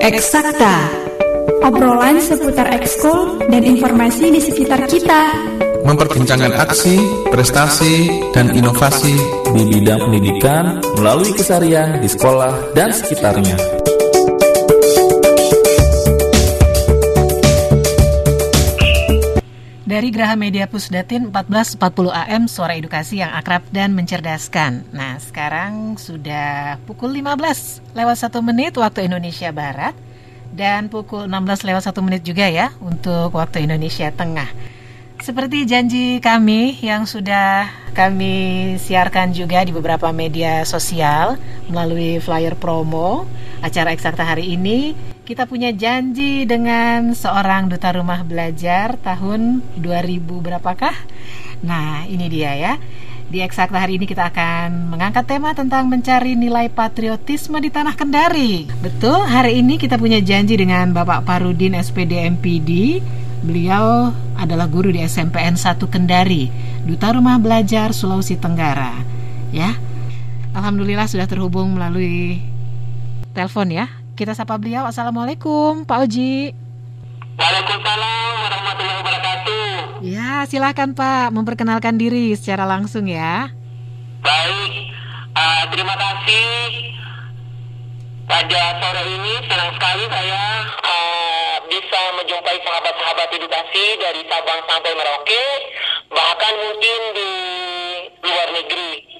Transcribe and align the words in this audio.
Eksakta 0.00 0.88
Obrolan 1.60 2.24
seputar 2.24 2.72
ekskul 2.72 3.36
dan 3.52 3.60
informasi 3.60 4.32
di 4.32 4.40
sekitar 4.40 4.88
kita 4.88 5.28
Memperbincangkan 5.84 6.56
aksi, 6.56 6.96
prestasi, 7.28 8.08
dan 8.32 8.52
inovasi 8.52 9.16
di 9.52 9.62
bidang 9.64 10.08
pendidikan 10.08 10.80
melalui 10.96 11.32
kesarian 11.32 12.00
di 12.04 12.08
sekolah 12.08 12.76
dan 12.76 12.92
sekitarnya. 12.92 13.79
Dari 20.00 20.16
Graha 20.16 20.32
Media 20.32 20.64
Pusdatin 20.64 21.28
1440 21.28 21.76
AM 22.08 22.48
Suara 22.48 22.72
Edukasi 22.72 23.20
yang 23.20 23.36
akrab 23.36 23.68
dan 23.68 23.92
mencerdaskan. 23.92 24.88
Nah, 24.96 25.20
sekarang 25.20 26.00
sudah 26.00 26.80
pukul 26.88 27.12
15 27.20 27.84
lewat 27.92 28.16
1 28.16 28.40
menit 28.40 28.72
waktu 28.80 29.04
Indonesia 29.04 29.52
Barat 29.52 29.92
dan 30.56 30.88
pukul 30.88 31.28
16 31.28 31.68
lewat 31.68 31.84
1 31.84 32.00
menit 32.00 32.24
juga 32.24 32.48
ya 32.48 32.72
untuk 32.80 33.36
waktu 33.36 33.68
Indonesia 33.68 34.08
Tengah. 34.08 34.48
Seperti 35.20 35.68
janji 35.68 36.16
kami 36.16 36.80
yang 36.80 37.04
sudah 37.04 37.68
kami 37.92 38.80
siarkan 38.80 39.36
juga 39.36 39.68
di 39.68 39.76
beberapa 39.76 40.08
media 40.16 40.64
sosial 40.64 41.36
melalui 41.68 42.24
flyer 42.24 42.56
promo 42.56 43.28
acara 43.60 43.92
eksakta 43.92 44.24
hari 44.24 44.56
ini 44.56 44.96
kita 45.30 45.46
punya 45.46 45.70
janji 45.70 46.42
dengan 46.42 47.14
seorang 47.14 47.70
duta 47.70 47.94
rumah 47.94 48.26
belajar 48.26 48.98
tahun 48.98 49.62
2000 49.78 50.26
berapakah? 50.26 50.90
Nah, 51.62 52.02
ini 52.10 52.26
dia 52.26 52.58
ya. 52.58 52.74
Di 53.30 53.38
Eksakta 53.38 53.78
hari 53.78 54.02
ini 54.02 54.10
kita 54.10 54.26
akan 54.26 54.90
mengangkat 54.90 55.30
tema 55.30 55.54
tentang 55.54 55.86
mencari 55.86 56.34
nilai 56.34 56.66
patriotisme 56.66 57.62
di 57.62 57.70
Tanah 57.70 57.94
Kendari. 57.94 58.66
Betul, 58.82 59.22
hari 59.22 59.62
ini 59.62 59.78
kita 59.78 60.02
punya 60.02 60.18
janji 60.18 60.58
dengan 60.58 60.90
Bapak 60.90 61.22
Parudin 61.22 61.78
SPD 61.78 62.26
MPD. 62.26 62.98
Beliau 63.46 64.10
adalah 64.34 64.66
guru 64.66 64.90
di 64.90 64.98
SMPN 64.98 65.54
1 65.54 65.78
Kendari, 65.86 66.50
Duta 66.82 67.14
Rumah 67.14 67.38
Belajar 67.38 67.94
Sulawesi 67.94 68.34
Tenggara. 68.34 68.98
Ya. 69.54 69.78
Alhamdulillah 70.58 71.06
sudah 71.06 71.30
terhubung 71.30 71.78
melalui 71.78 72.42
telepon 73.30 73.70
ya. 73.70 73.99
Kita 74.20 74.36
sapa 74.36 74.60
beliau. 74.60 74.84
Assalamualaikum, 74.84 75.88
Pak 75.88 76.04
Oji. 76.04 76.52
Waalaikumsalam 77.40 78.32
warahmatullahi 78.44 78.98
wabarakatuh. 79.00 79.68
Ya, 80.04 80.44
silakan 80.44 80.92
Pak 80.92 81.32
memperkenalkan 81.32 81.96
diri 81.96 82.36
secara 82.36 82.68
langsung 82.68 83.08
ya. 83.08 83.48
Baik, 84.20 84.72
uh, 85.32 85.64
terima 85.72 85.96
kasih. 85.96 86.52
Pada 88.28 88.62
sore 88.84 89.08
ini 89.08 89.40
senang 89.48 89.72
sekali 89.80 90.04
saya 90.12 90.68
uh, 90.68 91.56
bisa 91.72 92.00
menjumpai 92.20 92.60
sahabat-sahabat 92.60 93.28
edukasi 93.40 93.84
dari 94.04 94.20
Sabang 94.28 94.60
sampai 94.68 94.92
Merauke, 95.00 95.44
bahkan 96.12 96.54
mungkin 96.60 97.00
di 97.16 97.32
luar 98.20 98.48
negeri. 98.52 99.19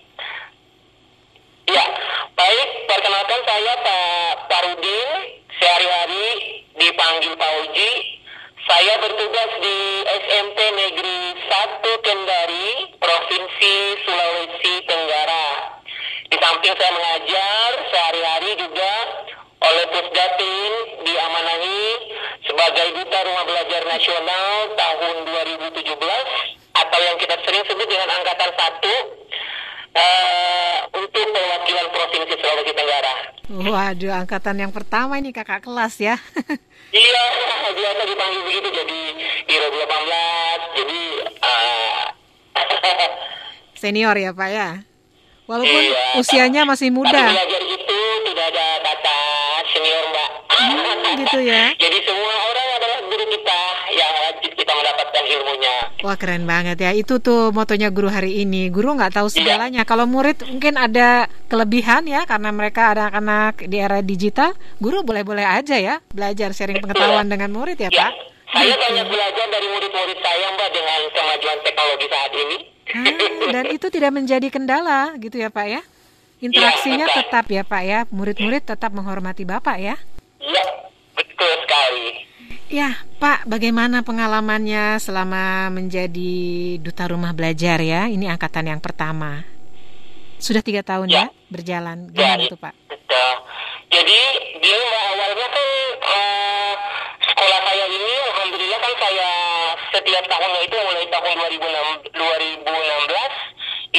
Ya, 1.70 1.86
baik. 2.34 2.68
Perkenalkan 2.90 3.40
saya 3.46 3.72
Pak 3.78 4.34
Parudin. 4.50 5.08
Sehari-hari 5.54 6.26
dipanggil 6.74 7.30
Pak 7.38 7.52
Uji. 7.62 7.90
Saya 8.66 8.98
bertugas 8.98 9.50
di 9.62 9.78
SMP 10.02 10.58
Negeri 10.58 11.18
1 11.38 12.06
Kendari, 12.06 12.70
Provinsi 12.98 13.74
Sulawesi 14.02 14.74
Tenggara. 14.82 15.46
Di 16.26 16.36
samping 16.42 16.74
saya 16.74 16.91
mengajar, 16.91 17.68
sehari-hari 17.86 18.50
juga 18.58 18.92
oleh 19.62 19.84
Pusdatin 19.94 20.72
diamanahi 21.06 21.82
sebagai 22.50 22.86
Duta 22.98 23.18
Rumah 23.30 23.44
Belajar 23.46 23.82
Nasional 23.86 24.74
tahun 24.74 25.14
2017 25.22 25.86
atau 26.82 26.98
yang 26.98 27.16
kita 27.22 27.37
sering 27.47 27.62
sebut 27.62 27.87
dengan 27.87 28.10
Angkatan 28.10 28.50
1 28.58 29.00
Waduh, 33.60 34.25
angkatan 34.25 34.56
yang 34.56 34.72
pertama 34.72 35.21
ini 35.21 35.37
kakak 35.37 35.60
kelas 35.69 36.00
ya. 36.00 36.16
iya, 36.97 37.25
biasa 37.76 38.03
dipanggil 38.09 38.43
begitu 38.48 38.69
jadi 38.72 39.00
Hero 39.44 39.69
18, 39.69 40.81
jadi 40.81 41.00
uh, 41.44 42.04
senior 43.84 44.16
ya 44.16 44.32
Pak 44.32 44.49
ya. 44.49 44.81
Walaupun 45.44 45.82
iya, 45.82 46.16
usianya 46.16 46.65
masih 46.65 46.88
muda. 46.88 47.12
Tapi 47.12 47.37
belajar 47.37 47.62
itu 47.69 48.00
tidak 48.32 48.47
ada 48.49 48.66
kata 48.81 49.19
senior 49.69 50.04
Mbak. 50.09 50.31
Hmm, 50.49 51.19
gitu 51.20 51.38
ya. 51.44 51.65
jadi 51.84 51.99
Wah 56.00 56.16
keren 56.16 56.49
banget 56.49 56.81
ya. 56.81 56.91
Itu 56.97 57.21
tuh 57.21 57.53
motonya 57.53 57.93
guru 57.93 58.09
hari 58.09 58.41
ini. 58.41 58.72
Guru 58.72 58.97
nggak 58.97 59.21
tahu 59.21 59.28
iya. 59.33 59.37
segalanya. 59.37 59.83
Kalau 59.84 60.09
murid 60.09 60.41
mungkin 60.49 60.81
ada 60.81 61.28
kelebihan 61.53 62.09
ya 62.09 62.25
karena 62.25 62.49
mereka 62.53 62.97
ada 62.97 63.12
anak-anak 63.12 63.69
di 63.69 63.77
era 63.77 64.00
digital. 64.00 64.56
Guru 64.81 65.05
boleh-boleh 65.05 65.44
aja 65.44 65.77
ya 65.77 66.00
belajar 66.12 66.56
sharing 66.56 66.81
pengetahuan 66.81 67.28
dengan 67.28 67.53
murid 67.53 67.77
ya, 67.77 67.93
ya. 67.93 68.09
Pak. 68.09 68.12
Saya 68.50 68.75
gitu. 68.75 68.83
banyak 68.83 69.06
belajar 69.06 69.47
dari 69.47 69.66
murid-murid 69.71 70.19
saya 70.19 70.47
Mbak 70.59 70.69
dengan 70.75 71.00
kemajuan 71.15 71.59
teknologi 71.62 72.06
saat 72.11 72.32
ini. 72.34 72.56
Ah, 72.91 73.50
dan 73.55 73.65
itu 73.71 73.87
tidak 73.94 74.11
menjadi 74.11 74.49
kendala 74.50 75.15
gitu 75.22 75.38
ya 75.38 75.55
Pak 75.55 75.67
ya? 75.71 75.82
Interaksinya 76.41 77.06
ya, 77.06 77.15
tetap 77.22 77.47
ya 77.53 77.62
Pak 77.62 77.82
ya. 77.84 77.99
Murid-murid 78.11 78.67
tetap 78.67 78.91
menghormati 78.91 79.47
Bapak 79.47 79.77
ya. 79.78 79.94
Iya, 80.43 80.65
betul 81.15 81.53
sekali. 81.62 82.29
Ya, 82.70 82.94
Pak, 83.19 83.50
bagaimana 83.50 84.06
pengalamannya 84.06 85.03
selama 85.03 85.75
menjadi 85.75 86.78
duta 86.78 87.10
rumah 87.10 87.34
belajar 87.34 87.82
ya? 87.82 88.06
Ini 88.06 88.31
angkatan 88.31 88.70
yang 88.70 88.78
pertama. 88.78 89.42
Sudah 90.38 90.62
tiga 90.62 90.86
tahun 90.86 91.10
ya, 91.10 91.26
ya 91.26 91.34
berjalan. 91.50 92.14
Gimana 92.14 92.47
tuh 92.47 92.62
Pak? 92.62 92.70
Betul. 92.86 93.32
Jadi 93.91 94.20
di 94.62 94.70
awalnya 94.70 95.47
kan 95.50 95.66
uh, 95.98 96.75
sekolah 97.26 97.60
saya 97.66 97.84
ini, 97.91 98.14
alhamdulillah 98.38 98.78
kan 98.78 98.94
saya 99.02 99.31
setiap 99.91 100.25
tahunnya 100.31 100.60
itu 100.62 100.76
mulai 100.78 101.06
tahun 101.10 101.34
2006, 101.42 102.22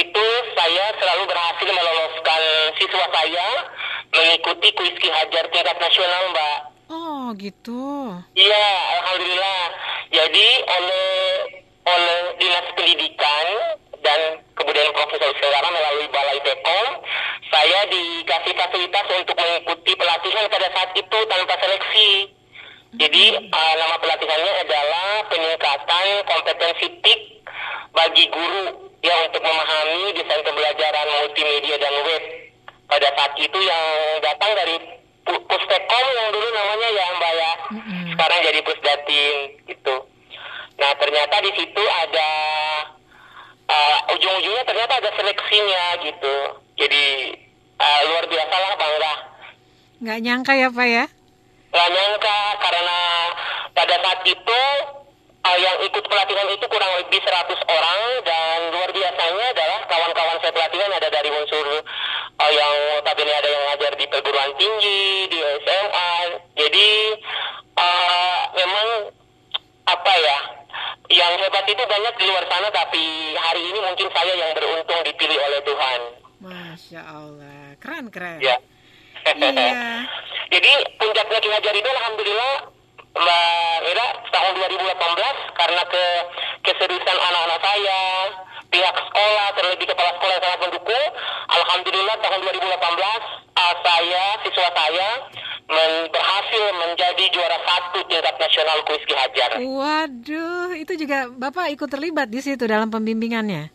itu 0.00 0.26
saya 0.56 0.84
selalu 0.96 1.22
berhasil 1.28 1.68
meloloskan 1.68 2.42
siswa 2.80 3.04
saya 3.04 3.48
mengikuti 4.16 4.68
kuis 4.80 4.96
Ki 4.96 5.12
Hajar 5.12 5.44
tingkat 5.52 5.76
nasional, 5.76 6.32
Mbak. 6.32 6.71
Oh 6.92 7.32
gitu. 7.40 8.12
Iya, 8.36 8.68
alhamdulillah. 9.00 9.64
Jadi 10.12 10.48
oleh 10.60 11.08
oleh 11.88 12.20
dinas 12.36 12.66
pendidikan 12.76 13.46
dan 14.04 14.20
kebudayaan 14.52 14.92
profesor 14.92 15.32
sekarang 15.40 15.72
melalui 15.72 16.04
balai 16.12 16.36
Pekom, 16.44 16.86
saya 17.48 17.80
dikasih 17.88 18.52
fasilitas 18.60 19.06
untuk 19.08 19.36
mengikuti 19.40 19.92
pelatihan 19.96 20.44
pada 20.52 20.68
saat 20.68 20.90
itu 20.92 21.18
tanpa 21.32 21.54
seleksi. 21.64 22.10
Jadi 22.92 23.24
uh, 23.40 23.74
nama 23.80 23.96
pelatihannya 23.96 24.52
adalah 24.68 25.24
peningkatan 25.32 26.06
kompetensi 26.28 26.86
TIK 27.00 27.20
bagi 27.96 28.28
guru 28.28 28.92
yang 29.00 29.32
untuk 29.32 29.40
memahami 29.40 30.12
desain 30.12 30.44
pembelajaran 30.44 31.08
multimedia 31.24 31.80
dan 31.80 31.94
web. 32.04 32.24
Pada 32.84 33.08
saat 33.16 33.32
itu 33.40 33.58
yang 33.64 33.84
datang 34.20 34.52
dari 34.52 35.00
Pustekom 35.22 36.06
yang 36.18 36.28
namanya 36.62 36.88
ya 36.94 37.06
Mbak 37.18 37.32
ya. 37.34 37.52
Mm-hmm. 37.74 38.02
Sekarang 38.14 38.38
jadi 38.46 38.60
Pusdatin 38.62 39.36
gitu. 39.66 39.96
Nah 40.78 40.92
ternyata 40.94 41.34
di 41.42 41.50
situ 41.58 41.82
ada 41.82 42.30
uh, 43.66 44.14
ujung-ujungnya 44.14 44.62
ternyata 44.62 45.02
ada 45.02 45.10
seleksinya 45.18 45.82
gitu. 46.06 46.34
Jadi 46.78 47.04
uh, 47.82 48.00
luar 48.06 48.24
biasa 48.30 48.54
lah 48.54 48.72
bangga. 48.78 49.14
Nggak 50.02 50.18
nyangka 50.22 50.52
ya 50.54 50.68
Pak 50.70 50.86
ya? 50.86 51.04
Nggak 51.74 51.88
nyangka 51.90 52.38
karena 52.62 52.98
pada 53.74 53.94
saat 53.98 54.20
itu 54.22 54.60
uh, 55.42 55.58
yang 55.58 55.76
ikut 55.82 56.04
pelatihan 56.06 56.46
itu 56.46 56.66
kurang 56.70 56.92
lebih 57.02 57.18
100 57.18 57.58
orang 57.66 58.00
dan 58.22 58.56
luar 58.70 58.90
biasanya 58.94 59.46
adalah 59.50 59.80
kawan-kawan 59.90 60.38
saya 60.38 60.52
pelatihan 60.54 60.90
ada 60.94 61.08
dari 61.10 61.30
unsur 61.34 61.66
uh, 62.38 62.52
yang 62.52 62.74
notabene 62.96 63.32
ada 63.34 63.48
yang 63.50 63.62
ngajar 63.72 63.92
di 63.98 64.06
perguruan 64.06 64.50
tinggi, 64.56 65.30
di 65.30 65.38
SMA. 65.66 65.81
Jadi 66.82 67.14
uh, 67.78 68.42
memang 68.58 68.86
apa 69.86 70.12
ya? 70.18 70.38
Yang 71.14 71.32
hebat 71.46 71.66
itu 71.70 71.78
banyak 71.86 72.14
di 72.18 72.24
luar 72.26 72.44
sana 72.50 72.68
tapi 72.74 73.04
hari 73.38 73.62
ini 73.70 73.78
mungkin 73.78 74.08
saya 74.10 74.34
yang 74.34 74.50
beruntung 74.50 74.98
dipilih 75.06 75.38
oleh 75.38 75.60
Tuhan. 75.62 76.00
Masya 76.42 77.02
Allah, 77.06 77.78
keren 77.78 78.10
keren. 78.10 78.42
Ya. 78.42 78.58
iya. 79.30 80.02
Jadi 80.58 80.72
puncaknya 80.98 81.38
Ki 81.38 81.48
Hajar 81.54 81.74
itu 81.78 81.86
alhamdulillah 81.86 82.54
Mbak 83.14 83.76
Mira 83.86 84.06
tahun 84.34 84.52
2018 84.58 85.54
karena 85.54 85.82
ke 85.86 86.04
keseriusan 86.66 87.18
anak-anak 87.30 87.60
saya, 87.62 88.00
pihak 88.72 88.96
sekolah, 88.96 89.46
terlebih 89.52 89.86
kepala 89.92 90.10
sekolah 90.16 90.32
yang 90.32 90.44
sangat 90.48 90.60
mendukung. 90.64 91.06
Alhamdulillah 91.52 92.16
tahun 92.24 92.38
2018 92.40 92.72
uh, 93.52 93.74
saya, 93.84 94.24
siswa 94.40 94.68
saya 94.72 95.08
men- 95.68 96.08
berhasil 96.08 96.64
menjadi 96.80 97.24
juara 97.36 97.58
satu 97.68 98.00
tingkat 98.08 98.34
nasional 98.40 98.78
kuis 98.88 99.04
Ki 99.04 99.14
Hajar. 99.14 99.50
Waduh, 99.60 100.72
itu 100.72 100.92
juga 100.96 101.28
Bapak 101.28 101.68
ikut 101.76 101.88
terlibat 101.92 102.32
di 102.32 102.40
situ 102.40 102.64
dalam 102.64 102.88
pembimbingannya. 102.88 103.68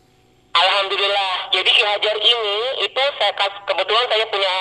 Alhamdulillah. 0.58 1.54
Jadi 1.54 1.70
Ki 1.70 1.84
Hajar 1.86 2.16
ini 2.18 2.58
itu 2.82 3.04
saya 3.22 3.34
kebetulan 3.70 4.06
saya 4.10 4.26
punya 4.34 4.54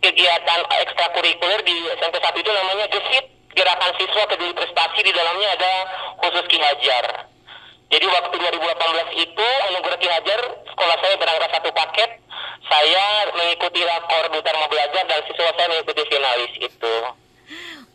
kegiatan 0.00 0.60
ekstrakurikuler 0.80 1.60
di 1.68 1.76
SMP 2.00 2.16
1 2.16 2.32
itu 2.40 2.50
namanya 2.50 2.88
Gesit 2.88 3.24
Gerakan 3.52 3.92
Siswa 3.96 4.24
Peduli 4.28 4.52
Prestasi 4.52 5.00
di 5.04 5.12
dalamnya 5.12 5.48
ada 5.52 5.72
khusus 6.24 6.44
Ki 6.48 6.56
Hajar. 6.56 7.35
Jadi 7.86 8.06
waktu 8.10 8.34
2018 8.34 9.22
itu 9.22 9.46
anugerah 9.70 9.98
Ki 10.02 10.08
Hajar 10.10 10.40
sekolah 10.66 10.96
saya 10.98 11.14
berangkat 11.16 11.50
satu 11.54 11.70
paket. 11.70 12.10
Saya 12.66 13.04
mengikuti 13.30 13.80
rakor 13.86 14.26
Duta 14.34 14.50
Rumah 14.50 14.70
Belajar 14.70 15.02
dan 15.06 15.20
siswa 15.22 15.54
saya 15.54 15.68
mengikuti 15.70 16.02
finalis 16.10 16.52
itu. 16.58 16.94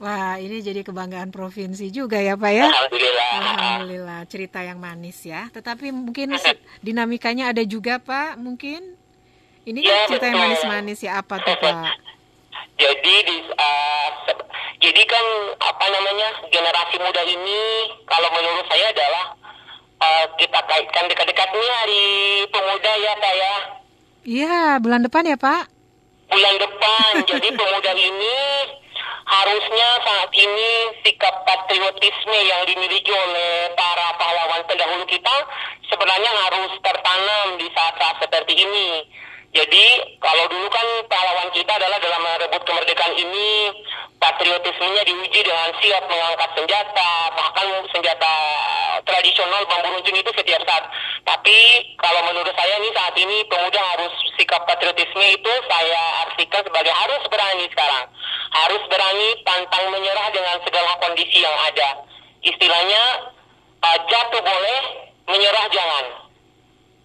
Wah, 0.02 0.40
ini 0.42 0.64
jadi 0.66 0.82
kebanggaan 0.82 1.30
provinsi 1.30 1.94
juga 1.94 2.18
ya 2.18 2.34
Pak 2.34 2.52
ya. 2.56 2.66
Alhamdulillah. 2.72 3.32
Alhamdulillah, 3.38 4.20
cerita 4.26 4.66
yang 4.66 4.82
manis 4.82 5.22
ya. 5.22 5.52
Tetapi 5.54 5.94
mungkin 5.94 6.34
dinamikanya 6.88 7.54
ada 7.54 7.62
juga 7.62 8.02
Pak, 8.02 8.40
mungkin. 8.42 8.98
Ini 9.62 9.78
kan 9.86 9.94
Ya, 9.94 10.00
cerita 10.10 10.26
yang 10.26 10.42
manis-manis 10.42 11.00
ya 11.06 11.22
apa 11.22 11.38
tuh 11.38 11.54
Pak? 11.54 11.76
Jadi 12.82 13.16
di 13.30 13.38
uh, 13.46 14.10
jadi 14.82 15.02
kan 15.06 15.26
apa 15.62 15.86
namanya 15.94 16.50
generasi 16.50 16.98
muda 16.98 17.22
ini 17.22 17.62
kalau 18.10 18.26
menurut 18.34 18.66
saya 18.66 18.90
adalah 18.90 19.38
uh, 20.01 20.25
kita 20.36 20.59
kaitkan 20.65 21.06
dekat-dekat 21.07 21.50
ini 21.53 21.68
hari 21.69 22.06
pemuda 22.50 22.92
ya 22.98 23.13
saya 23.18 23.53
Iya, 24.21 24.77
bulan 24.77 25.01
depan 25.01 25.25
ya 25.25 25.38
Pak. 25.38 25.65
bulan 26.30 26.56
depan. 26.57 27.12
Jadi 27.31 27.48
pemuda 27.57 27.92
ini 27.92 28.38
harusnya 29.25 29.89
saat 30.06 30.30
ini 30.31 30.71
sikap 31.01 31.42
patriotisme 31.42 32.38
yang 32.38 32.62
dimiliki 32.68 33.09
oleh 33.09 33.74
para 33.74 34.13
pahlawan 34.15 34.62
pendahulu 34.68 35.03
kita 35.07 35.36
sebenarnya 35.89 36.31
harus 36.45 36.71
tertanam 36.80 37.57
di 37.57 37.68
saat-saat 37.71 38.21
seperti 38.21 38.54
ini. 38.62 39.09
Jadi 39.51 40.15
kalau 40.24 40.48
dulu 40.48 40.68
kan 40.71 40.88
pahlawan 41.12 41.51
kita 41.51 41.75
adalah 41.75 42.00
dalam 42.00 42.24
merebut 42.24 42.63
kemerdekaan 42.63 43.19
ini 43.19 43.68
patriotismenya 44.15 45.03
diuji 45.03 45.39
dengan 45.44 45.75
siap 45.75 46.07
mengangkat 46.07 46.50
senjata, 46.56 47.12
bahkan 47.36 47.68
senjata 47.92 48.33
tradisional 49.03 49.68
bambu 49.68 49.92
runcing 49.92 50.15
itu 50.15 50.31
setiap 50.39 50.63
saat. 50.63 50.88
Tapi 51.27 51.57
kalau 52.00 52.24
menurut 52.31 52.56
saya 52.56 52.80
nih 52.80 52.95
saat 52.95 53.15
ini 53.19 53.44
pemuda 53.51 53.81
harus 53.98 54.13
sikap 54.39 54.63
patriotisme 54.63 55.25
itu 55.25 55.54
saya 55.68 56.01
artikan 56.31 56.63
sebagai 56.63 56.94
harus 56.95 57.21
berani 57.27 57.65
sekarang. 57.75 58.06
Harus 58.56 58.83
berani 58.88 59.30
pantang 59.44 59.86
menyerah 59.92 60.27
dengan 60.31 60.63
segala 60.63 60.95
kondisi 61.04 61.44
yang 61.44 61.57
ada. 61.68 62.07
Istilahnya 62.39 63.04
uh, 63.83 63.97
jatuh 64.07 64.42
boleh, 64.44 64.80
menyerah 65.27 65.65
jangan. 65.75 66.06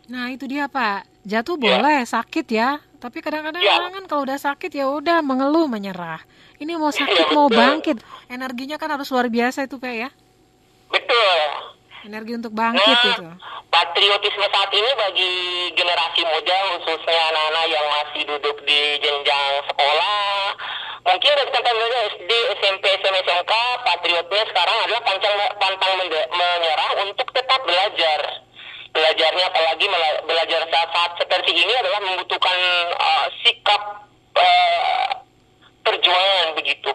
Nah, 0.07 0.31
itu 0.31 0.47
dia 0.47 0.71
Pak. 0.71 1.16
Jatuh 1.27 1.59
Ya. 1.59 1.63
boleh, 1.77 2.01
sakit 2.07 2.47
ya. 2.49 2.69
Tapi 2.97 3.19
kadang-kadang 3.19 3.59
Ya. 3.59 3.77
orang 3.77 3.93
kan 3.93 4.05
kalau 4.07 4.23
udah 4.23 4.39
sakit 4.39 4.71
ya 4.71 4.87
udah 4.89 5.21
mengeluh, 5.21 5.67
menyerah. 5.67 6.23
Ini 6.57 6.79
mau 6.79 6.89
Ya, 6.89 7.03
sakit 7.03 7.35
mau 7.35 7.51
bangkit. 7.51 7.99
Energinya 8.27 8.79
kan 8.79 8.89
harus 8.89 9.11
luar 9.11 9.27
biasa 9.27 9.67
itu 9.67 9.77
Pak 9.77 9.91
ya. 9.93 10.09
Betul. 10.89 11.39
Energi 12.07 12.33
untuk 12.33 12.55
bangkit 12.55 12.87
Nah, 12.87 13.03
gitu. 13.05 13.27
patriotisme 13.67 14.47
saat 14.47 14.71
ini 14.71 14.91
bagi 14.97 15.33
generasi 15.75 16.23
muda 16.23 16.57
khususnya 16.79 17.19
anak-anak 17.29 17.67
yang 17.67 17.87
masih 17.91 18.23
duduk 18.25 18.57
di 18.63 18.79
jenjang 18.97 19.47
sekolah 19.67 20.55
mungkin 21.03 21.31
dari 21.35 21.51
tentang 21.51 21.77
SD, 22.15 22.31
SMP, 22.57 22.85
SMA, 22.97 23.21
SMK 23.21 23.53
patriotnya 23.83 24.43
sekarang 24.47 24.77
adalah 24.81 25.03
pantang, 25.03 25.35
pantang 25.59 25.93
menyerah 26.31 26.91
untuk 27.05 27.27
tetap 27.35 27.61
belajar 27.67 28.19
belajarnya 28.97 29.45
apalagi 29.53 29.87
belajar 30.25 30.61
saat-saat 30.73 31.13
seperti 31.21 31.53
ini 31.53 31.73
adalah 31.77 32.01
membutuhkan 32.01 32.59
uh, 32.97 33.27
sikap 33.45 33.83
uh, 34.33 35.07
perjuangan 35.85 36.57
begitu. 36.57 36.91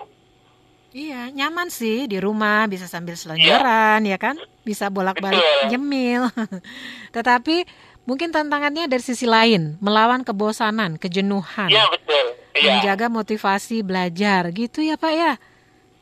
Iya, 0.92 1.31
nyaman 1.31 1.71
sih 1.71 2.03
di 2.03 2.19
rumah 2.19 2.68
bisa 2.68 2.83
sambil 2.83 3.15
selonjoran 3.15 4.03
ya 4.03 4.19
kan, 4.19 4.36
bisa 4.68 4.92
bolak-balik 4.92 5.71
nyemil. 5.71 6.27
Tetapi 7.15 7.63
mungkin 8.04 8.36
tantangannya 8.36 8.92
dari 8.92 9.00
sisi 9.00 9.24
lain, 9.24 9.80
melawan 9.80 10.27
kebosanan, 10.27 11.00
kejenuhan, 11.00 11.71
Iya 11.71 11.88
betul. 11.88 12.25
Iya. 12.51 12.83
Menjaga 12.83 13.07
motivasi 13.07 13.80
belajar 13.80 14.51
gitu 14.51 14.83
ya 14.83 15.00
Pak 15.00 15.13
ya. 15.15 15.33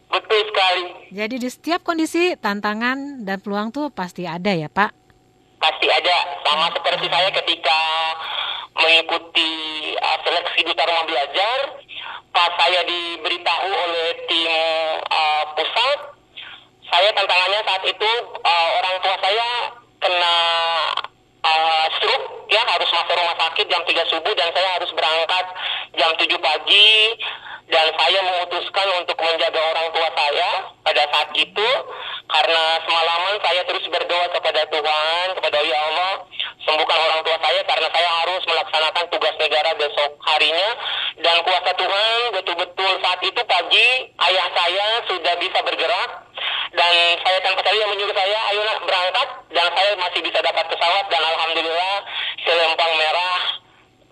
betul 0.09 0.41
sekali. 0.49 0.83
Jadi 1.13 1.35
di 1.37 1.49
setiap 1.53 1.85
kondisi 1.85 2.33
tantangan 2.33 3.21
dan 3.21 3.37
peluang 3.37 3.69
tuh 3.69 3.93
pasti 3.93 4.25
ada 4.25 4.49
ya 4.57 4.65
Pak. 4.65 4.98
Pasti 5.59 5.87
ada. 5.91 6.17
Sama 6.47 6.71
seperti 6.73 7.05
saya 7.11 7.29
ketika 7.29 7.79
mengikuti 8.79 9.51
uh, 9.99 10.17
seleksi 10.23 10.59
duta 10.63 10.83
rumah 10.87 11.05
belajar 11.05 11.57
pas 12.29 12.51
saya 12.55 12.85
diberitahu 12.85 13.69
oleh 13.69 14.07
tim 14.29 14.53
uh, 15.09 15.43
pusat 15.57 15.99
saya 16.89 17.09
tantangannya 17.13 17.61
saat 17.65 17.83
itu 17.85 18.11
uh, 18.41 18.69
orang 18.81 18.95
tua 19.03 19.15
saya 19.19 19.49
kena 19.99 20.37
uh, 21.43 21.85
stroke 21.97 22.49
ya 22.49 22.61
harus 22.65 22.89
masuk 22.89 23.15
rumah 23.15 23.37
sakit 23.37 23.65
jam 23.69 23.81
3 23.85 24.11
subuh 24.11 24.33
dan 24.35 24.49
saya 24.51 24.69
harus 24.79 24.91
berangkat 24.91 25.45
jam 25.95 26.11
7 26.17 26.25
pagi. 26.39 26.91
Dan 27.69 27.85
saya 27.93 28.19
memutuskan 28.25 28.87
untuk 28.97 29.13
menjaga 29.21 29.61
orang 29.61 29.93
tua 29.93 30.09
saya 30.17 30.73
pada 30.81 31.05
saat 31.05 31.29
itu 31.37 31.69
karena 32.25 32.63
semalaman 32.81 33.37
saya 33.45 33.61
terus 33.61 33.85
berdoa 33.93 34.25
kepada 34.33 34.65
Tuhan 34.73 35.25
kepada 35.37 35.57
ya 35.61 35.77
Allah 35.77 36.25
sembuhkan 36.65 36.97
orang 36.97 37.21
tua 37.21 37.37
saya 37.37 37.61
karena 37.69 37.87
saya 37.93 38.09
harus 38.25 38.41
melaksanakan 38.49 39.05
tugas 39.13 39.35
negara 39.37 39.69
besok 39.77 40.11
harinya. 40.17 40.69
Dan 41.21 41.35
kuasa 41.45 41.71
Tuhan 41.77 42.17
betul-betul 42.41 42.91
saat 43.05 43.21
itu 43.21 43.41
pagi 43.45 43.87
ayah 44.17 44.47
saya 44.49 44.87
sudah 45.05 45.33
bisa 45.37 45.59
bergerak 45.61 46.09
dan 46.71 46.91
saya 47.21 47.39
tanpa 47.41 47.61
saya 47.61 47.83
menyuruh 47.87 48.15
saya 48.15 48.37
ayo 48.51 48.61
nak 48.63 48.79
berangkat 48.83 49.27
dan 49.51 49.67
saya 49.73 49.91
masih 49.97 50.21
bisa 50.21 50.39
dapat 50.39 50.65
pesawat 50.67 51.05
dan 51.07 51.21
alhamdulillah 51.23 51.95
selempang 52.43 52.91
merah 52.95 53.39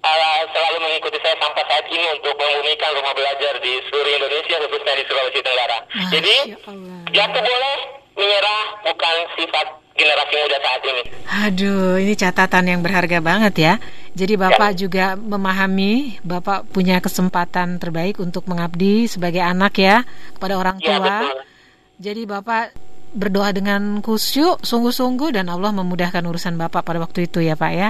uh, 0.01 0.41
selalu 0.51 0.77
mengikuti 0.81 1.17
saya 1.21 1.35
sampai 1.37 1.63
saat 1.65 1.85
ini 1.87 2.05
untuk 2.13 2.33
membumikan 2.35 2.91
rumah 2.95 3.13
belajar 3.13 3.53
di 3.59 3.73
seluruh 3.89 4.11
Indonesia 4.13 4.55
khususnya 4.61 4.93
di 4.95 5.03
Sulawesi 5.05 5.39
Tenggara. 5.41 5.77
Jadi 6.09 6.35
ya 6.53 6.57
Allah. 6.65 6.99
jatuh 7.13 7.41
boleh 7.43 7.77
menyerah 8.17 8.61
bukan 8.83 9.15
sifat 9.37 9.67
generasi 9.97 10.33
muda 10.37 10.57
saat 10.61 10.81
ini. 10.85 11.03
Aduh, 11.47 11.97
ini 11.97 12.13
catatan 12.13 12.65
yang 12.69 12.81
berharga 12.85 13.17
banget 13.17 13.53
ya. 13.57 13.73
Jadi 14.13 14.33
Bapak 14.37 14.77
juga 14.77 15.13
memahami, 15.17 16.17
Bapak 16.21 16.69
punya 16.69 17.01
kesempatan 17.01 17.77
terbaik 17.77 18.17
untuk 18.17 18.45
mengabdi 18.45 19.05
sebagai 19.05 19.41
anak 19.41 19.73
ya 19.77 20.05
kepada 20.37 20.57
orang 20.57 20.77
Ya 20.81 20.97
tua. 20.97 21.01
betul. 21.01 21.37
Jadi 21.97 22.29
Bapak 22.29 22.77
berdoa 23.17 23.49
dengan 23.49 24.05
khusyuk, 24.05 24.61
sungguh-sungguh 24.61 25.33
dan 25.33 25.49
Allah 25.49 25.73
memudahkan 25.73 26.21
urusan 26.21 26.53
Bapak 26.53 26.85
pada 26.85 27.01
waktu 27.01 27.25
itu 27.25 27.41
ya 27.41 27.57
Pak 27.57 27.71
ya. 27.73 27.89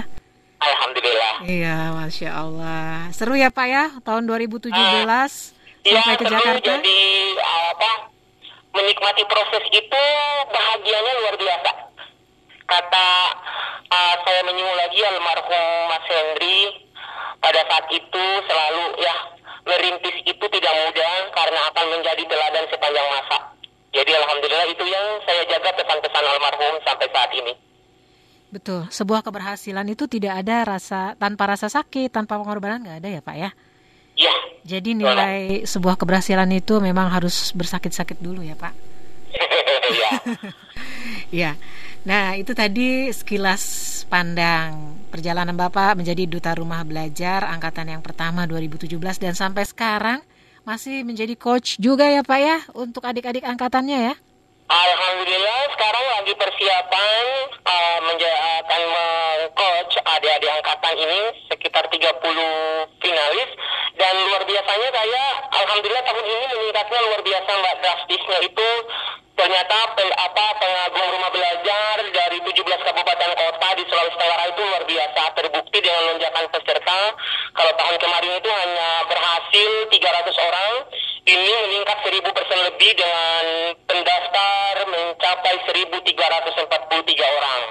Alhamdulillah. 0.63 1.33
Iya, 1.43 1.77
Masya 1.91 2.29
Allah. 2.31 3.11
Seru 3.11 3.35
ya 3.35 3.51
Pak 3.51 3.67
ya, 3.67 3.83
tahun 4.07 4.23
2017 4.25 4.71
Ya 5.87 6.03
sampai 6.03 6.19
ke 6.19 6.25
seru 6.27 6.35
Jakarta. 6.35 6.67
jadi 6.67 6.99
uh, 7.39 7.67
apa 7.71 7.91
menikmati 8.75 9.23
proses 9.27 9.63
itu 9.71 10.03
bahagianya 10.51 11.13
luar 11.23 11.35
biasa. 11.39 11.71
Kata 12.67 13.07
uh, 13.87 14.15
saya 14.23 14.41
menyinggung 14.43 14.75
lagi 14.75 14.99
almarhum 15.03 15.67
Mas 15.87 16.03
Hendri 16.11 16.59
pada 17.39 17.59
saat 17.71 17.87
itu 17.87 18.23
selalu 18.51 18.83
ya 18.99 19.15
merintis 19.63 20.15
itu 20.27 20.45
tidak 20.51 20.73
mudah 20.75 21.15
karena 21.31 21.59
akan 21.71 21.85
menjadi 21.95 22.23
teladan 22.27 22.65
sepanjang 22.67 23.07
masa. 23.07 23.37
Jadi 24.07 24.23
alhamdulillah 24.23 24.67
itu 24.71 24.85
yang 24.87 25.05
saya 25.27 25.43
jaga 25.51 25.67
pesan-pesan 25.75 26.23
almarhum 26.31 26.79
sampai 26.79 27.07
saat 27.11 27.31
ini. 27.35 27.53
Betul, 28.47 28.87
sebuah 28.87 29.19
keberhasilan 29.19 29.83
itu 29.91 30.07
tidak 30.07 30.47
ada 30.47 30.63
rasa 30.63 31.19
tanpa 31.19 31.51
rasa 31.51 31.67
sakit, 31.67 32.07
tanpa 32.15 32.39
pengorbanan 32.39 32.87
nggak 32.87 33.03
ada 33.03 33.09
ya 33.11 33.19
Pak 33.19 33.35
ya. 33.35 33.51
Ya, 34.15 34.35
Jadi 34.63 34.95
nilai 34.95 35.67
sebuah 35.67 35.99
keberhasilan 35.99 36.47
itu 36.55 36.79
memang 36.79 37.11
harus 37.11 37.51
bersakit-sakit 37.51 38.23
dulu 38.23 38.47
ya 38.47 38.55
Pak. 38.55 38.71
ya. 39.99 40.11
Ya. 41.27 41.59
Nah, 42.07 42.39
itu 42.39 42.55
tadi 42.55 43.11
sekilas 43.11 43.63
pandang 44.07 44.95
perjalanan 45.11 45.51
Bapak 45.51 45.99
menjadi 45.99 46.23
duta 46.23 46.55
rumah 46.55 46.87
belajar 46.87 47.43
angkatan 47.43 47.91
yang 47.91 47.99
pertama 47.99 48.47
2017 48.47 48.95
dan 49.19 49.35
sampai 49.35 49.67
sekarang 49.67 50.23
masih 50.67 51.07
menjadi 51.07 51.31
coach 51.39 51.79
juga 51.79 52.11
ya 52.11 52.27
Pak 52.27 52.39
ya 52.43 52.57
untuk 52.75 53.07
adik-adik 53.07 53.47
angkatannya 53.47 54.11
ya. 54.11 54.15
Alhamdulillah 54.67 55.59
sekarang 55.79 56.05
lagi 56.19 56.33
persiapan 56.35 57.23
uh, 57.63 57.97
menja- 58.03 58.41
akan 58.67 58.81
meng-coach 58.83 59.95
adik-adik 60.03 60.51
angkatan 60.59 60.95
ini 60.99 61.21
sekitar 61.47 61.87
30 61.87 62.03
finalis 62.99 63.49
dan 63.95 64.13
luar 64.27 64.43
biasanya 64.43 64.89
saya 64.91 65.23
Alhamdulillah 65.55 66.03
tahun 66.03 66.25
ini 66.27 66.45
meningkatnya 66.51 66.99
luar 66.99 67.21
biasa 67.23 67.49
mbak 67.63 67.75
drastisnya 67.79 68.37
itu 68.43 68.69
ternyata 69.37 69.77
pel, 69.93 70.09
apa 70.11 70.45
pengagum 70.57 71.07
rumah 71.13 71.29
belajar 71.29 71.95
dari 72.03 72.37
17 72.41 72.57
kabupaten 72.83 73.31
kota 73.31 73.67
di 73.71 73.83
Sulawesi 73.85 74.17
Tenggara 74.17 74.45
itu 74.47 74.61
luar 74.63 74.83
biasa 74.83 75.21
terbukti 75.31 75.77
dengan 75.77 76.01
lonjakan 76.09 76.45
peserta 76.49 76.99
kalau 77.53 77.71
tahun 77.71 77.95
kemarin 77.97 78.31
itu 78.35 78.49
hanya 78.49 78.89
berhasil 79.05 79.69
300 79.87 79.93
orang 80.41 80.71
ini 81.23 81.51
meningkat 81.61 81.97
1000 82.01 82.23
persen 82.27 82.59
lebih 82.65 82.91
dengan 82.93 83.43
pendaftar 83.85 84.73
mencapai 84.87 85.55
1343 85.61 87.37
orang 87.37 87.61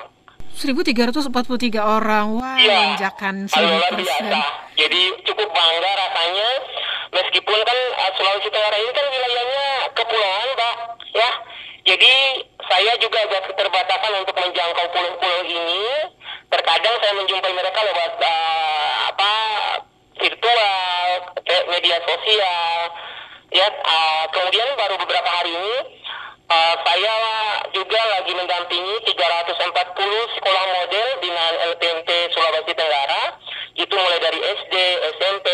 1343 0.57 1.77
orang. 1.77 2.27
Wah, 2.33 2.57
Iya, 2.57 2.97
lonjakan 2.97 3.45
kalau 3.45 3.77
luar 3.77 3.93
1000%. 3.93 4.01
biasa. 4.01 4.39
Jadi 4.73 5.01
cukup 5.23 5.49
bangga 5.53 5.93
rasanya 5.93 6.49
meskipun 7.13 7.59
kan 7.61 7.79
uh, 7.93 8.11
Sulawesi 8.17 8.49
Tenggara 8.49 8.77
ini 8.77 8.89
kan 8.91 9.05
wilayahnya 9.05 9.67
kepulauan, 9.93 10.49
Mbak, 10.53 10.75
ya. 11.13 11.31
Jadi 11.87 12.15
saya 12.67 12.93
juga 12.99 13.23
agak 13.23 13.55
keterbatasan 13.55 14.13
untuk 14.19 14.35
menjangkau 14.35 14.87
pulau-pulau 14.91 15.43
ini. 15.47 15.87
Terkadang 16.51 16.95
saya 16.99 17.15
menjumpai 17.15 17.53
mereka 17.55 17.79
lewat 17.79 18.13
uh, 18.19 18.95
apa 19.15 19.33
virtual, 20.19 21.07
media 21.71 21.97
sosial. 22.03 22.75
Ya, 23.55 23.71
uh, 23.71 24.25
kemudian 24.35 24.67
baru 24.75 24.99
beberapa 24.99 25.31
hari 25.31 25.55
ini 25.55 25.77
uh, 26.51 26.75
saya 26.83 27.15
juga 27.71 28.01
lagi 28.19 28.35
mendampingi 28.35 28.95
340 29.07 30.35
sekolah 30.43 30.65
model 30.83 31.09
binaan 31.23 31.55
LPMP 31.71 32.09
Sulawesi 32.35 32.75
Tenggara. 32.75 33.39
Itu 33.79 33.95
mulai 33.95 34.19
dari 34.19 34.43
SD, 34.43 34.75
SMP, 35.23 35.46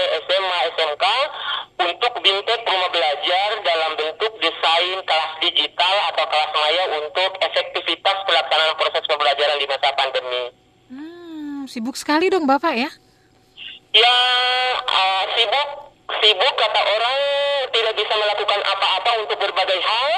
atau 6.22 6.30
kelas 6.30 6.50
maya 6.54 6.84
untuk 7.02 7.30
efektivitas 7.42 8.16
pelaksanaan 8.22 8.74
proses 8.78 9.02
pembelajaran 9.10 9.58
di 9.58 9.66
masa 9.66 9.90
pandemi. 9.98 10.42
Hmm, 10.86 11.66
sibuk 11.66 11.98
sekali 11.98 12.30
dong 12.30 12.46
Bapak 12.46 12.78
ya? 12.78 12.90
Ya 13.92 14.16
uh, 14.86 15.24
sibuk, 15.34 15.68
sibuk 16.22 16.54
kata 16.54 16.80
orang 16.80 17.18
tidak 17.74 17.94
bisa 17.98 18.14
melakukan 18.14 18.60
apa-apa 18.62 19.10
untuk 19.26 19.36
berbagai 19.42 19.80
hal, 19.82 20.10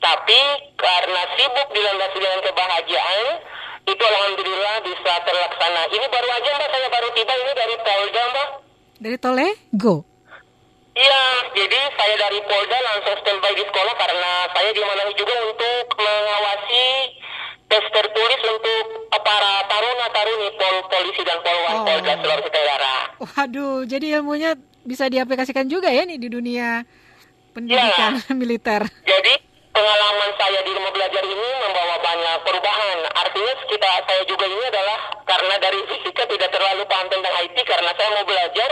tapi 0.00 0.40
karena 0.80 1.22
sibuk 1.36 1.68
dilandasi 1.70 2.16
dengan 2.18 2.40
kebahagiaan, 2.42 3.26
itu 3.86 4.02
alhamdulillah 4.02 4.74
bisa 4.86 5.12
terlaksana. 5.22 5.82
Ini 5.90 6.06
baru 6.10 6.28
aja 6.32 6.50
mbak, 6.58 6.68
saya 6.70 6.88
baru 6.90 7.08
tiba 7.14 7.34
ini 7.36 7.52
dari 7.54 7.74
Polda 7.78 8.22
mbak. 8.32 8.48
Dari 9.02 9.16
Tole, 9.18 9.48
go. 9.74 10.11
Iya, 10.92 11.22
jadi 11.56 11.78
saya 11.96 12.14
dari 12.20 12.38
Polda 12.44 12.78
langsung 12.84 13.16
standby 13.18 13.52
di 13.52 13.64
sekolah 13.64 13.94
karena 13.96 14.32
saya 14.52 14.70
diamanahi 14.70 15.14
juga 15.16 15.34
untuk 15.48 15.84
mengawasi 15.96 16.86
tes 17.64 17.84
tertulis 17.88 18.40
untuk 18.44 18.84
para 19.08 19.64
taruna-taruni 19.64 20.48
pol 20.52 20.76
polisi 20.86 21.22
dan 21.24 21.40
polwan 21.40 21.74
Oh. 21.74 21.84
Polda 21.88 22.12
Sulawesi 22.20 22.50
Tenggara. 22.52 22.94
Waduh, 23.18 23.88
jadi 23.88 24.20
ilmunya 24.20 24.52
bisa 24.84 25.08
diaplikasikan 25.08 25.64
juga 25.64 25.88
ya 25.88 26.04
nih 26.04 26.20
di 26.20 26.28
dunia 26.28 26.84
pendidikan 27.50 28.20
militer. 28.40 28.84
Jadi 29.08 29.32
pengalaman 29.72 30.30
saya 30.36 30.60
di 30.60 30.76
rumah 30.76 30.92
belajar 30.92 31.24
ini 31.24 31.48
membawa 31.58 31.96
banyak 31.98 32.36
perubahan. 32.44 32.98
Artinya 33.16 33.52
kita 33.64 33.88
saya 34.04 34.22
juga 34.28 34.44
ini 34.44 34.64
adalah 34.68 34.98
karena 35.24 35.54
dari 35.56 35.80
fisika 35.88 36.28
tidak 36.28 36.52
terlalu 36.52 36.84
paham 36.84 37.08
tentang 37.08 37.34
IT 37.40 37.56
karena 37.64 37.90
saya 37.96 38.08
mau 38.12 38.24
belajar 38.28 38.70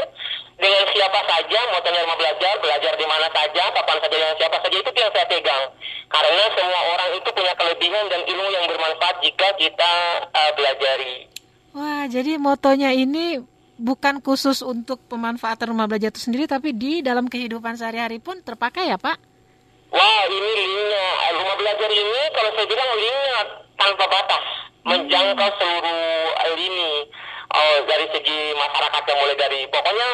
dengan 0.61 0.85
siapa 0.93 1.21
saja, 1.25 1.59
mau 1.73 1.81
tanya 1.81 2.05
belajar, 2.05 2.55
belajar 2.61 2.93
di 2.95 3.07
mana 3.09 3.26
saja, 3.33 3.62
kapan 3.73 3.97
saja 4.05 4.17
dengan 4.21 4.37
siapa 4.37 4.57
saja 4.61 4.76
itu 4.76 4.90
yang 4.93 5.12
saya 5.17 5.26
pegang. 5.26 5.64
Karena 6.12 6.45
semua 6.52 6.81
orang 6.93 7.11
itu 7.17 7.29
punya 7.33 7.52
kelebihan 7.57 8.05
dan 8.12 8.21
ilmu 8.29 8.49
yang 8.52 8.64
bermanfaat 8.69 9.17
jika 9.25 9.49
kita 9.57 9.93
eh, 10.29 10.50
pelajari. 10.55 11.14
Wah, 11.73 12.05
jadi 12.11 12.37
motonya 12.37 12.90
ini 12.93 13.40
bukan 13.81 14.21
khusus 14.21 14.61
untuk 14.61 15.00
pemanfaatan 15.09 15.73
rumah 15.73 15.88
belajar 15.88 16.12
itu 16.12 16.29
sendiri, 16.29 16.45
tapi 16.45 16.76
di 16.76 17.00
dalam 17.00 17.26
kehidupan 17.26 17.81
sehari-hari 17.81 18.21
pun 18.21 18.45
terpakai 18.45 18.93
ya 18.93 19.00
Pak? 19.00 19.17
Wah, 19.90 20.23
ini 20.29 20.50
linknya. 20.55 21.07
Eh, 21.25 21.31
Rumah 21.40 21.57
belajar 21.57 21.90
ini 21.90 22.23
kalau 22.37 22.50
saya 22.55 22.67
bilang 22.69 22.90
linknya 22.95 23.40
tanpa 23.81 24.05
batas. 24.07 24.43
Menjangkau 24.81 25.50
seluruh 25.57 26.29
eh, 26.37 26.52
lini. 26.59 26.93
Oh, 27.50 27.76
dari 27.83 28.07
segi 28.14 28.55
masyarakat 28.55 29.02
yang 29.11 29.19
mulai 29.19 29.35
dari 29.35 29.61
pokoknya 29.67 30.11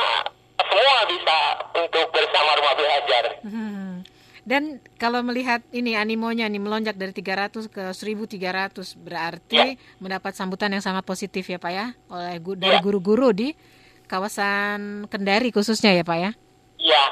semua 0.59 0.99
bisa 1.05 1.39
untuk 1.75 2.07
bersama 2.11 2.51
rumah 2.55 2.75
belajar. 2.75 3.25
Hmm. 3.43 3.93
Dan 4.47 4.63
kalau 4.95 5.27
melihat 5.27 5.59
ini 5.75 5.99
animonya 5.99 6.47
nih 6.47 6.63
melonjak 6.63 6.95
dari 6.95 7.11
300 7.11 7.67
ke 7.67 7.83
1300 7.91 8.95
berarti 8.95 9.75
mendapat 9.99 10.33
sambutan 10.33 10.71
yang 10.71 10.79
sangat 10.81 11.03
positif 11.03 11.43
ya 11.45 11.59
Pak 11.59 11.73
ya 11.75 11.87
oleh 12.07 12.39
dari 12.55 12.79
Ya. 12.79 12.81
guru-guru 12.81 13.35
di 13.35 13.59
kawasan 14.07 15.11
Kendari 15.11 15.51
khususnya 15.51 15.91
ya 15.91 16.07
Pak 16.07 16.19
ya. 16.19 16.31
Ya. 16.79 17.05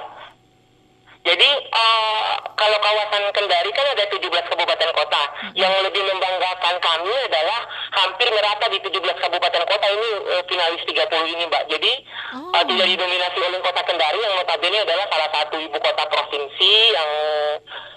Jadi 1.24 1.48
eh, 1.56 2.32
kalau 2.52 2.78
kawasan 2.84 3.32
Kendari 3.32 3.70
kan 3.72 3.86
ada 3.96 4.04
17 4.12 4.20
kabupaten 4.28 4.90
kota. 4.92 5.22
Yang 5.56 5.72
lebih 5.88 6.02
membanggakan 6.04 6.76
kami 6.84 7.14
adalah 7.24 7.60
hampir 7.96 8.28
merata 8.28 8.68
di 8.68 8.78
17 8.84 8.92
kabupaten 9.24 9.62
kota 9.64 9.86
ini 9.88 10.08
eh, 10.36 10.42
finalis 10.44 10.84
30 10.84 11.32
ini 11.32 11.42
Mbak. 11.48 11.64
Jadi 11.72 11.92
Oh. 12.34 12.50
eh, 12.50 12.64
tidak 12.66 12.86
didominasi 12.90 13.38
oleh 13.40 13.60
kota 13.62 13.80
Kendari 13.86 14.18
yang 14.18 14.34
notabene 14.34 14.78
adalah 14.82 15.06
salah 15.06 15.30
satu 15.30 15.54
ibu 15.54 15.78
kota 15.78 16.02
provinsi 16.10 16.72
yang 16.90 17.10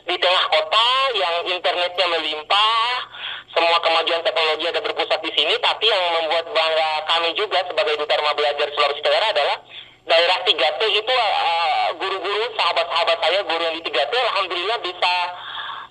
di 0.07 0.15
tengah 0.21 0.45
kota 0.47 0.87
yang 1.17 1.35
internetnya 1.51 2.05
melimpah. 2.07 2.91
Semua 3.51 3.81
kemajuan 3.81 4.21
teknologi 4.21 4.69
ada 4.69 4.79
berpusat 4.85 5.17
di 5.25 5.33
sini, 5.33 5.57
tapi 5.57 5.89
yang 5.89 6.03
membuat 6.21 6.45
bangga 6.53 6.89
kami 7.09 7.33
juga 7.33 7.65
sebagai 7.65 7.97
duta 7.97 8.13
rumah 8.21 8.37
belajar 8.37 8.69
Sulawesi 8.69 9.01
Tenggara 9.01 9.33
adalah 9.33 9.57
daerah 10.07 10.37
3T 10.47 10.81
itu 10.87 11.13
uh, 11.13 11.87
guru-guru 11.99 12.45
sahabat-sahabat 12.55 13.17
saya 13.19 13.39
guru 13.43 13.61
yang 13.61 13.75
di 13.75 13.83
3T 13.83 14.13
alhamdulillah 14.15 14.79
bisa 14.79 15.13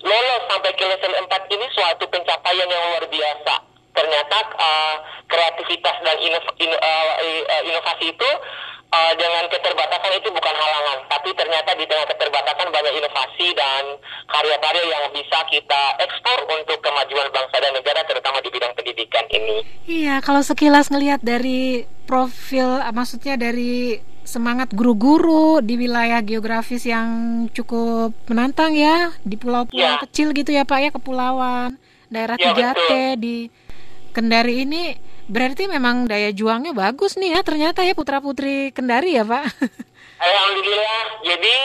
lolos 0.01 0.43
sampai 0.49 0.71
ke 0.73 0.83
level 0.85 1.13
4 1.25 1.53
ini 1.53 1.65
suatu 1.73 2.05
pencapaian 2.09 2.67
yang 2.69 2.83
luar 2.91 3.05
biasa. 3.05 3.53
Ternyata 3.97 4.37
uh, 4.57 4.95
kreativitas 5.25 5.95
dan 6.05 6.17
inov- 6.21 6.55
in- 6.61 6.81
uh, 6.81 7.61
inovasi 7.65 8.13
itu 8.13 8.29
uh, 8.89 9.13
dengan 9.13 9.43
keterbatasan 9.47 10.11
itu 10.13 10.29
bukan 10.29 10.55
halangan 10.55 10.97
tapi 11.07 11.29
ternyata 11.33 11.71
di 11.73 11.85
tengah 11.85 12.07
keterbatasan 12.07 12.67
banyak 12.67 12.93
inovasi 12.95 13.47
dan 13.53 13.83
karya-karya 14.27 14.83
yang 14.85 15.03
bisa 15.11 15.39
kita 15.45 15.81
ekspor 15.99 16.37
untuk 16.49 16.79
kemajuan 16.79 17.27
bangsa 17.29 17.57
dan 17.57 17.71
negara 17.71 18.01
terutama 18.03 18.37
di 18.39 18.49
bidang 18.49 18.73
pendidikan 18.73 19.25
ini 19.29 19.57
Iya, 19.87 20.19
kalau 20.19 20.43
sekilas 20.43 20.91
ngelihat 20.91 21.23
dari 21.23 21.87
profil, 22.03 22.83
ah, 22.83 22.91
maksudnya 22.91 23.39
dari 23.39 23.95
semangat 24.23 24.75
guru-guru 24.75 25.63
di 25.63 25.79
wilayah 25.79 26.19
geografis 26.19 26.83
yang 26.83 27.07
cukup 27.51 28.11
menantang 28.27 28.75
ya, 28.75 29.15
di 29.23 29.39
pulau-pulau 29.39 29.79
Ya. 29.79 30.03
kecil 30.03 30.35
gitu 30.35 30.51
ya 30.51 30.67
Pak 30.67 30.79
ya, 30.83 30.89
kepulauan, 30.91 31.79
daerah 32.11 32.35
Ya, 32.35 32.51
3T 32.51 32.91
di 33.15 33.47
Kendari 34.11 34.67
ini 34.67 34.91
berarti 35.27 35.67
memang 35.67 36.07
daya 36.07 36.31
juangnya 36.31 36.71
bagus 36.71 37.19
nih 37.19 37.35
ya 37.35 37.39
ternyata 37.43 37.83
ya 37.83 37.91
putra-putri 37.91 38.71
Kendari 38.71 39.19
ya 39.19 39.27
Pak. 39.27 39.45
Alhamdulillah. 40.27 41.03
Jadi 41.27 41.57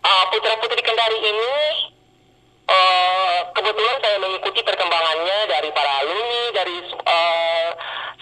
uh, 0.00 0.24
putra-putri 0.30 0.80
Kendari 0.80 1.18
ini 1.18 1.52
uh, 2.70 3.38
kebetulan 3.52 3.96
saya 4.00 4.16
mengikuti 4.22 4.60
perkembangannya 4.62 5.38
dari 5.50 5.68
para 5.74 5.92
alumni, 6.00 6.42
dari 6.54 6.76
uh, 6.94 7.68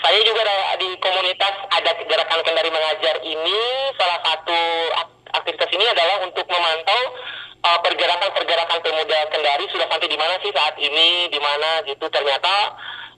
saya 0.01 0.21
juga 0.25 0.43
di 0.81 0.89
komunitas 0.99 1.55
ada 1.69 1.91
gerakan 2.03 2.41
Kendari 2.43 2.71
mengajar 2.73 3.17
ini. 3.23 3.61
Salah 4.01 4.19
satu 4.25 4.59
ak- 4.97 5.45
aktivitas 5.45 5.71
ini 5.77 5.85
adalah 5.87 6.25
untuk 6.25 6.47
memantau 6.49 7.01
uh, 7.69 7.79
pergerakan-pergerakan 7.85 8.79
pemuda 8.81 9.19
Kendari 9.29 9.65
sudah 9.71 9.87
sampai 9.93 10.09
di 10.09 10.19
mana 10.19 10.35
sih 10.41 10.51
saat 10.57 10.75
ini, 10.81 11.29
di 11.29 11.39
mana 11.39 11.85
gitu 11.85 12.09
ternyata 12.09 12.75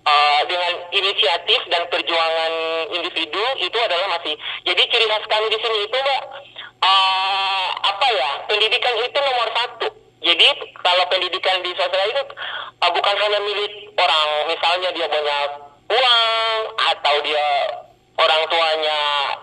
uh, 0.06 0.40
dengan 0.48 0.72
inisiatif 0.92 1.60
dan 1.68 1.86
perjuangan 1.90 2.52
individu 2.94 3.44
itu 3.60 3.78
adalah 3.80 4.20
masih 4.20 4.34
jadi 4.64 4.82
ciri 4.88 5.06
khas 5.08 5.24
kami 5.28 5.46
di 5.52 5.58
sini 5.60 5.78
itu 5.84 5.96
mbak 5.96 6.22
uh, 6.84 7.66
apa 7.84 8.06
ya 8.12 8.30
pendidikan 8.48 8.94
itu 9.00 9.18
nomor 9.20 9.48
satu. 9.54 9.88
Jadi 10.20 10.48
kalau 10.84 11.04
pendidikan 11.08 11.64
di 11.64 11.72
sosial 11.72 12.12
itu 12.12 12.22
uh, 12.84 12.90
bukan 12.92 13.14
hanya 13.16 13.40
milik 13.40 13.72
orang. 13.96 14.28
Misalnya 14.52 14.90
dia 14.92 15.06
punya 15.08 15.38
uang 15.88 16.60
atau 16.76 17.14
dia 17.24 17.46
orang 18.20 18.42
tuanya 18.52 18.98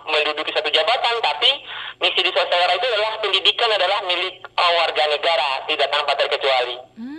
menduduki 0.05 0.53
satu 0.53 0.69
jabatan 0.69 1.15
tapi 1.25 1.49
misi 1.97 2.21
di 2.21 2.29
sosial 2.29 2.69
itu 2.77 2.87
adalah 2.93 3.17
pendidikan 3.17 3.69
adalah 3.73 4.05
milik 4.05 4.45
warga 4.53 5.03
negara 5.09 5.49
tidak 5.65 5.89
tanpa 5.89 6.13
terkecuali. 6.13 6.77
Hmm, 6.93 7.16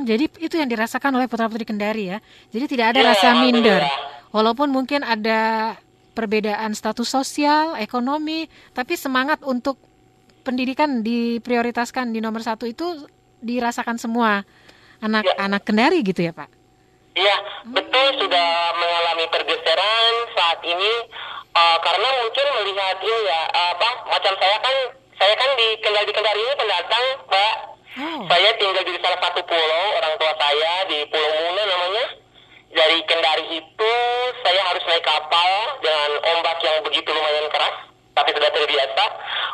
Hmm, 0.00 0.08
jadi 0.08 0.24
itu 0.40 0.56
yang 0.56 0.72
dirasakan 0.72 1.12
oleh 1.12 1.28
putra 1.28 1.44
putri 1.44 1.68
Kendari 1.68 2.08
ya. 2.08 2.24
Jadi 2.48 2.64
tidak 2.72 2.96
ada 2.96 3.00
Ya, 3.04 3.06
rasa 3.12 3.36
minder, 3.36 3.84
walaupun 4.32 4.72
mungkin 4.72 5.04
ada 5.04 5.76
perbedaan 6.16 6.72
status 6.72 7.04
sosial, 7.04 7.76
ekonomi, 7.76 8.48
tapi 8.72 8.96
semangat 8.96 9.44
untuk 9.44 9.76
pendidikan 10.40 11.04
diprioritaskan 11.04 12.16
di 12.16 12.24
nomor 12.24 12.40
satu 12.40 12.64
itu 12.64 13.04
dirasakan 13.44 14.00
semua 14.00 14.40
anak-anak 15.04 15.68
Kendari 15.68 16.00
gitu 16.00 16.24
ya 16.24 16.32
Pak. 16.32 16.48
Iya, 17.12 17.36
betul 17.68 18.24
sudah 18.24 18.48
mengalami 18.80 19.28
pergeseran 19.28 20.12
saat 20.32 20.64
ini 20.64 20.92
eh, 21.52 21.78
karena 21.84 22.08
mungkin 22.24 22.46
melihat 22.56 22.96
ini 23.04 23.20
ya 23.28 23.40
apa 23.52 23.88
macam 24.08 24.32
saya 24.40 24.56
kan 24.64 24.76
saya 25.20 25.34
kan 25.36 25.50
di 25.60 25.68
Kendari 25.84 26.08
Kendari 26.16 26.40
ini 26.40 26.54
pendatang, 26.56 27.04
Mbak. 27.28 27.54
Oh. 27.98 28.22
Saya 28.30 28.54
tinggal 28.54 28.86
di 28.86 28.94
salah 29.02 29.18
satu 29.18 29.42
pulau, 29.42 29.84
orang 29.98 30.14
tua 30.14 30.30
saya 30.38 30.86
di 30.86 31.02
Pulau 31.10 31.30
Muna 31.42 31.62
namanya. 31.66 32.06
Dari 32.70 33.02
Kendari 33.02 33.58
itu 33.58 33.94
saya 34.46 34.62
harus 34.70 34.82
naik 34.86 35.02
kapal 35.02 35.50
dengan 35.82 36.10
ombak 36.22 36.62
yang 36.62 36.86
begitu 36.86 37.10
lumayan 37.10 37.50
keras, 37.50 37.90
tapi 38.14 38.30
sudah 38.30 38.46
terbiasa. 38.54 39.04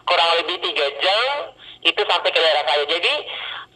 Kurang 0.04 0.30
lebih 0.44 0.60
tiga 0.68 0.86
jam 1.00 1.56
itu 1.86 2.02
sampai 2.02 2.30
ke 2.34 2.38
daerah 2.42 2.64
saya. 2.66 2.84
Jadi 2.90 3.14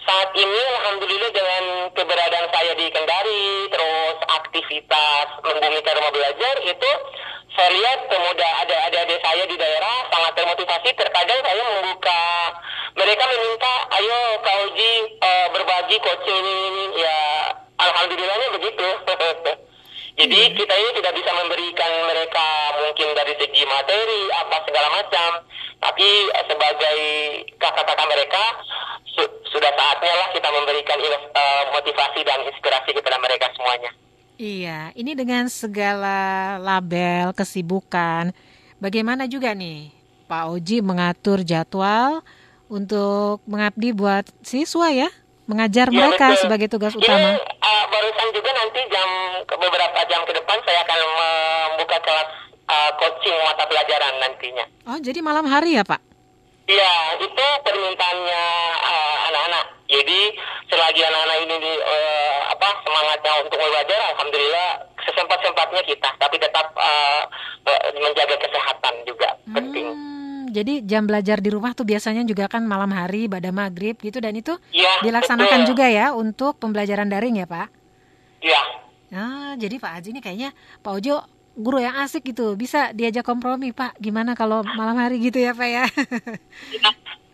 saat 0.03 0.31
ini 0.35 0.61
alhamdulillah 0.83 1.31
dengan 1.31 1.65
keberadaan 1.95 2.49
saya 2.51 2.73
di 2.75 2.87
Kendari, 2.91 3.71
terus 3.71 4.17
aktivitas 4.27 5.27
membumikan 5.47 5.95
rumah 5.95 6.13
belajar 6.13 6.55
itu 6.67 6.91
saya 7.55 7.71
lihat 7.75 7.99
pemuda 8.07 8.49
ada 8.67 8.77
adik-adik 8.91 9.21
saya 9.23 9.45
di 9.47 9.57
daerah 9.59 9.97
sangat 10.11 10.33
termotivasi. 10.39 10.89
Terkadang 10.99 11.41
saya 11.43 11.63
membuka 11.63 12.23
mereka 12.99 13.23
meminta, 13.27 13.75
ayo 14.01 14.19
Kak 14.43 14.59
eh, 14.75 15.47
berbagi 15.55 15.97
coaching 16.03 16.43
ini. 16.43 16.85
ya 16.99 17.19
alhamdulillahnya 17.79 18.49
begitu. 18.59 18.89
Jadi 20.21 20.53
kita 20.53 20.75
ini 20.77 20.91
tidak 21.01 21.17
bisa 21.17 21.31
memberikan 21.33 21.93
mereka 22.05 22.47
mungkin 22.77 23.09
dari 23.17 23.33
segi 23.41 23.65
materi 23.65 24.29
apa 24.37 24.57
segala 24.69 24.89
macam, 24.93 25.31
tapi 25.81 26.09
eh, 26.29 26.45
sebagai 26.45 26.99
kakak-kakak 27.57 28.05
mereka 28.05 28.43
su- 29.17 29.37
sudah 29.49 29.73
saatnya 29.73 30.13
lah 30.21 30.29
kita 30.37 30.49
memberikan 30.53 31.01
eh, 31.01 31.63
motivasi 31.73 32.21
dan 32.21 32.45
inspirasi 32.53 32.93
kepada 32.93 33.17
mereka 33.17 33.49
semuanya. 33.57 33.91
Iya, 34.37 34.93
ini 34.93 35.17
dengan 35.17 35.49
segala 35.49 36.57
label 36.61 37.33
kesibukan, 37.33 38.37
bagaimana 38.77 39.25
juga 39.25 39.57
nih 39.57 39.89
Pak 40.29 40.53
Oji 40.53 40.85
mengatur 40.85 41.41
jadwal 41.45 42.21
untuk 42.69 43.41
mengabdi 43.49 43.97
buat 43.97 44.29
siswa 44.45 44.93
ya, 44.93 45.09
mengajar 45.51 45.87
Iya, 45.87 45.97
mereka 45.99 46.27
betul. 46.31 46.41
sebagai 46.41 46.69
tugas 46.69 46.95
Ini 46.95 47.03
utama. 47.03 47.31
eh, 47.35 47.85
barusan 47.87 48.29
juga 48.31 48.51
nanti 48.55 48.81
jam 48.87 49.09
beberapa 49.51 50.01
jam 50.07 50.21
ke 50.23 50.33
depan 50.33 50.59
saya 50.63 50.79
akan 50.81 50.99
membuka 51.11 51.99
kelas 51.99 52.29
eh, 52.65 52.91
coaching 52.97 53.37
mata 53.43 53.65
pelajaran 53.67 54.15
nantinya. 54.17 54.65
Oh, 54.87 54.99
jadi 54.99 55.19
malam 55.21 55.45
hari 55.45 55.75
ya 55.75 55.83
Pak? 55.83 55.99
Iya, 56.65 56.93
itu 57.19 57.47
permintaannya 57.61 58.45
eh, 58.81 59.17
anak-anak. 59.27 59.67
Jadi 59.91 60.21
selagi 60.67 61.03
anak-anak 61.03 61.39
ini 61.43 61.57
di, 61.59 61.73
eh, 61.75 62.39
apa 62.47 62.69
semangatnya 62.81 63.33
untuk 63.43 63.59
belajar, 63.59 64.01
alhamdulillah 64.15 64.71
sesempat-sempatnya 65.03 65.83
kita, 65.83 66.09
tapi 66.15 66.39
tetap 66.39 66.71
eh, 66.79 67.23
menjaga 67.99 68.39
kesehatan 68.39 68.95
juga 69.03 69.35
penting. 69.51 69.91
Jadi 70.51 70.83
jam 70.83 71.07
belajar 71.07 71.39
di 71.39 71.49
rumah 71.49 71.73
tuh 71.73 71.87
biasanya 71.87 72.27
juga 72.27 72.45
kan 72.47 72.67
malam 72.67 72.91
hari 72.91 73.25
pada 73.27 73.49
maghrib 73.49 73.95
gitu 73.97 74.19
dan 74.19 74.35
itu 74.35 74.59
Iya, 74.71 75.01
dilaksanakan 75.01 75.63
betul. 75.63 75.71
juga 75.73 75.87
ya 75.87 76.11
untuk 76.13 76.59
pembelajaran 76.59 77.07
daring 77.07 77.39
ya 77.39 77.47
Pak? 77.47 77.69
Iya. 78.43 78.63
Ah, 79.11 79.53
jadi 79.55 79.79
Pak 79.79 79.91
Haji 79.97 80.09
ini 80.11 80.21
kayaknya 80.21 80.51
Pak 80.81 80.93
Ojo 80.93 81.23
guru 81.55 81.79
yang 81.79 81.99
asik 81.99 82.23
gitu, 82.25 82.55
bisa 82.55 82.91
diajak 82.91 83.23
kompromi 83.23 83.71
Pak. 83.71 83.99
Gimana 83.99 84.35
kalau 84.35 84.63
malam 84.63 84.95
hari 84.95 85.19
gitu 85.19 85.39
ya 85.39 85.51
Pak 85.51 85.69
ya? 85.69 85.85
Iya. 86.71 86.91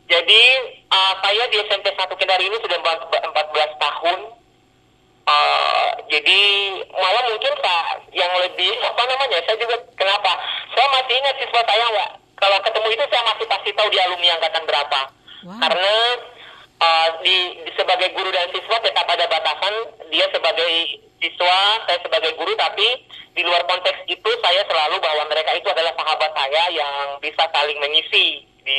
Jadi 0.07 0.41
eh, 0.87 1.13
saya 1.19 1.43
di 1.51 1.57
SMP 1.63 1.91
1 1.91 2.15
Kendari 2.15 2.47
ini 2.47 2.57
sudah 2.57 2.79
14 2.79 3.03
tahun. 3.77 4.19
Eh, 5.27 5.89
jadi 6.07 6.39
malah 6.95 7.23
mungkin 7.27 7.53
Pak 7.59 7.85
yang 8.15 8.31
lebih 8.39 8.71
apa 8.81 9.03
namanya? 9.05 9.39
Saya 9.43 9.59
juga 9.59 9.77
kenapa? 9.95 10.33
Saya 10.71 10.87
masih 10.95 11.15
ingat 11.19 11.35
siswa 11.37 11.61
saya 11.61 11.85
Mbak. 11.91 12.11
Kalau 12.37 12.59
ketemu 12.61 12.89
itu 12.93 13.05
saya 13.09 13.23
masih 13.25 13.47
pasti 13.49 13.71
tahu 13.73 13.89
di 13.89 13.99
alumni 14.01 14.29
angkatan 14.37 14.65
berapa. 14.69 15.01
Wow. 15.49 15.59
Karena 15.61 15.95
eh, 16.81 17.09
di, 17.25 17.37
di 17.65 17.71
sebagai 17.77 18.09
guru 18.13 18.29
dan 18.29 18.49
siswa 18.53 18.77
tetap 18.85 19.07
ada 19.09 19.25
batasan. 19.25 19.75
Dia 20.13 20.27
sebagai 20.31 20.73
siswa, 21.21 21.59
saya 21.89 21.99
sebagai 22.05 22.37
guru, 22.37 22.53
tapi 22.55 22.87
di 23.33 23.43
luar 23.45 23.65
konteks 23.69 24.05
itu 24.09 24.31
saya 24.41 24.63
selalu 24.69 24.97
bahwa 25.01 25.25
mereka 25.29 25.53
itu 25.57 25.69
adalah 25.69 25.93
sahabat 25.97 26.31
saya 26.33 26.63
yang 26.73 27.21
bisa 27.21 27.45
saling 27.53 27.79
mengisi 27.81 28.45
di 28.65 28.79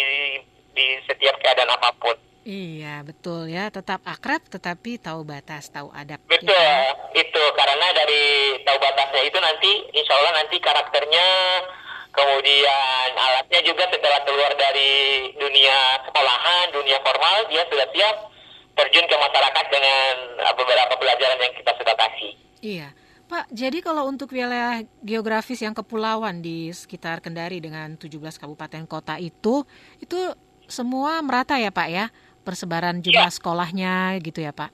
di 0.78 0.86
setiap 1.10 1.38
keadaan 1.42 1.74
apa 1.74 1.90
pun. 1.98 2.18
Iya, 2.48 3.04
betul 3.04 3.52
ya. 3.52 3.68
Tetap 3.68 4.00
akrab 4.08 4.40
tetapi 4.48 5.04
tahu 5.04 5.28
batas, 5.28 5.68
tahu 5.68 5.92
adab. 5.92 6.24
Betul, 6.32 6.56
ya. 6.56 6.96
itu 7.12 7.44
karena 7.60 7.92
dari 7.92 8.56
tahu 8.64 8.78
batasnya 8.80 9.22
itu 9.28 9.36
nanti, 9.36 9.72
insya 9.92 10.16
Allah 10.16 10.40
nanti 10.40 10.56
karakternya, 10.64 11.28
kemudian 12.18 13.10
alatnya 13.14 13.62
juga 13.62 13.86
setelah 13.88 14.20
keluar 14.26 14.52
dari 14.58 14.94
dunia 15.38 16.02
sekolahan, 16.02 16.66
dunia 16.74 16.98
formal, 17.06 17.46
dia 17.48 17.64
sudah 17.70 17.88
siap 17.94 18.16
terjun 18.74 19.06
ke 19.06 19.16
masyarakat 19.16 19.66
dengan 19.70 20.14
uh, 20.42 20.54
beberapa 20.58 20.94
pelajaran 20.98 21.38
yang 21.38 21.54
kita 21.54 21.72
sudah 21.78 21.96
kasih. 21.98 22.32
Iya. 22.62 22.90
Pak, 23.28 23.52
jadi 23.52 23.84
kalau 23.84 24.08
untuk 24.08 24.32
wilayah 24.32 24.88
geografis 25.04 25.60
yang 25.60 25.76
kepulauan 25.76 26.40
di 26.40 26.72
sekitar 26.72 27.20
Kendari 27.20 27.60
dengan 27.60 28.00
17 28.00 28.08
kabupaten 28.40 28.88
kota 28.88 29.20
itu, 29.20 29.68
itu 30.00 30.20
semua 30.66 31.20
merata 31.20 31.60
ya 31.60 31.68
Pak 31.68 31.88
ya? 31.92 32.06
Persebaran 32.48 33.04
jumlah 33.04 33.28
Ya. 33.28 33.36
sekolahnya 33.36 33.94
gitu 34.24 34.40
ya 34.40 34.56
Pak? 34.56 34.72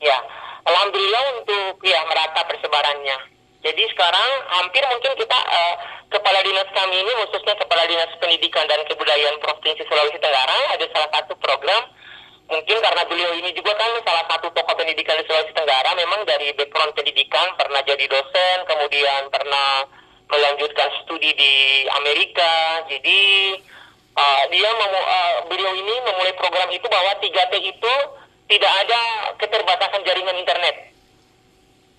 Ya, 0.00 0.16
alhamdulillah 0.64 1.24
untuk 1.36 1.84
ya 1.84 2.00
merata 2.08 2.48
persebarannya. 2.48 3.35
Jadi 3.66 3.82
sekarang 3.90 4.30
hampir 4.46 4.78
mungkin 4.86 5.10
kita 5.18 5.38
eh, 5.42 5.74
kepala 6.06 6.38
dinas 6.46 6.70
kami 6.70 7.02
ini 7.02 7.12
khususnya 7.18 7.58
kepala 7.58 7.82
dinas 7.90 8.14
pendidikan 8.22 8.62
dan 8.70 8.78
kebudayaan 8.86 9.42
provinsi 9.42 9.82
Sulawesi 9.90 10.22
Tenggara 10.22 10.70
ada 10.70 10.86
salah 10.94 11.10
satu 11.10 11.34
program. 11.42 11.82
Mungkin 12.46 12.78
karena 12.78 13.02
beliau 13.10 13.34
ini 13.34 13.50
juga 13.58 13.74
kan 13.74 13.90
salah 14.06 14.22
satu 14.30 14.54
tokoh 14.54 14.74
pendidikan 14.78 15.18
di 15.18 15.26
Sulawesi 15.26 15.50
Tenggara 15.50 15.98
memang 15.98 16.22
dari 16.22 16.54
background 16.54 16.94
pendidikan 16.94 17.58
pernah 17.58 17.82
jadi 17.82 18.06
dosen 18.06 18.56
kemudian 18.70 19.34
pernah 19.34 19.90
melanjutkan 20.30 20.86
studi 21.02 21.34
di 21.34 21.54
Amerika. 21.90 22.86
Jadi 22.86 23.20
uh, 24.14 24.42
dia 24.46 24.70
memu- 24.78 25.08
uh, 25.10 25.34
beliau 25.50 25.74
ini 25.74 25.94
memulai 26.06 26.38
program 26.38 26.70
itu 26.70 26.86
bahwa 26.86 27.18
3T 27.18 27.54
itu 27.66 27.94
tidak 28.46 28.72
ada 28.86 29.34
keterbatasan 29.42 30.06
jaringan 30.06 30.38
internet 30.38 30.95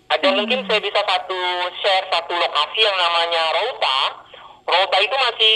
ada 0.07 0.27
mungkin 0.31 0.63
saya 0.63 0.79
bisa 0.79 1.01
satu 1.03 1.39
share 1.83 2.07
satu 2.07 2.33
lokasi 2.33 2.79
yang 2.79 2.95
namanya 2.95 3.43
Rota. 3.51 3.99
Rota 4.67 4.97
itu 4.99 5.15
masih 5.15 5.55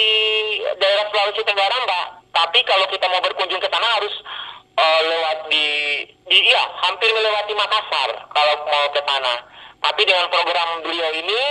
daerah 0.79 1.05
Sulawesi 1.07 1.43
Tenggara, 1.43 1.75
Mbak. 1.83 2.05
Tapi 2.31 2.59
kalau 2.63 2.85
kita 2.87 3.05
mau 3.11 3.19
berkunjung 3.19 3.59
ke 3.59 3.67
sana 3.67 3.87
harus 3.99 4.11
eh, 4.75 5.01
lewat 5.07 5.37
di, 5.51 5.67
di 6.27 6.37
iya, 6.47 6.63
hampir 6.83 7.11
melewati 7.11 7.51
Makassar 7.55 8.09
kalau 8.31 8.55
mau 8.67 8.87
ke 8.91 9.01
sana. 9.03 9.33
Tapi 9.81 10.01
dengan 10.07 10.27
program 10.31 10.79
beliau 10.83 11.11
ini 11.11 11.41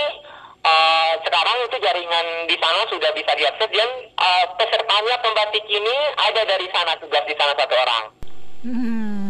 eh, 0.61 1.11
sekarang 1.21 1.57
itu 1.69 1.77
jaringan 1.81 2.27
di 2.49 2.55
sana 2.57 2.81
sudah 2.89 3.11
bisa 3.13 3.31
diakses 3.33 3.69
dan 3.69 3.89
eh, 4.09 4.45
pesertanya 4.57 5.15
pembatik 5.21 5.65
ini 5.65 5.95
ada 6.17 6.41
dari 6.45 6.65
sana 6.73 6.97
tugas 6.97 7.25
di 7.25 7.33
sana 7.37 7.53
satu 7.57 7.75
orang. 7.77 8.03
Hmm. 8.61 9.29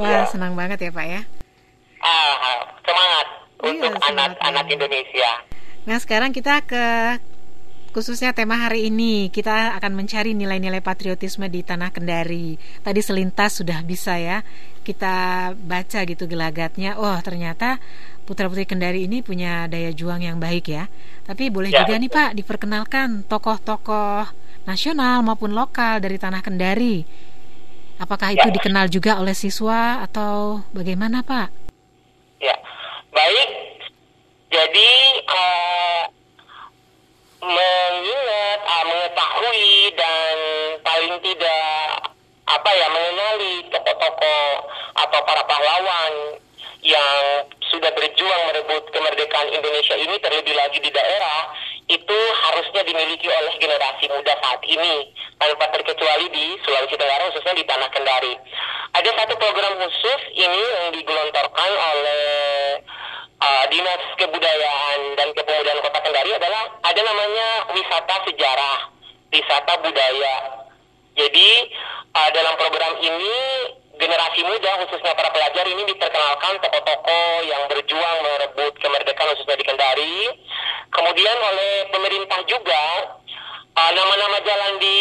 Wah, 0.00 0.08
Ya. 0.08 0.28
senang 0.28 0.56
banget 0.56 0.80
ya 0.80 0.90
Pak 0.92 1.06
ya. 1.06 1.20
Ah, 2.04 2.60
semangat 2.84 3.26
Iya, 3.64 3.88
untuk 3.88 3.92
anak-anak. 3.96 4.64
Indonesia. 4.68 5.30
Nah, 5.84 5.96
sekarang 5.96 6.30
kita 6.30 6.60
ke 6.62 7.16
khususnya 7.90 8.36
tema 8.36 8.58
hari 8.58 8.92
ini. 8.92 9.30
Kita 9.30 9.72
akan 9.78 9.92
mencari 9.94 10.36
nilai-nilai 10.36 10.84
patriotisme 10.84 11.48
di 11.48 11.64
tanah 11.64 11.88
Kendari. 11.88 12.60
Tadi 12.84 13.00
selintas 13.00 13.56
sudah 13.56 13.80
bisa 13.80 14.20
ya 14.20 14.44
kita 14.84 15.14
baca 15.56 16.00
gitu 16.04 16.28
gelagatnya. 16.28 17.00
Oh, 17.00 17.16
ternyata 17.24 17.80
putra-putri 18.24 18.68
Kendari 18.68 19.08
ini 19.08 19.24
punya 19.24 19.64
daya 19.64 19.88
juang 19.96 20.20
yang 20.20 20.36
baik 20.36 20.68
ya. 20.68 20.84
Tapi 21.24 21.48
boleh 21.48 21.72
Ya, 21.72 21.80
juga 21.84 21.96
nih. 21.96 22.10
Pak 22.12 22.30
diperkenalkan 22.36 23.24
tokoh-tokoh 23.24 24.28
nasional 24.68 25.24
maupun 25.24 25.56
lokal 25.56 26.04
dari 26.04 26.20
tanah 26.20 26.44
Kendari. 26.44 27.00
Apakah 27.96 28.34
itu 28.34 28.44
Ya. 28.44 28.52
dikenal 28.52 28.90
juga 28.90 29.16
oleh 29.22 29.32
siswa 29.32 30.02
atau 30.04 30.60
bagaimana 30.74 31.24
Pak? 31.24 31.63
Ya, 32.44 32.56
baik. 33.08 33.48
Jadi 34.52 34.90
eh, 35.24 36.02
mengingat, 37.40 38.60
ah, 38.68 38.84
mengetahui 38.84 39.72
dan 39.96 40.36
paling 40.84 41.16
tidak 41.24 42.12
apa 42.44 42.70
ya 42.76 42.86
mengenali 42.92 43.64
tokoh-tokoh 43.72 44.48
atau 44.92 45.20
para 45.24 45.42
pahlawan 45.48 46.12
yang 46.84 47.48
sudah 47.72 47.88
berjuang 47.96 48.42
merebut 48.52 48.84
kemerdekaan 48.92 49.48
Indonesia 49.48 49.96
ini 49.96 50.20
terlebih 50.20 50.52
lagi 50.52 50.78
di 50.84 50.92
daerah 50.92 51.48
itu 51.84 52.18
harusnya 52.40 52.80
dimiliki 52.80 53.28
oleh 53.28 53.54
generasi 53.60 54.08
muda 54.08 54.32
saat 54.40 54.60
ini 54.64 55.12
tanpa 55.36 55.68
terkecuali 55.68 56.32
di 56.32 56.56
Sulawesi 56.64 56.96
Tenggara 56.96 57.28
khususnya 57.28 57.54
di 57.60 57.64
Tanah 57.68 57.90
Kendari. 57.92 58.34
Ada 58.94 59.10
satu 59.12 59.34
program 59.36 59.76
khusus 59.84 60.20
ini 60.32 60.62
yang 60.64 60.88
digelontorkan 60.96 61.70
oleh 61.76 62.24
uh, 63.36 63.64
Dinas 63.68 64.02
Kebudayaan 64.16 65.00
dan 65.20 65.28
Kepemudaan 65.36 65.80
Kota 65.84 66.00
Kendari 66.00 66.30
adalah 66.32 66.62
ada 66.80 67.00
namanya 67.04 67.48
wisata 67.76 68.16
sejarah, 68.32 68.78
wisata 69.28 69.72
budaya. 69.84 70.34
Jadi 71.20 71.48
uh, 72.16 72.28
dalam 72.32 72.54
program 72.56 72.96
ini 73.04 73.36
generasi 73.98 74.40
muda 74.42 74.70
khususnya 74.84 75.12
para 75.14 75.30
pelajar 75.30 75.64
ini 75.66 75.82
diperkenalkan 75.86 76.58
tokoh-tokoh 76.60 77.30
yang 77.46 77.62
berjuang 77.70 78.18
merebut 78.22 78.72
kemerdekaan 78.78 79.30
khususnya 79.34 79.56
di 79.58 79.66
Kendari. 79.66 80.16
Kemudian 80.90 81.36
oleh 81.38 81.90
pemerintah 81.90 82.40
juga 82.46 82.82
uh, 83.74 83.90
nama-nama 83.94 84.38
jalan 84.42 84.72
di 84.78 84.98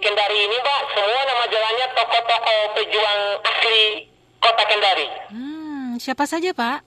Kendari 0.00 0.38
ini, 0.48 0.56
Mbak, 0.56 0.80
semua 0.96 1.20
nama 1.28 1.44
jalannya 1.46 1.86
tokoh-tokoh 1.94 2.60
pejuang 2.80 3.20
asli 3.44 3.82
kota 4.40 4.64
Kendari. 4.66 5.08
Hmm, 5.30 5.88
siapa 6.00 6.24
saja 6.26 6.50
Pak? 6.52 6.78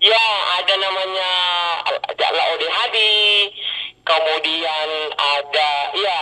Ya, 0.00 0.26
ada 0.56 0.74
namanya 0.80 1.30
Laode 2.16 2.68
Hadi, 2.72 3.52
kemudian 4.00 4.88
ada, 5.12 5.70
ya, 5.92 6.20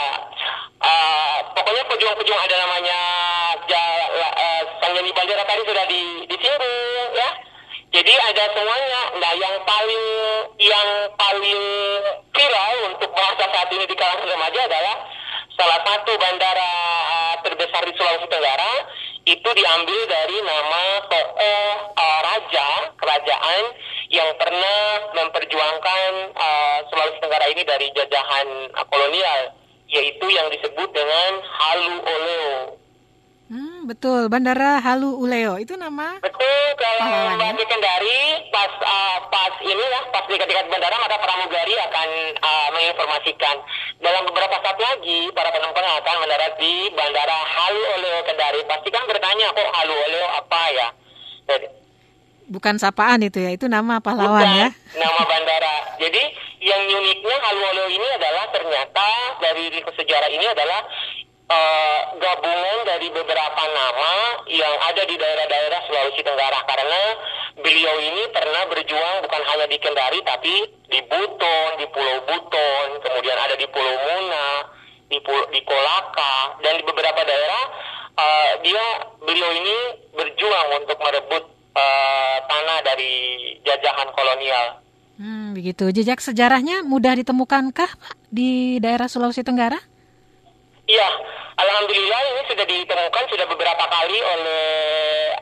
uh, 0.82 1.38
pokoknya 1.54 1.86
pejuang-pejuang 1.86 2.42
ada 2.42 2.56
namanya 2.58 3.00
uh, 3.70 3.97
Sangyani 4.98 5.14
Bandera 5.14 5.46
tadi 5.46 5.62
sudah 5.62 5.84
di, 5.86 6.02
disinggung, 6.26 7.10
ya. 7.14 7.30
Jadi 7.94 8.12
ada 8.18 8.44
semuanya. 8.50 9.02
Nah, 9.14 9.32
yang 9.38 9.54
paling 9.62 10.04
yang 10.58 10.88
paling 11.14 11.62
viral 12.34 12.74
untuk 12.90 13.06
bahasa 13.14 13.46
saat 13.46 13.70
ini 13.70 13.86
di 13.86 13.94
kalangan 13.94 14.26
remaja 14.26 14.58
adalah 14.66 15.06
salah 15.54 15.80
satu 15.86 16.18
bandara 16.18 16.72
uh, 17.14 17.34
terbesar 17.46 17.86
di 17.86 17.94
Sulawesi 17.94 18.26
Tenggara 18.26 18.72
itu 19.22 19.50
diambil 19.54 20.00
dari 20.10 20.36
nama 20.42 20.82
tokoh 21.06 21.62
uh, 21.94 22.18
raja 22.26 22.68
kerajaan 22.98 23.62
yang 24.10 24.34
pernah 24.34 24.82
memperjuangkan 25.14 26.10
uh, 26.34 26.78
Sulawesi 26.90 27.22
Tenggara 27.22 27.46
ini 27.54 27.62
dari 27.62 27.86
jajahan 27.94 28.74
kolonial 28.90 29.54
yaitu 29.86 30.26
yang 30.26 30.50
disebut 30.50 30.90
dengan 30.90 31.38
Halu 31.46 32.02
Oleo. 32.02 32.87
Hmm, 33.48 33.88
betul, 33.88 34.28
Bandara 34.28 34.76
Halu 34.76 35.16
Uleo 35.16 35.56
itu 35.56 35.72
nama 35.80 36.20
Betul, 36.20 36.64
kalau. 36.76 37.32
Mbak 37.40 37.64
Kendari 37.64 38.44
pas 38.52 38.68
uh, 38.84 39.18
pas 39.32 39.56
ini 39.64 39.84
ya, 39.88 40.00
pas 40.12 40.24
dekat-dekat 40.28 40.68
bandara 40.68 40.92
maka 41.00 41.16
pramugari 41.16 41.72
akan 41.80 42.08
uh, 42.44 42.68
menginformasikan. 42.76 43.56
Dalam 44.04 44.28
beberapa 44.28 44.52
saat 44.60 44.76
lagi 44.76 45.32
para 45.32 45.48
penumpang 45.48 45.80
akan 45.80 46.16
mendarat 46.20 46.60
di 46.60 46.92
Bandara 46.92 47.38
Halu 47.40 47.82
Oleo 47.96 48.20
Kendari. 48.28 48.60
Pasti 48.68 48.88
kan 48.92 49.08
bertanya 49.08 49.48
kok 49.56 49.68
Halu 49.72 49.94
Oleo 49.96 50.26
apa 50.28 50.60
ya? 50.68 50.88
Jadi, 51.48 51.66
bukan 52.52 52.76
sapaan 52.76 53.24
itu 53.24 53.40
ya, 53.40 53.52
itu 53.52 53.64
nama 53.64 54.00
pahlawan 54.04 54.44
Bukan, 54.44 54.60
ya. 54.60 54.68
Nama 54.96 55.20
bandara. 55.24 55.74
Jadi 55.96 56.22
yang 56.64 56.82
uniknya 56.84 57.36
Haluolo 57.48 57.84
ini 57.88 58.08
adalah 58.18 58.44
ternyata 58.50 59.08
dari 59.40 59.72
sejarah 59.72 60.30
ini 60.32 60.46
adalah 60.52 60.80
eh, 61.48 62.00
gabungan 62.20 62.78
dari 62.84 63.08
beberapa 63.08 63.62
nama 63.72 64.44
yang 64.48 64.74
ada 64.84 65.02
di 65.08 65.16
daerah-daerah 65.16 65.80
Sulawesi 65.88 66.20
Tenggara 66.20 66.60
karena 66.68 67.02
beliau 67.58 67.96
ini 68.04 68.22
pernah 68.30 68.62
berjuang 68.68 69.16
bukan 69.24 69.42
hanya 69.48 69.66
di 69.66 69.78
Kendari 69.80 70.20
tapi 70.22 70.54
di 70.88 71.00
Buton, 71.08 71.68
di 71.80 71.86
Pulau 71.88 72.18
Buton, 72.28 72.88
kemudian 73.00 73.36
ada 73.40 73.56
di 73.56 73.66
Pulau 73.72 73.96
Muna, 73.96 74.48
di 75.08 75.18
Pulau, 75.24 75.48
di 75.48 75.60
Kolaka 75.64 76.60
dan 76.60 76.76
di 76.80 76.84
beberapa 76.84 77.20
daerah 77.24 77.64
eh, 78.18 78.52
dia 78.62 78.84
beliau 79.24 79.50
ini 79.56 79.78
berjuang 80.12 80.68
untuk 80.84 80.98
merebut 81.00 81.44
eh, 81.72 82.36
tanah 82.44 82.78
dari 82.84 83.12
jajahan 83.64 84.08
kolonial. 84.12 84.84
Hmm, 85.18 85.50
begitu. 85.50 85.90
Jejak 85.90 86.22
sejarahnya 86.22 86.86
mudah 86.86 87.18
ditemukankah 87.18 87.90
Pak 87.98 88.14
di 88.30 88.78
daerah 88.78 89.10
Sulawesi 89.10 89.42
Tenggara? 89.42 89.97
Iya, 90.88 91.08
alhamdulillah 91.54 92.20
ini 92.26 92.42
sudah 92.48 92.64
ditemukan 92.64 93.24
sudah 93.28 93.46
beberapa 93.46 93.84
kali 93.86 94.18
oleh 94.18 95.36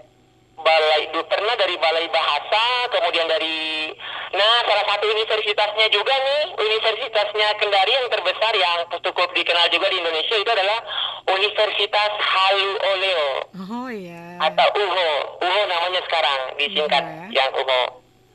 balai 0.56 1.02
pernah 1.22 1.54
dari 1.54 1.78
balai 1.78 2.10
bahasa, 2.10 2.62
kemudian 2.90 3.30
dari 3.30 3.94
nah 4.34 4.58
salah 4.66 4.82
satu 4.84 5.06
universitasnya 5.06 5.86
juga 5.88 6.10
nih, 6.12 6.42
universitasnya 6.58 7.46
Kendari 7.56 7.94
yang 7.94 8.10
terbesar 8.10 8.52
yang 8.52 8.78
cukup 8.90 9.30
dikenal 9.30 9.70
juga 9.70 9.86
di 9.86 9.96
Indonesia 9.96 10.34
itu 10.34 10.50
adalah 10.50 10.82
Universitas 11.26 12.10
Halu 12.18 12.70
Oleo 12.82 13.26
Oh 13.70 13.86
iya. 13.86 14.42
atau 14.42 14.66
UHO. 14.74 15.10
UHO 15.40 15.62
namanya 15.64 16.00
sekarang 16.02 16.40
disingkat 16.58 17.02
Iya. 17.06 17.26
yang 17.32 17.50
UHO. 17.54 17.82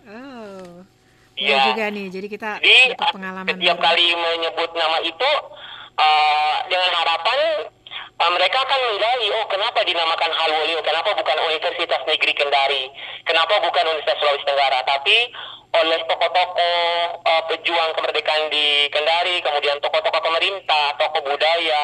Oh. 0.07 0.71
Iya. 1.35 1.43
Iya 1.43 1.55
juga 1.67 1.83
nih. 1.91 2.07
Jadi 2.07 2.27
kita 2.29 2.49
Jadi 2.57 2.95
dapat 2.95 3.07
pengalaman. 3.11 3.51
setiap 3.51 3.75
baru. 3.75 3.85
kali 3.85 4.05
menyebut 4.13 4.69
nama 4.73 4.97
itu 5.01 5.31
uh, 6.01 6.55
dengan 6.65 6.91
harapan 6.97 7.39
uh, 8.17 8.31
mereka 8.33 8.57
akan 8.65 8.79
menggali 8.89 9.27
oh 9.37 9.45
kenapa 9.49 9.79
dinamakan 9.85 10.31
Halwolio, 10.33 10.79
kenapa 10.81 11.13
bukan 11.13 11.37
Universitas 11.45 12.01
Negeri 12.09 12.33
Kendari, 12.33 12.83
kenapa 13.25 13.61
bukan 13.61 13.83
Universitas 13.93 14.17
Sulawesi 14.21 14.45
Tenggara, 14.45 14.81
tapi 14.85 15.17
oleh 15.71 16.03
tokoh-tokoh 16.03 16.75
uh, 17.23 17.43
pejuang 17.47 17.91
kemerdekaan 17.95 18.51
di 18.51 18.91
Kendari, 18.91 19.39
kemudian 19.39 19.79
tokoh-tokoh 19.79 20.19
pemerintah, 20.19 20.99
tokoh 20.99 21.23
budaya 21.23 21.83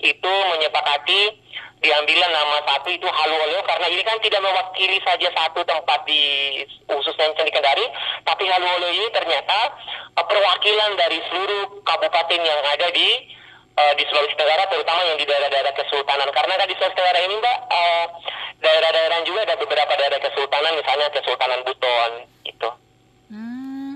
itu 0.00 0.32
menyepakati 0.56 1.44
diambillah 1.76 2.30
nama 2.32 2.64
satu 2.64 2.88
itu 2.88 3.04
Haluoleo 3.04 3.60
karena 3.68 3.86
ini 3.92 4.00
kan 4.00 4.16
tidak 4.24 4.40
mewakili 4.40 4.96
saja 5.04 5.28
satu 5.28 5.60
tempat 5.68 6.08
di 6.08 6.24
khususnya 6.88 7.36
di 7.36 7.52
Kendari, 7.52 7.84
tapi 8.24 8.48
Haluoleo 8.48 8.88
ini 8.88 9.08
ternyata 9.12 9.76
perwakilan 10.16 10.96
dari 10.96 11.20
seluruh 11.28 11.84
kabupaten 11.84 12.40
yang 12.40 12.60
ada 12.64 12.88
di 12.88 13.35
uh, 13.76 13.92
di 13.94 14.02
Sulawesi 14.08 14.34
Tenggara, 14.34 14.64
terutama 14.66 15.00
yang 15.04 15.18
di 15.20 15.26
daerah-daerah 15.28 15.72
kesultanan. 15.76 16.28
Karena 16.32 16.54
kan 16.56 16.66
di 16.66 16.74
Sulawesi 16.76 16.96
Tenggara 16.96 17.20
ini, 17.22 17.34
Mbak, 17.36 17.58
uh, 17.68 18.06
daerah-daerah 18.64 19.18
juga 19.22 19.40
ada 19.44 19.54
beberapa 19.60 19.92
daerah 19.94 20.20
kesultanan, 20.20 20.72
misalnya 20.74 21.06
Kesultanan 21.12 21.60
Buton, 21.62 22.10
itu. 22.48 22.70
Hmm, 23.30 23.92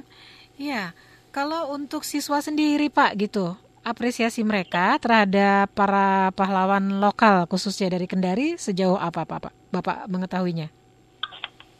iya. 0.61 0.93
Kalau 1.31 1.71
untuk 1.71 2.03
siswa 2.03 2.43
sendiri 2.43 2.91
Pak 2.91 3.15
gitu, 3.15 3.55
apresiasi 3.87 4.43
mereka 4.43 4.99
terhadap 4.99 5.71
para 5.73 6.35
pahlawan 6.35 6.99
lokal 6.99 7.47
khususnya 7.47 7.87
dari 7.95 8.11
Kendari 8.11 8.59
sejauh 8.59 8.99
apa 8.99 9.23
Pak? 9.23 9.39
Pak? 9.47 9.55
Bapak 9.71 9.99
mengetahuinya? 10.11 10.69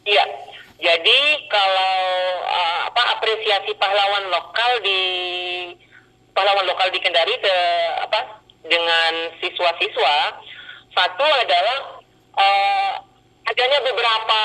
Iya. 0.07 0.23
Jadi 0.81 1.19
kalau 1.45 1.93
uh, 2.41 2.79
apa 2.89 3.03
apresiasi 3.19 3.75
pahlawan 3.77 4.33
lokal 4.33 4.71
di 4.81 5.01
pahlawan 6.35 6.65
lokal 6.67 6.87
di 6.91 6.99
Kendari 7.03 7.35
ke 7.39 7.55
apa 8.07 8.41
dengan 8.65 9.11
siswa-siswa 9.41 10.15
satu 10.91 11.25
adalah 11.25 11.77
uh, 12.37 12.93
adanya 13.47 13.79
beberapa 13.83 14.41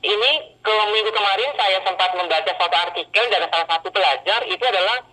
ini 0.00 0.56
ke 0.64 0.74
minggu 0.96 1.10
kemarin 1.12 1.50
saya 1.60 1.78
sempat 1.84 2.10
membaca 2.16 2.48
satu 2.48 2.76
artikel 2.88 3.24
dari 3.28 3.46
salah 3.52 3.68
satu 3.68 3.88
pelajar 3.92 4.40
itu 4.48 4.64
adalah 4.64 5.04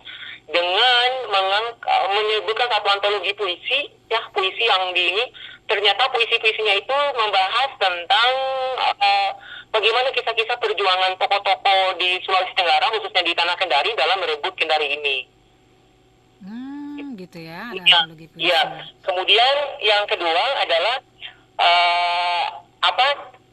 dengan 0.48 1.08
uh, 1.28 2.06
menyebutkan 2.16 2.68
satu 2.72 2.88
antologi 2.88 3.36
puisi 3.36 3.92
ya 4.08 4.24
puisi 4.32 4.64
yang 4.64 4.96
di 4.96 5.12
ini 5.12 5.24
ternyata 5.68 6.08
puisi-puisinya 6.08 6.74
itu 6.80 6.96
membahas 7.20 7.70
tentang 7.76 8.32
uh, 8.80 9.30
bagaimana 9.68 10.08
kisah-kisah 10.16 10.56
perjuangan 10.56 11.12
tokoh-tokoh 11.20 12.00
di 12.00 12.16
Sulawesi 12.24 12.56
Tenggara 12.56 12.88
khususnya 12.96 13.20
di 13.20 13.36
tanah 13.36 13.56
Kendari 13.60 13.92
dalam 13.92 14.16
merebut 14.24 14.56
Kendari 14.56 14.96
ini. 14.96 15.37
Gitu 17.18 17.38
ya. 17.44 17.62
Ada 17.70 18.14
puisi. 18.28 18.46
iya. 18.48 18.60
Kemudian 19.02 19.54
yang 19.80 20.04
kedua 20.06 20.44
adalah 20.60 20.96
eh, 21.58 22.44
apa? 22.80 23.08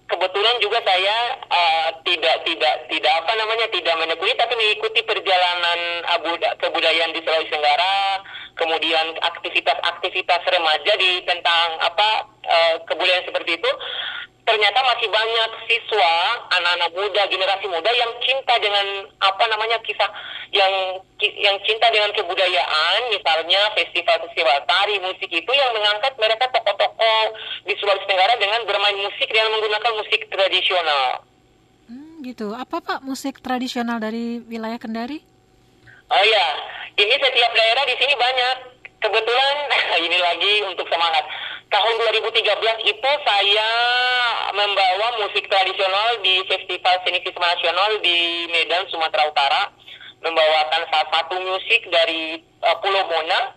Kebetulan 0.05 0.62
juga 0.62 0.77
saya 0.86 1.17
eh, 1.49 1.89
tidak 2.05 2.45
tidak 2.45 2.75
tidak 2.93 3.13
apa 3.25 3.31
namanya 3.41 3.65
tidak 3.73 3.97
menekuni 3.97 4.38
tapi 4.38 4.53
mengikuti 4.53 5.01
perjalanan 5.01 5.79
eh, 6.05 6.19
buda- 6.21 6.55
kebudayaan 6.62 7.10
di 7.10 7.25
Sulawesi 7.25 7.49
Tenggara, 7.49 8.21
kemudian 8.53 9.17
aktivitas-aktivitas 9.17 10.41
remaja 10.45 10.93
di 10.93 11.25
tentang 11.25 11.67
apa 11.81 12.29
eh, 12.45 12.75
kebudayaan 12.86 13.25
seperti 13.25 13.58
itu. 13.58 13.71
Ternyata 14.45 14.77
masih 14.86 15.10
banyak 15.10 15.51
siswa, 15.65 16.13
anak-anak 16.53 16.93
muda, 16.93 17.25
generasi 17.25 17.65
muda 17.65 17.89
yang 17.89 18.13
cinta 18.21 18.53
dengan 18.62 19.10
apa 19.17 19.41
namanya 19.49 19.81
kisah 19.81 20.05
yang 20.53 21.01
yang 21.17 21.58
cinta 21.65 21.89
dengan 21.89 22.13
kebudayaan, 22.13 23.10
misalnya 23.10 23.73
festival-festival 23.73 24.58
tari, 24.69 25.01
musik 25.01 25.34
itu 25.34 25.49
yang 25.49 25.73
mengangkat 25.73 26.13
mereka 26.21 26.45
tokoh-tokoh 26.53 27.34
Sulawesi 27.73 28.05
Tenggara 28.05 28.38
dengan 28.38 28.62
bermain 28.69 29.01
musik 29.01 29.25
dan 29.34 29.49
menggunakan 29.49 29.93
musik 29.97 30.21
tradisional. 30.29 31.25
Hmm, 31.89 32.21
gitu. 32.21 32.53
Apa 32.53 32.86
Pak 32.86 33.01
musik 33.01 33.41
tradisional 33.41 33.97
dari 33.97 34.45
wilayah 34.45 34.77
Kendari? 34.77 35.25
Oh 36.05 36.21
iya, 36.21 36.47
ini 37.01 37.17
setiap 37.17 37.51
daerah 37.58 37.84
di 37.89 37.95
sini 37.97 38.13
banyak. 38.13 38.74
Kebetulan 39.05 39.55
ini 40.09 40.17
lagi 40.17 40.53
untuk 40.65 40.89
semangat. 40.89 41.29
Tahun 41.69 41.93
2013 42.09 42.89
itu 42.89 43.11
saya 43.21 43.69
membawa 44.49 45.21
musik 45.21 45.45
tradisional 45.45 46.17
di 46.25 46.41
Festival 46.49 46.97
Seni 47.05 47.21
Nasional 47.21 48.01
di 48.01 48.49
Medan, 48.49 48.89
Sumatera 48.89 49.29
Utara. 49.29 49.69
Membawakan 50.25 50.89
salah 50.89 51.09
satu 51.13 51.37
musik 51.37 51.85
dari 51.93 52.41
uh, 52.65 52.81
Pulau 52.81 53.05
Mona 53.05 53.53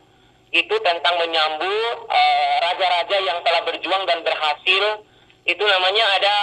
itu 0.53 0.77
tentang 0.85 1.17
menyambut 1.17 1.97
uh, 2.13 2.55
raja-raja 2.69 3.17
yang 3.17 3.41
telah 3.41 3.65
berjuang 3.65 4.05
dan 4.05 4.21
berhasil. 4.21 5.01
Itu 5.49 5.65
namanya 5.65 6.05
ada 6.21 6.37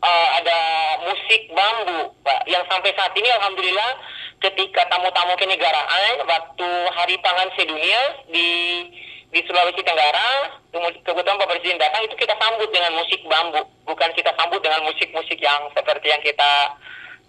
uh, 0.00 0.28
ada 0.40 0.58
musik 1.12 1.44
bambu, 1.52 2.08
Pak. 2.24 2.48
Yang 2.48 2.72
sampai 2.72 2.96
saat 2.96 3.12
ini 3.20 3.28
alhamdulillah 3.36 3.90
ketika 4.40 4.88
tamu-tamu 4.88 5.36
kenegaraan 5.36 6.24
waktu 6.24 6.68
Hari 6.96 7.16
Pangan 7.20 7.50
Sedunia 7.54 8.24
di 8.32 8.48
di 9.30 9.40
Sulawesi 9.46 9.78
Tenggara, 9.86 10.58
kebetulan 11.06 11.38
Pak 11.38 11.48
Presiden 11.54 11.78
datang 11.78 12.02
itu 12.02 12.18
kita 12.18 12.34
sambut 12.34 12.66
dengan 12.74 12.98
musik 12.98 13.22
bambu, 13.30 13.62
bukan 13.86 14.10
kita 14.18 14.34
sambut 14.34 14.58
dengan 14.58 14.82
musik-musik 14.82 15.38
yang 15.38 15.70
seperti 15.70 16.10
yang 16.10 16.18
kita 16.18 16.74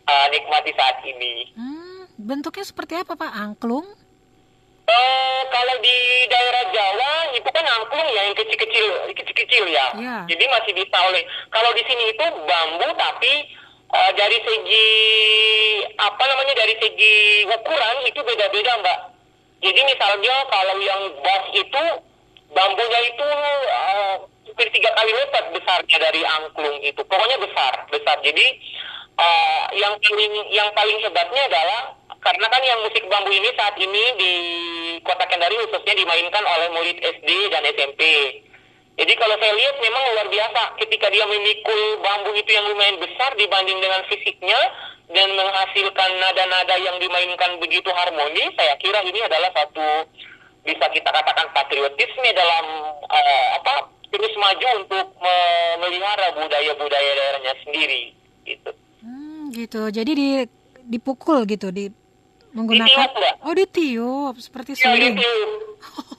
uh, 0.10 0.28
nikmati 0.34 0.74
saat 0.74 0.98
ini. 1.06 1.54
Hmm, 1.54 2.10
bentuknya 2.18 2.66
seperti 2.66 2.98
apa 2.98 3.14
Pak? 3.14 3.32
Angklung? 3.38 3.86
Uh, 4.82 5.42
kalau 5.54 5.76
di 5.78 5.98
daerah 6.26 6.64
Jawa 6.74 7.14
itu 7.38 7.50
kan 7.54 7.66
angklung 7.70 8.08
ya 8.18 8.22
yang 8.34 8.38
kecil-kecil, 8.40 9.14
kecil-kecil 9.14 9.64
ya. 9.70 9.86
Ya. 10.02 10.18
Jadi 10.26 10.44
masih 10.50 10.74
bisa 10.74 10.98
oleh. 11.06 11.22
Kalau 11.54 11.70
di 11.78 11.86
sini 11.86 12.18
itu 12.18 12.26
bambu 12.50 12.90
tapi 12.98 13.46
uh, 13.92 14.12
dari 14.16 14.38
segi 14.42 14.88
apa 16.00 16.24
namanya 16.24 16.54
dari 16.56 16.76
segi 16.80 17.46
ukuran 17.48 17.98
itu 18.08 18.20
beda-beda 18.24 18.72
mbak. 18.82 19.00
Jadi 19.62 19.82
misalnya 19.86 20.36
kalau 20.50 20.76
yang 20.82 21.02
bass 21.22 21.44
itu 21.54 21.84
bambunya 22.52 23.00
itu 23.06 23.28
uh, 23.70 24.16
hampir 24.52 24.68
tiga 24.74 24.92
kali 24.94 25.12
lipat 25.16 25.46
besarnya 25.54 25.98
dari 25.98 26.22
angklung 26.26 26.78
itu. 26.84 27.02
Pokoknya 27.06 27.38
besar, 27.40 27.74
besar. 27.90 28.18
Jadi 28.26 28.46
uh, 29.16 29.64
yang 29.78 29.94
paling 30.02 30.34
yang 30.52 30.70
paling 30.76 30.98
hebatnya 31.02 31.44
adalah 31.48 31.96
karena 32.22 32.46
kan 32.54 32.62
yang 32.62 32.80
musik 32.86 33.02
bambu 33.10 33.34
ini 33.34 33.50
saat 33.58 33.74
ini 33.82 34.04
di 34.18 34.34
Kota 35.02 35.26
Kendari 35.26 35.58
khususnya 35.66 35.98
dimainkan 35.98 36.44
oleh 36.46 36.68
murid 36.74 36.98
SD 37.02 37.30
dan 37.50 37.66
SMP. 37.66 38.02
Jadi 39.02 39.18
kalau 39.18 39.34
saya 39.42 39.54
lihat 39.58 39.76
memang 39.82 40.04
luar 40.14 40.28
biasa 40.30 40.62
ketika 40.78 41.10
dia 41.10 41.26
memikul 41.26 41.82
bambu 42.06 42.38
itu 42.38 42.54
yang 42.54 42.70
lumayan 42.70 43.02
besar 43.02 43.34
dibanding 43.34 43.82
dengan 43.82 44.06
fisiknya 44.06 44.62
dan 45.10 45.34
menghasilkan 45.34 46.10
nada-nada 46.22 46.78
yang 46.78 47.02
dimainkan 47.02 47.58
begitu 47.58 47.90
harmoni, 47.90 48.46
saya 48.54 48.78
kira 48.78 49.02
ini 49.02 49.26
adalah 49.26 49.50
satu 49.58 50.06
bisa 50.62 50.86
kita 50.94 51.10
katakan 51.10 51.50
patriotisme 51.50 52.30
dalam 52.30 52.66
uh, 53.10 53.48
apa 53.58 53.90
terus 54.14 54.38
maju 54.38 54.68
untuk 54.86 55.06
memelihara 55.18 56.38
budaya-budaya 56.38 57.12
daerahnya 57.18 57.54
sendiri 57.66 58.14
gitu. 58.46 58.70
Hmm, 59.02 59.50
gitu. 59.50 59.90
Jadi 59.90 60.12
di 60.14 60.30
dipukul 60.86 61.50
gitu 61.50 61.74
di 61.74 61.90
menggunakan 62.54 62.86
Ditiup. 62.86 63.42
Oh, 63.42 63.54
ditiup 63.58 64.36
seperti 64.38 64.78
Ya 64.78 64.94
suling. 64.94 65.18
itu, 65.18 65.32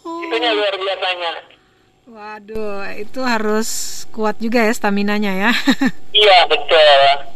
Oh. 0.02 0.26
itunya 0.26 0.50
luar 0.50 0.74
biasanya. 0.74 1.51
Waduh, 2.02 2.98
itu 2.98 3.22
harus 3.22 4.02
kuat 4.10 4.34
juga 4.42 4.66
ya 4.66 4.74
staminanya 4.74 5.32
ya. 5.38 5.50
Iya 6.22 6.38
betul. 6.50 7.30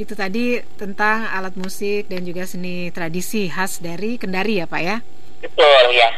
itu 0.00 0.16
tadi 0.16 0.56
tentang 0.80 1.28
alat 1.28 1.60
musik 1.60 2.08
dan 2.08 2.24
juga 2.24 2.48
seni 2.48 2.88
tradisi 2.88 3.52
khas 3.52 3.84
dari 3.84 4.16
Kendari 4.16 4.60
ya, 4.60 4.64
Pak 4.64 4.80
ya. 4.80 4.96
Betul 5.44 5.84
ya. 5.92 6.08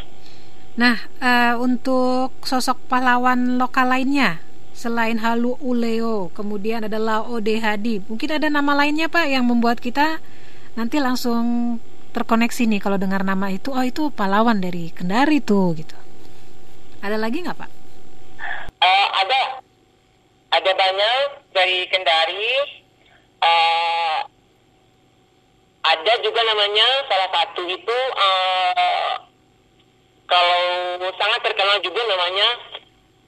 Nah, 0.78 0.96
eh, 1.18 1.54
untuk 1.58 2.30
sosok 2.46 2.78
pahlawan 2.86 3.58
lokal 3.58 3.90
lainnya 3.90 4.38
selain 4.72 5.18
Halu 5.18 5.58
Uleo, 5.62 6.30
kemudian 6.34 6.86
ada 6.86 6.98
Lao 6.98 7.38
De 7.38 7.58
Hadi. 7.58 8.02
Mungkin 8.06 8.38
ada 8.38 8.50
nama 8.50 8.72
lainnya 8.74 9.06
Pak 9.10 9.26
yang 9.30 9.46
membuat 9.46 9.78
kita 9.78 10.18
nanti 10.78 10.98
langsung 10.98 11.78
terkoneksi 12.14 12.66
nih 12.66 12.80
kalau 12.82 12.98
dengar 12.98 13.22
nama 13.22 13.50
itu, 13.50 13.70
oh 13.70 13.82
itu 13.82 14.10
pahlawan 14.10 14.58
dari 14.58 14.90
Kendari 14.90 15.38
tuh 15.42 15.74
gitu. 15.78 16.01
Ada 17.02 17.18
lagi 17.18 17.42
nggak 17.42 17.58
Pak? 17.58 17.70
Eh, 18.78 19.06
ada 19.10 19.40
ada 20.54 20.70
banyak 20.70 21.18
dari 21.50 21.82
Kendari. 21.90 22.54
Eh, 23.42 24.18
ada 25.82 26.12
juga 26.22 26.40
namanya 26.46 26.86
salah 27.10 27.30
satu 27.34 27.66
itu 27.66 27.98
eh, 28.14 29.12
kalau 30.30 30.62
sangat 31.18 31.40
terkenal 31.42 31.82
juga 31.82 32.06
namanya 32.06 32.48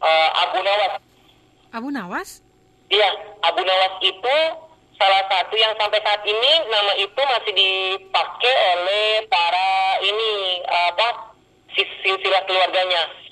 eh, 0.07 0.29
Abu 0.47 0.59
Nawas. 0.63 0.93
Abu 1.75 1.89
Nawas? 1.91 2.31
Iya, 2.95 3.11
Abu 3.43 3.67
Nawas 3.67 3.99
itu 4.07 4.37
salah 4.95 5.27
satu 5.27 5.55
yang 5.59 5.75
sampai 5.75 5.99
saat 5.99 6.23
ini 6.23 6.53
nama 6.71 6.95
itu 6.95 7.21
masih 7.27 7.53
dipakai 7.59 8.55
oleh 8.79 9.27
para 9.27 9.99
ini 10.07 10.63
apa 10.63 11.35
silsilah 11.75 12.47
keluarganya. 12.47 13.24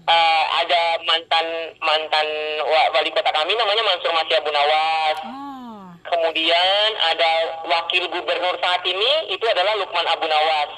Eh, 0.00 0.44
ada 0.58 0.82
mantan 1.04 1.46
mantan 1.78 2.26
wa- 2.62 2.90
wali 2.92 3.10
kota 3.10 3.30
kami 3.30 3.54
namanya 3.54 3.82
Mansur 3.84 4.10
Masih 4.10 4.36
Abu 4.36 4.50
Nawas. 4.50 5.16
Oh, 5.22 5.86
Kemudian 6.02 6.88
ada 6.98 7.30
wakil 7.62 8.08
gubernur 8.08 8.58
saat 8.58 8.82
ini 8.82 9.30
itu 9.30 9.44
adalah 9.44 9.76
Lukman 9.76 10.06
Abu 10.06 10.26
Nawas. 10.26 10.70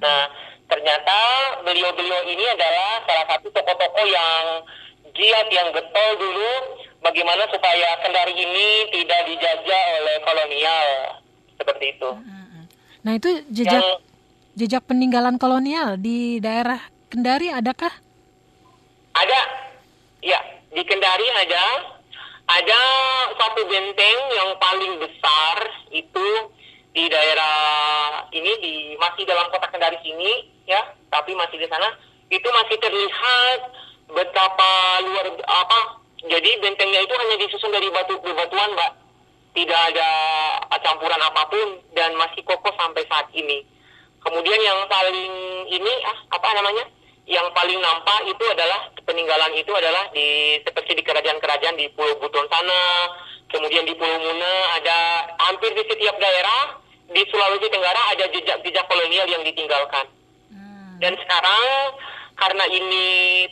Nah, 0.00 0.24
ternyata 0.64 1.18
beliau-beliau 1.60 2.24
ini 2.24 2.44
adalah 2.46 3.04
salah 3.04 3.26
satu 3.28 3.52
tokoh-tokoh 3.52 4.06
yang 4.06 4.44
giat 5.12 5.46
yang 5.50 5.68
getol 5.70 6.10
dulu 6.16 6.50
bagaimana 7.02 7.44
supaya 7.50 7.98
Kendari 8.00 8.32
ini 8.32 8.68
tidak 8.94 9.20
dijajah 9.26 9.82
oleh 9.98 10.16
kolonial 10.22 10.88
seperti 11.58 11.84
itu. 11.92 12.10
nah 13.00 13.12
itu 13.12 13.30
jejak 13.50 13.76
Yang 13.76 13.88
jejak 14.54 14.82
peninggalan 14.86 15.36
kolonial 15.36 15.96
di 15.96 16.38
daerah 16.38 16.80
Kendari 17.10 17.50
adakah? 17.50 17.90
Ada, 19.14 19.40
ya 20.22 20.38
di 20.70 20.82
Kendari 20.86 21.26
ada, 21.34 21.64
ada 22.50 22.80
satu 23.38 23.62
benteng 23.66 24.18
yang 24.34 24.50
paling 24.58 24.98
besar 25.02 25.56
itu 25.90 26.28
di 26.90 27.06
daerah 27.06 28.26
ini 28.34 28.52
di 28.58 28.74
masih 28.98 29.22
dalam 29.26 29.46
kota 29.54 29.70
Kendari 29.70 29.98
sini 30.02 30.50
ya, 30.66 30.82
tapi 31.10 31.34
masih 31.38 31.58
di 31.58 31.66
sana 31.70 31.86
itu 32.30 32.46
masih 32.50 32.76
terlihat 32.78 33.58
betapa 34.10 35.02
luar 35.06 35.26
apa. 35.46 35.80
Jadi 36.20 36.50
bentengnya 36.60 37.00
itu 37.00 37.14
hanya 37.16 37.36
disusun 37.40 37.72
dari 37.72 37.88
batu 37.88 38.18
bebatuan, 38.20 38.76
Mbak. 38.76 38.92
Tidak 39.50 39.80
ada 39.94 40.10
campuran 40.78 41.18
apa 41.18 41.42
pun 41.50 41.82
dan 41.96 42.14
masih 42.14 42.44
kokoh 42.46 42.70
sampai 42.78 43.02
saat 43.10 43.26
ini. 43.34 43.66
Kemudian 44.20 44.60
yang 44.60 44.84
paling 44.86 45.32
ini 45.66 45.92
ah 46.06 46.18
apa 46.38 46.48
namanya? 46.54 46.84
Yang 47.26 47.46
paling 47.56 47.78
nampak 47.80 48.20
itu 48.30 48.44
adalah 48.46 48.90
peninggalan 49.10 49.52
itu 49.58 49.72
adalah 49.74 50.06
di 50.14 50.62
seperti 50.62 50.94
di 50.94 51.02
kerajaan-kerajaan 51.02 51.74
di 51.74 51.90
Pulau 51.98 52.14
Buton 52.22 52.46
sana, 52.46 53.10
kemudian 53.50 53.82
di 53.82 53.98
Pulau 53.98 54.22
Muna 54.22 54.54
ada 54.78 55.26
hampir 55.50 55.74
di 55.74 55.82
setiap 55.90 56.14
daerah 56.22 56.78
di 57.10 57.26
Sulawesi 57.26 57.66
Tenggara 57.66 58.14
ada 58.14 58.30
jejak-jejak 58.30 58.86
kolonial 58.86 59.26
yang 59.26 59.42
ditinggalkan. 59.42 60.06
Dan 61.02 61.18
sekarang 61.18 61.98
karena 62.38 62.64
ini 62.70 63.06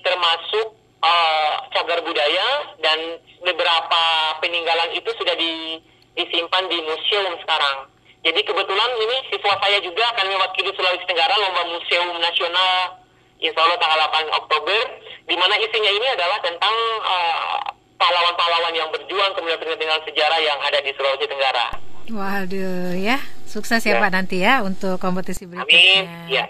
termasuk 0.06 0.78
uh, 1.02 1.52
cagar 1.74 2.06
budaya 2.06 2.78
dan 2.78 3.18
beberapa 3.42 4.02
peninggalan 4.38 4.94
itu 4.94 5.10
sudah 5.18 5.34
di- 5.34 5.82
disimpan 6.14 6.70
di 6.70 6.78
museum 6.86 7.34
sekarang. 7.42 7.90
Jadi 8.22 8.46
kebetulan 8.46 8.90
ini 9.02 9.16
siswa 9.34 9.58
saya 9.58 9.82
juga 9.82 10.06
akan 10.14 10.26
mewakili 10.30 10.70
Sulawesi 10.78 11.02
Tenggara 11.10 11.34
lomba 11.34 11.66
museum 11.66 12.14
nasional 12.22 13.02
Insya 13.38 13.62
Allah 13.62 13.78
tanggal 13.78 14.02
8 14.10 14.34
Oktober, 14.34 14.82
di 15.28 15.36
mana 15.36 15.54
isinya 15.60 15.92
ini 15.92 16.06
adalah 16.16 16.38
tentang 16.40 16.74
uh, 17.04 17.60
pahlawan-pahlawan 18.00 18.72
yang 18.72 18.88
berjuang 18.88 19.32
kemudian 19.36 19.76
dengan 19.76 20.00
sejarah 20.02 20.40
yang 20.40 20.58
ada 20.64 20.78
di 20.80 20.90
Sulawesi 20.96 21.26
Tenggara. 21.28 21.66
Waduh 22.08 22.96
ya, 22.96 23.20
sukses 23.44 23.84
ya, 23.84 24.00
Ya. 24.00 24.00
Pak 24.00 24.10
nanti 24.16 24.40
ya 24.40 24.64
untuk 24.64 24.96
kompetisi 24.96 25.44
berikutnya. 25.44 25.68
Amin. 25.68 26.04
Ya. 26.32 26.48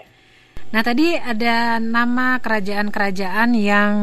Nah 0.71 0.81
tadi 0.85 1.19
ada 1.19 1.81
nama 1.83 2.39
kerajaan-kerajaan 2.39 3.57
yang 3.59 3.93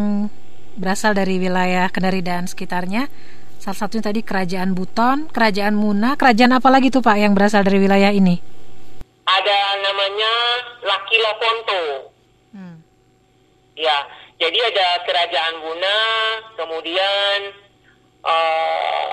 berasal 0.76 1.16
dari 1.16 1.40
wilayah 1.40 1.88
Kendari 1.88 2.20
dan 2.20 2.44
sekitarnya. 2.44 3.08
Salah 3.56 3.78
satunya 3.88 4.04
tadi 4.04 4.20
Kerajaan 4.20 4.76
Buton, 4.76 5.32
Kerajaan 5.32 5.74
Muna, 5.74 6.14
Kerajaan 6.20 6.54
apa 6.54 6.68
lagi 6.68 6.92
tuh 6.92 7.00
Pak 7.00 7.16
yang 7.16 7.32
berasal 7.32 7.64
dari 7.64 7.80
wilayah 7.80 8.12
ini? 8.12 8.36
Ada 9.26 9.58
namanya 9.80 10.32
Laki 10.86 11.16
Laponto. 11.18 11.82
Hmm. 12.54 12.76
Ya, 13.74 14.06
Jadi 14.36 14.58
ada 14.60 15.00
kerajaan 15.08 15.54
Buna, 15.64 15.96
kemudian 16.60 17.38
eh, 18.20 19.08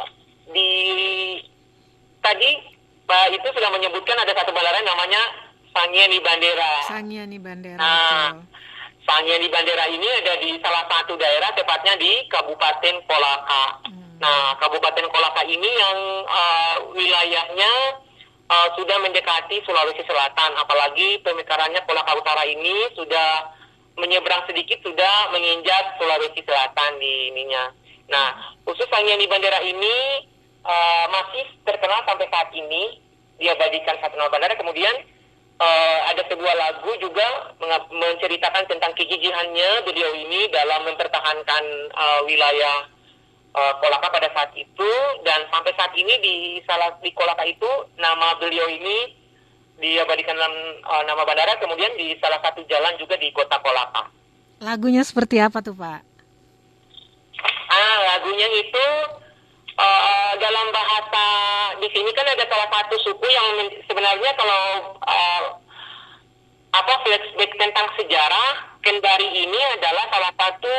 di 0.52 0.72
tadi 2.20 2.50
Pak 3.04 3.36
itu 3.36 3.48
sudah 3.52 3.72
menyebutkan 3.72 4.20
ada 4.20 4.32
satu 4.36 4.52
bandara 4.52 4.80
namanya 4.84 5.24
Sangiani 5.72 6.20
Bandera. 6.20 6.72
Sangiani 6.88 7.40
Bandera. 7.40 7.80
Nah, 7.80 8.36
betul. 8.36 8.52
Sangiani 9.04 9.48
Bandera 9.52 9.86
ini 9.92 10.08
ada 10.24 10.34
di 10.40 10.56
salah 10.64 10.88
satu 10.88 11.16
daerah, 11.20 11.52
tepatnya 11.56 11.96
di 12.00 12.24
Kabupaten 12.32 12.96
Kolaka. 13.08 13.84
Nah, 14.24 14.56
Kabupaten 14.60 15.08
Kolaka 15.12 15.44
ini 15.44 15.68
yang 15.68 15.98
eh, 16.24 16.76
wilayahnya 16.96 17.72
eh, 18.48 18.68
sudah 18.76 18.98
mendekati 19.04 19.60
Sulawesi 19.68 20.04
Selatan, 20.08 20.52
apalagi 20.60 21.20
pemekarannya 21.24 21.84
Kolaka 21.84 22.12
Utara 22.16 22.44
ini 22.48 22.92
sudah 22.96 23.53
menyeberang 23.98 24.44
sedikit 24.50 24.82
sudah 24.82 25.30
menginjak 25.30 25.98
Sulawesi 26.02 26.42
Selatan 26.42 26.92
di 26.98 27.34
ininya. 27.34 27.70
Nah, 28.10 28.58
khusus 28.66 28.90
Sangiani 28.90 29.30
Bandera 29.30 29.62
ini 29.64 30.28
eh, 30.66 31.06
masih 31.10 31.46
terkenal 31.64 32.02
sampai 32.06 32.28
saat 32.30 32.50
ini. 32.54 33.00
Diabadikan 33.34 33.98
satu 34.00 34.16
nama 34.16 34.30
bandara. 34.30 34.56
Kemudian 34.56 34.94
eh, 35.60 36.00
ada 36.10 36.22
sebuah 36.30 36.54
lagu 36.54 36.92
juga 37.02 37.58
menceritakan 37.90 38.70
tentang 38.70 38.94
kegigihannya 38.94 39.84
beliau 39.84 40.12
ini 40.16 40.48
dalam 40.54 40.86
mempertahankan 40.90 41.64
eh, 41.92 42.22
wilayah 42.30 42.78
eh, 43.58 43.74
Kolaka 43.82 44.08
pada 44.10 44.30
saat 44.34 44.52
itu. 44.54 44.92
Dan 45.26 45.50
sampai 45.50 45.74
saat 45.78 45.94
ini 45.98 46.14
di 46.22 46.36
salah 46.66 46.98
di 47.02 47.10
Kolaka 47.14 47.46
itu 47.46 47.70
nama 47.98 48.38
beliau 48.38 48.70
ini 48.70 49.23
diabadikan 49.82 50.36
dalam 50.38 50.54
eh, 50.82 51.04
nama 51.08 51.22
bandara 51.26 51.58
kemudian 51.58 51.94
di 51.98 52.14
salah 52.22 52.40
satu 52.44 52.62
jalan 52.70 52.94
juga 52.98 53.18
di 53.18 53.30
kota 53.34 53.58
Kolaka. 53.62 54.10
Lagunya 54.64 55.02
seperti 55.02 55.42
apa 55.42 55.60
tuh 55.60 55.76
Pak? 55.76 56.02
Ah, 57.74 57.98
lagunya 58.16 58.48
itu 58.54 58.86
eh, 59.74 60.34
dalam 60.38 60.68
bahasa 60.70 61.26
di 61.82 61.88
sini 61.90 62.10
kan 62.14 62.28
ada 62.30 62.46
salah 62.46 62.70
satu 62.70 62.96
suku 63.02 63.28
yang 63.28 63.48
sebenarnya 63.90 64.32
kalau 64.38 64.62
eh, 65.02 65.44
apa 66.74 66.94
flashback 67.06 67.52
tentang 67.58 67.88
sejarah 67.98 68.74
Kendari 68.84 69.32
ini 69.32 69.60
adalah 69.80 70.12
salah 70.12 70.34
satu 70.36 70.76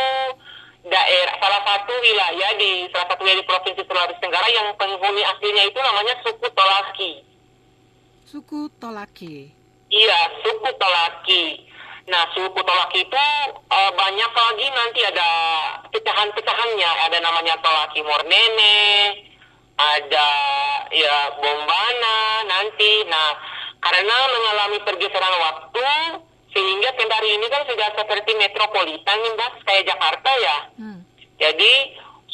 daerah, 0.85 1.35
salah 1.41 1.63
satu 1.65 1.93
wilayah 2.05 2.51
di 2.61 2.85
salah 2.93 3.09
satu 3.09 3.25
wilayah 3.25 3.41
di 3.41 3.49
provinsi 3.49 3.81
Sulawesi 3.89 4.21
Tenggara 4.21 4.45
yang 4.53 4.69
penghuni 4.77 5.25
aslinya 5.25 5.65
itu 5.65 5.79
namanya 5.81 6.13
suku 6.21 6.45
Tolaki. 6.53 7.25
Suku 8.35 8.67
Tolaki. 8.83 9.47
Iya, 9.95 10.21
suku 10.43 10.67
Tolaki. 10.75 11.71
Nah, 12.11 12.27
suku 12.35 12.59
Tolaki 12.67 13.07
itu 13.07 13.27
eh, 13.71 13.91
banyak 13.95 14.33
lagi 14.35 14.67
nanti 14.75 15.07
ada 15.07 15.31
pecahan-pecahannya. 15.87 16.91
Ada 17.07 17.23
namanya 17.23 17.55
Tolaki 17.63 18.03
Mornene, 18.03 19.15
ada 19.79 20.29
ya 20.91 21.31
Bombana 21.39 22.43
nanti. 22.51 23.07
Nah, 23.07 23.39
karena 23.79 24.17
mengalami 24.27 24.83
pergeseran 24.83 25.35
waktu, 25.39 25.87
sehingga 26.51 26.91
Kendari 26.99 27.39
ini 27.39 27.47
kan 27.47 27.63
sudah 27.71 27.87
seperti 27.95 28.35
metropolitan 28.35 29.15
nih, 29.15 29.31
Mbak, 29.31 29.53
kayak 29.63 29.87
Jakarta 29.95 30.31
ya. 30.43 30.57
Hmm. 30.83 31.07
Jadi 31.39 31.73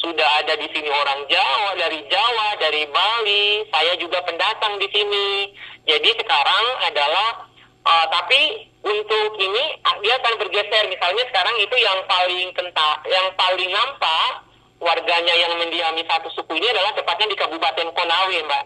sudah 0.01 0.29
ada 0.41 0.57
di 0.57 0.65
sini 0.73 0.89
orang 0.89 1.29
Jawa, 1.29 1.77
dari 1.77 2.01
Jawa, 2.09 2.57
dari 2.57 2.83
Bali. 2.89 3.61
Saya 3.69 3.93
juga 4.01 4.25
pendatang 4.25 4.81
di 4.81 4.89
sini. 4.89 5.53
Jadi 5.85 6.09
sekarang 6.17 6.65
adalah, 6.89 7.45
eh, 7.85 8.05
tapi 8.09 8.41
untuk 8.81 9.37
ini 9.37 9.77
ah, 9.85 9.95
dia 10.01 10.17
akan 10.17 10.41
bergeser. 10.41 10.89
Misalnya 10.89 11.23
sekarang 11.29 11.55
itu 11.61 11.75
yang 11.77 12.01
paling 12.09 12.49
kenta, 12.57 12.89
yang 13.05 13.29
paling 13.37 13.69
nampak 13.69 14.49
warganya 14.81 15.37
yang 15.37 15.53
mendiami 15.61 16.01
satu 16.09 16.33
suku 16.33 16.57
ini 16.57 16.65
adalah 16.73 16.97
tepatnya 16.97 17.29
di 17.29 17.37
Kabupaten 17.37 17.87
Konawe, 17.93 18.37
Mbak. 18.41 18.63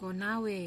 Konawe. 0.00 0.62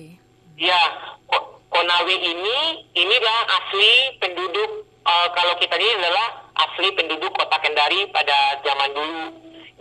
Ya, 0.61 0.81
Ko- 1.25 1.57
Konawe 1.73 2.15
ini 2.21 2.85
inilah 2.93 3.39
asli 3.49 4.21
penduduk 4.21 4.85
eh, 4.85 5.27
kalau 5.33 5.57
kita 5.57 5.73
ini 5.73 6.05
adalah 6.05 6.45
asli 6.69 6.93
penduduk 6.93 7.33
kota 7.33 7.57
Kendari 7.57 8.05
pada 8.13 8.61
zaman 8.61 8.93
dulu 8.93 9.23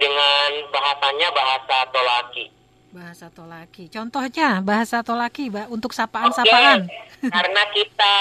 dengan 0.00 0.48
bahasanya 0.72 1.28
bahasa 1.36 1.76
Tolaki. 1.92 2.46
Bahasa 2.90 3.26
Tolaki. 3.30 3.86
Contohnya 3.92 4.64
bahasa 4.64 5.04
Tolaki, 5.04 5.52
Mbak, 5.52 5.68
untuk 5.70 5.92
sapaan-sapaan. 5.94 6.88
karena 7.20 7.62
kita 7.70 8.14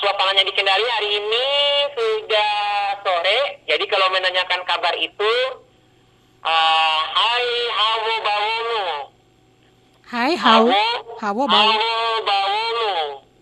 suasananya 0.00 0.46
di 0.46 0.52
Kendari 0.54 0.86
hari 0.86 1.10
ini 1.20 1.46
sudah 1.92 2.54
sore, 3.02 3.60
jadi 3.66 3.84
kalau 3.90 4.08
menanyakan 4.14 4.62
kabar 4.64 4.94
itu, 4.96 5.32
eh, 6.46 7.00
Hai 7.12 7.46
Hawo 7.76 8.14
Bawono, 8.22 8.84
Hai, 10.06 10.32
hawo, 10.38 10.70
hawo 11.18 11.42
Bawono, 11.50 12.90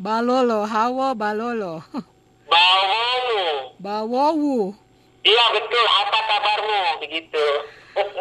balolo, 0.00 0.64
hawo 0.64 1.12
balolo. 1.12 1.74
Bawono. 2.50 3.44
Bawowu. 3.78 4.83
Iya 5.24 5.44
betul, 5.56 5.84
apa 5.88 6.18
kabarmu? 6.28 6.80
Begitu. 7.00 7.44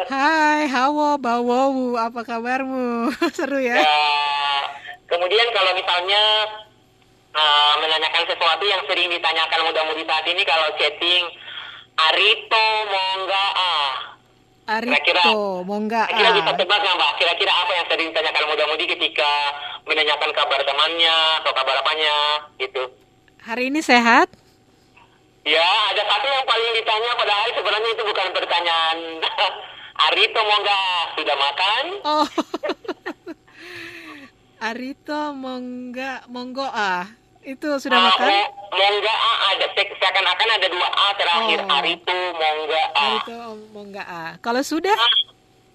Hai, 0.08 0.64
hawo 0.72 1.20
bawowu, 1.20 2.00
apa 2.00 2.24
kabarmu? 2.24 3.12
Seru 3.36 3.60
ya? 3.60 3.76
ya, 3.76 4.00
kemudian 5.04 5.44
kalau 5.52 5.76
misalnya 5.76 6.22
uh, 7.34 7.74
menanyakan 7.82 8.24
sesuatu 8.24 8.64
yang 8.64 8.80
sering 8.88 9.12
ditanyakan 9.12 9.60
muda-mudi 9.68 10.02
saat 10.08 10.24
ini 10.24 10.42
kalau 10.48 10.70
chatting 10.80 11.24
Arito 11.94 12.66
Mongga 12.88 13.46
ah. 13.52 13.92
Kira-kira- 14.64 15.20
Arito, 15.28 15.60
mongga 15.60 16.08
Kira 16.08 16.32
bisa 16.32 16.50
ah. 16.50 16.56
tebak 16.56 16.78
nggak 16.80 16.94
mbak? 16.96 17.12
Kira-kira 17.20 17.52
apa 17.52 17.72
yang 17.76 17.86
sering 17.92 18.08
ditanyakan 18.08 18.44
muda-mudi 18.48 18.84
ketika 18.88 19.30
menanyakan 19.84 20.30
kabar 20.32 20.60
temannya 20.64 21.16
atau 21.44 21.52
kabar 21.52 21.84
apanya 21.84 22.16
gitu? 22.56 22.82
Hari 23.44 23.68
ini 23.68 23.84
sehat? 23.84 24.32
Ya, 25.44 25.60
ada 25.90 26.02
satu 26.02 26.26
yang 26.26 26.44
paling 26.44 26.70
ditanya 26.74 27.10
padahal 27.14 27.48
sebenarnya 27.52 27.90
itu 27.90 28.02
bukan 28.02 28.28
pertanyaan. 28.32 28.98
Arito 30.04 30.40
Mongga 30.42 30.80
sudah 31.14 31.36
makan? 31.38 31.84
Oh. 32.02 32.26
Arito, 34.64 35.20
mongga, 35.34 36.24
monggo 36.26 36.64
ah. 36.64 37.04
Itu 37.40 37.76
sudah 37.76 38.00
Ah, 38.00 38.06
makan? 38.10 38.26
Mo- 38.26 38.52
Mongga 38.72 39.12
A 39.12 39.32
ada 39.52 39.66
se- 39.70 39.92
seakan-akan 39.92 40.48
ada 40.50 40.66
dua 40.66 40.88
A 40.88 41.06
terakhir 41.14 41.58
Oh. 41.62 41.76
Arito 41.76 42.16
Mongga 42.32 42.82
A. 42.88 43.04
Arito, 43.04 43.38
mongga 43.70 44.02
ah. 44.02 44.30
Kalau 44.40 44.64
sudah, 44.64 44.96
Kalau 44.96 45.12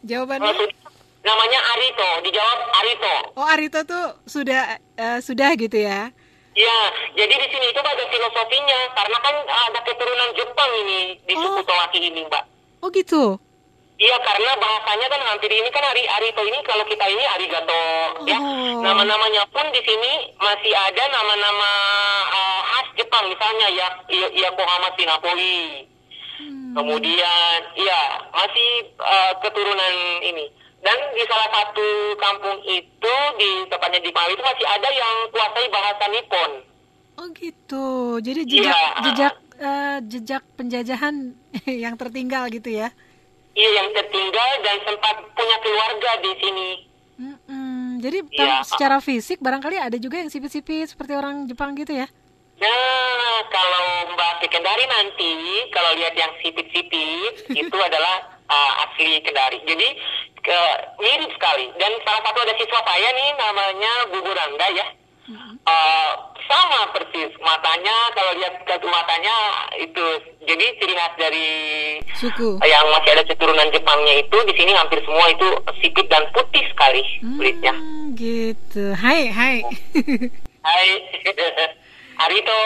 jawabannya? 0.01 0.51
sudah- 0.51 0.77
namanya 1.21 1.59
Arito, 1.69 2.09
dijawab 2.25 2.59
Arito. 2.73 3.13
Oh, 3.35 3.45
Arito 3.45 3.79
tuh 3.83 4.05
sudah 4.25 4.61
eh, 4.97 5.19
sudah 5.21 5.53
gitu 5.53 5.77
ya? 5.77 6.09
Ya, 6.59 6.79
jadi 7.15 7.33
di 7.33 7.47
sini 7.47 7.71
itu 7.71 7.79
ada 7.79 8.03
filosofinya 8.03 8.79
karena 8.91 9.17
kan 9.17 9.35
ada 9.47 9.79
keturunan 9.79 10.29
Jepang 10.35 10.71
ini 10.83 11.15
di 11.23 11.33
Oh. 11.33 11.41
suku 11.41 11.61
Tolaki 11.63 11.99
ini, 12.03 12.27
Mbak. 12.27 12.43
Oh 12.83 12.91
gitu. 12.91 13.39
Iya, 13.95 14.15
karena 14.19 14.51
bahasanya 14.55 15.07
kan 15.07 15.21
hampir 15.27 15.51
ini 15.51 15.67
kan 15.71 15.83
Ari 15.83 16.03
Arito 16.05 16.39
ini 16.41 16.59
kalau 16.63 16.83
kita 16.83 17.03
ini 17.03 17.23
arigato 17.25 17.83
ya. 18.23 18.39
Oh. 18.39 18.79
Nama-namanya 18.79 19.43
pun 19.51 19.67
di 19.71 19.81
sini 19.83 20.11
masih 20.35 20.71
ada 20.71 21.03
nama-nama 21.09 21.71
uh, 22.27 22.61
khas 22.65 22.87
Jepang 22.95 23.27
misalnya 23.27 23.67
ya 23.69 23.87
Ya- 24.07 24.33
Yokohama 24.47 24.91
Sinapoli. 24.95 25.87
Hmm. 26.39 26.71
Kemudian 26.75 27.59
iya, 27.75 28.01
masih 28.31 28.69
uh, 28.99 29.31
keturunan 29.39 29.93
ini. 30.23 30.47
Dan 30.79 30.97
di 31.11 31.23
salah 31.23 31.49
satu 31.49 31.87
kampung 32.15 32.57
itu 32.63 33.13
di 33.35 33.49
tepatnya 33.67 33.99
di 33.99 34.11
Maui 34.11 34.31
itu 34.31 34.41
masih 34.41 34.65
ada 34.65 34.89
yang 34.89 35.13
kuasai 35.29 35.67
bahasa 35.67 36.03
Nippon. 36.07 36.51
Oh 37.15 37.27
gitu. 37.33 37.87
Jadi 38.17 38.41
jejak 38.43 38.71
Iya. 38.71 39.03
jejak 39.03 39.33
eh, 39.59 39.97
jejak 40.07 40.43
penjajahan 40.55 41.35
yang 41.83 41.93
tertinggal 41.93 42.47
gitu 42.47 42.71
ya? 42.71 42.95
Iya, 43.51 43.69
yang 43.75 43.89
tertinggal 43.91 44.49
dan 44.61 44.77
sempat 44.81 45.15
punya 45.29 45.57
keluarga 45.59 46.11
di 46.17 46.31
sini. 46.39 46.69
Mm-mm. 47.19 47.99
Jadi 47.99 48.17
Iya. 48.29 48.39
tam- 48.39 48.63
secara 48.65 48.97
fisik 48.99 49.37
barangkali 49.37 49.75
ada 49.75 49.97
juga 49.99 50.15
yang 50.15 50.31
sipit-sipit 50.31 50.87
seperti 50.87 51.11
orang 51.11 51.43
Jepang 51.43 51.75
gitu 51.75 51.91
ya? 51.91 52.07
Nah, 52.55 53.35
kalau 53.47 53.85
Mbak 54.09 54.33
ke 54.37 54.47
Kendari 54.47 54.83
nanti, 54.85 55.31
kalau 55.69 55.91
lihat 55.93 56.11
yang 56.13 56.31
sipit-sipit, 56.39 57.33
itu 57.61 57.77
adalah 57.77 58.38
uh, 58.49 58.73
asli 58.83 59.21
Kendari. 59.21 59.61
Jadi, 59.63 59.87
ke, 60.41 60.59
mirip 60.99 61.31
sekali. 61.37 61.69
Dan 61.77 61.93
salah 62.03 62.21
satu 62.25 62.37
ada 62.41 62.53
siswa 62.57 62.81
saya 62.83 63.09
nih, 63.13 63.29
namanya 63.37 63.91
Bu 64.11 64.19
Buranda 64.25 64.67
ya. 64.73 64.87
Uh, 65.29 66.11
sama 66.49 66.89
persis 66.89 67.29
matanya 67.45 67.93
kalau 68.17 68.33
lihat 68.33 68.65
ke 68.65 68.87
matanya 68.89 69.35
itu 69.77 70.05
jadi 70.41 70.65
ciri 70.81 70.97
khas 70.97 71.13
dari 71.21 71.47
Suku. 72.17 72.57
yang 72.65 72.89
masih 72.89 73.13
ada 73.13 73.23
keturunan 73.29 73.69
Jepangnya 73.69 74.17
itu 74.17 74.37
di 74.49 74.53
sini 74.57 74.73
hampir 74.73 74.97
semua 75.05 75.29
itu 75.29 75.45
sipit 75.77 76.09
dan 76.09 76.25
putih 76.33 76.65
sekali 76.73 77.05
kulitnya. 77.21 77.77
Hmm, 77.77 78.17
gitu. 78.17 78.97
Hai, 78.97 79.29
hai. 79.29 79.61
Hai, 80.65 80.87
Arito, 82.25 82.59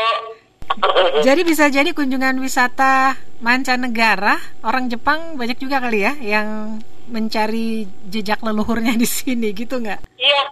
Jadi 1.21 1.41
bisa 1.45 1.69
jadi 1.69 1.89
kunjungan 1.93 2.41
wisata 2.41 3.13
mancanegara 3.45 4.39
orang 4.65 4.89
Jepang 4.89 5.37
banyak 5.37 5.61
juga 5.61 5.77
kali 5.83 6.01
ya 6.01 6.13
yang 6.17 6.79
mencari 7.07 7.85
jejak 8.09 8.41
leluhurnya 8.41 8.95
di 8.97 9.05
sini 9.05 9.53
gitu 9.53 9.77
nggak? 9.77 10.01
Iya, 10.17 10.43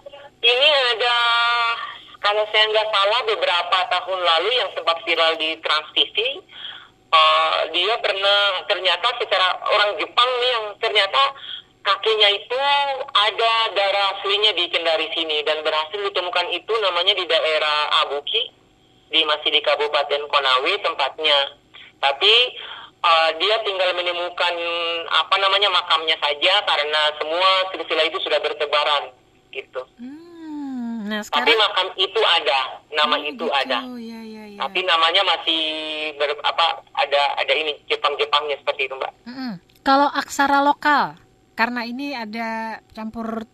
ini 0.44 0.68
ada 0.94 1.16
kalau 2.22 2.44
saya 2.54 2.64
nggak 2.70 2.88
salah 2.92 3.20
beberapa 3.26 3.78
tahun 3.90 4.20
lalu 4.22 4.50
yang 4.54 4.70
sempat 4.78 4.96
viral 5.02 5.32
di 5.42 5.58
Trans 5.58 5.88
TV, 5.90 6.16
uh, 7.10 7.58
dia 7.74 7.94
pernah 7.98 8.62
ternyata 8.70 9.10
secara 9.18 9.58
orang 9.58 9.98
Jepang 9.98 10.30
nih 10.38 10.50
yang 10.54 10.66
ternyata 10.78 11.22
kakinya 11.82 12.28
itu 12.30 12.58
ada 13.10 13.52
darah 13.74 14.06
aslinya 14.14 14.54
di 14.54 14.70
Kendari 14.70 15.10
sini 15.10 15.42
dan 15.42 15.66
berhasil 15.66 15.98
ditemukan 15.98 16.46
itu 16.54 16.72
namanya 16.78 17.10
di 17.18 17.26
daerah 17.26 18.06
Abuki 18.06 18.61
di 19.12 19.20
masih 19.28 19.52
di 19.52 19.60
Kabupaten 19.60 20.26
Konawe 20.26 20.72
tempatnya. 20.80 21.38
Tapi 22.00 22.32
uh, 22.98 23.30
dia 23.38 23.60
tinggal 23.62 23.92
menemukan 23.94 24.54
apa 25.12 25.34
namanya 25.38 25.68
makamnya 25.70 26.16
saja 26.18 26.64
karena 26.64 27.00
semua 27.20 27.50
silsilah 27.70 28.04
itu 28.08 28.18
sudah 28.24 28.40
bertebaran 28.40 29.12
gitu. 29.52 29.84
Hmm, 30.00 31.06
nah 31.06 31.20
Tapi 31.20 31.52
sekarang 31.52 31.60
makam 31.60 31.88
itu 32.00 32.20
ada, 32.24 32.58
nama 32.90 33.14
Oh, 33.14 33.22
itu 33.22 33.44
gitu. 33.44 33.46
ada. 33.52 33.78
Ya, 34.00 34.20
ya, 34.24 34.44
ya. 34.56 34.58
Tapi 34.64 34.80
namanya 34.82 35.22
masih 35.28 35.60
ber, 36.16 36.32
apa 36.40 36.80
ada 36.96 37.22
ada 37.36 37.52
ini 37.52 37.76
Jepang-Jepangnya 37.86 38.56
seperti 38.64 38.88
itu, 38.88 38.96
Mbak. 38.96 39.12
Mm-mm. 39.28 39.52
Kalau 39.84 40.08
aksara 40.08 40.64
lokal, 40.64 41.20
karena 41.52 41.84
ini 41.84 42.16
ada 42.16 42.80
campur 42.96 43.44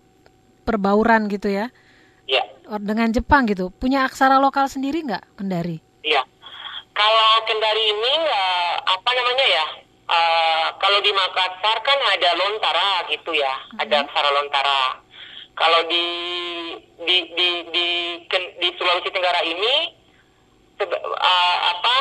perbauran 0.62 1.26
gitu 1.32 1.48
ya, 1.48 1.72
Or- 2.68 2.84
dengan 2.84 3.08
Jepang 3.08 3.48
gitu, 3.48 3.72
punya 3.72 4.04
aksara 4.04 4.36
lokal 4.36 4.68
sendiri 4.68 5.00
nggak 5.00 5.24
Kendari? 5.40 5.80
Iya. 6.04 6.20
Kalau 6.92 7.30
Kendari 7.48 7.80
ini 7.88 8.14
eh, 8.28 8.74
apa 8.84 9.10
namanya 9.16 9.46
ya? 9.48 9.66
eh, 10.08 10.66
kalau 10.76 11.00
di 11.00 11.08
Makassar 11.12 11.80
kan 11.80 11.98
ada 12.12 12.30
lontara 12.36 13.08
gitu 13.08 13.32
ya, 13.32 13.56
ada 13.80 14.04
aksara 14.04 14.28
lontara. 14.36 15.00
Kalau 15.56 15.80
di 15.88 16.06
di 17.08 17.16
di 17.32 17.48
di, 17.72 17.86
Ken- 18.28 18.52
di 18.60 18.68
Sulawesi 18.76 19.08
Tenggara 19.08 19.40
ini 19.42 19.74
eh, 20.84 21.56
apa 21.72 21.96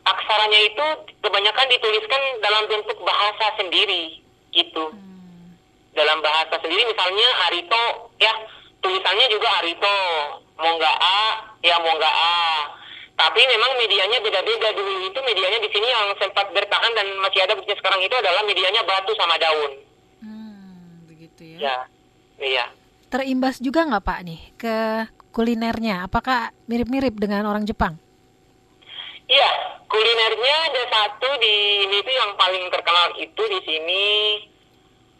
aksaranya 0.00 0.60
itu 0.64 0.86
kebanyakan 1.20 1.66
dituliskan 1.68 2.22
dalam 2.40 2.64
bentuk 2.72 2.96
bahasa 3.04 3.52
sendiri 3.60 4.16
gitu. 4.56 4.96
Dalam 5.92 6.24
bahasa 6.24 6.56
sendiri 6.56 6.88
misalnya 6.88 7.28
Arito 7.50 7.84
ya 8.16 8.32
tulisannya 8.80 9.26
juga 9.30 9.48
Arito, 9.60 9.98
mau 10.56 10.72
nggak 10.76 10.96
A 11.00 11.20
ya 11.64 11.76
mau 11.80 11.92
nggak 11.94 12.16
A. 12.16 12.40
Tapi 13.20 13.40
memang 13.44 13.76
medianya 13.76 14.18
beda-beda 14.24 14.72
dulu 14.72 14.92
itu 15.04 15.18
medianya 15.20 15.60
di 15.60 15.68
sini 15.68 15.86
yang 15.92 16.08
sempat 16.16 16.48
bertahan 16.56 16.92
dan 16.96 17.06
masih 17.20 17.44
ada 17.44 17.52
buktinya 17.52 17.76
sekarang 17.76 18.00
itu 18.00 18.16
adalah 18.16 18.40
medianya 18.48 18.80
batu 18.88 19.12
sama 19.20 19.36
daun. 19.36 19.72
Hmm, 20.24 21.04
begitu 21.04 21.60
Ya, 21.60 21.84
iya. 22.40 22.64
Terimbas 23.12 23.60
juga 23.60 23.84
nggak 23.84 24.04
Pak 24.06 24.20
nih 24.24 24.40
ke 24.56 24.76
kulinernya? 25.36 26.08
Apakah 26.08 26.56
mirip-mirip 26.64 27.12
dengan 27.20 27.44
orang 27.44 27.68
Jepang? 27.68 28.00
Iya, 29.28 29.50
kulinernya 29.84 30.56
ada 30.72 30.82
satu 30.88 31.28
di 31.38 31.86
ini 31.86 32.00
tuh 32.00 32.14
yang 32.14 32.32
paling 32.40 32.64
terkenal 32.72 33.12
itu 33.20 33.42
di 33.46 33.60
sini 33.68 34.08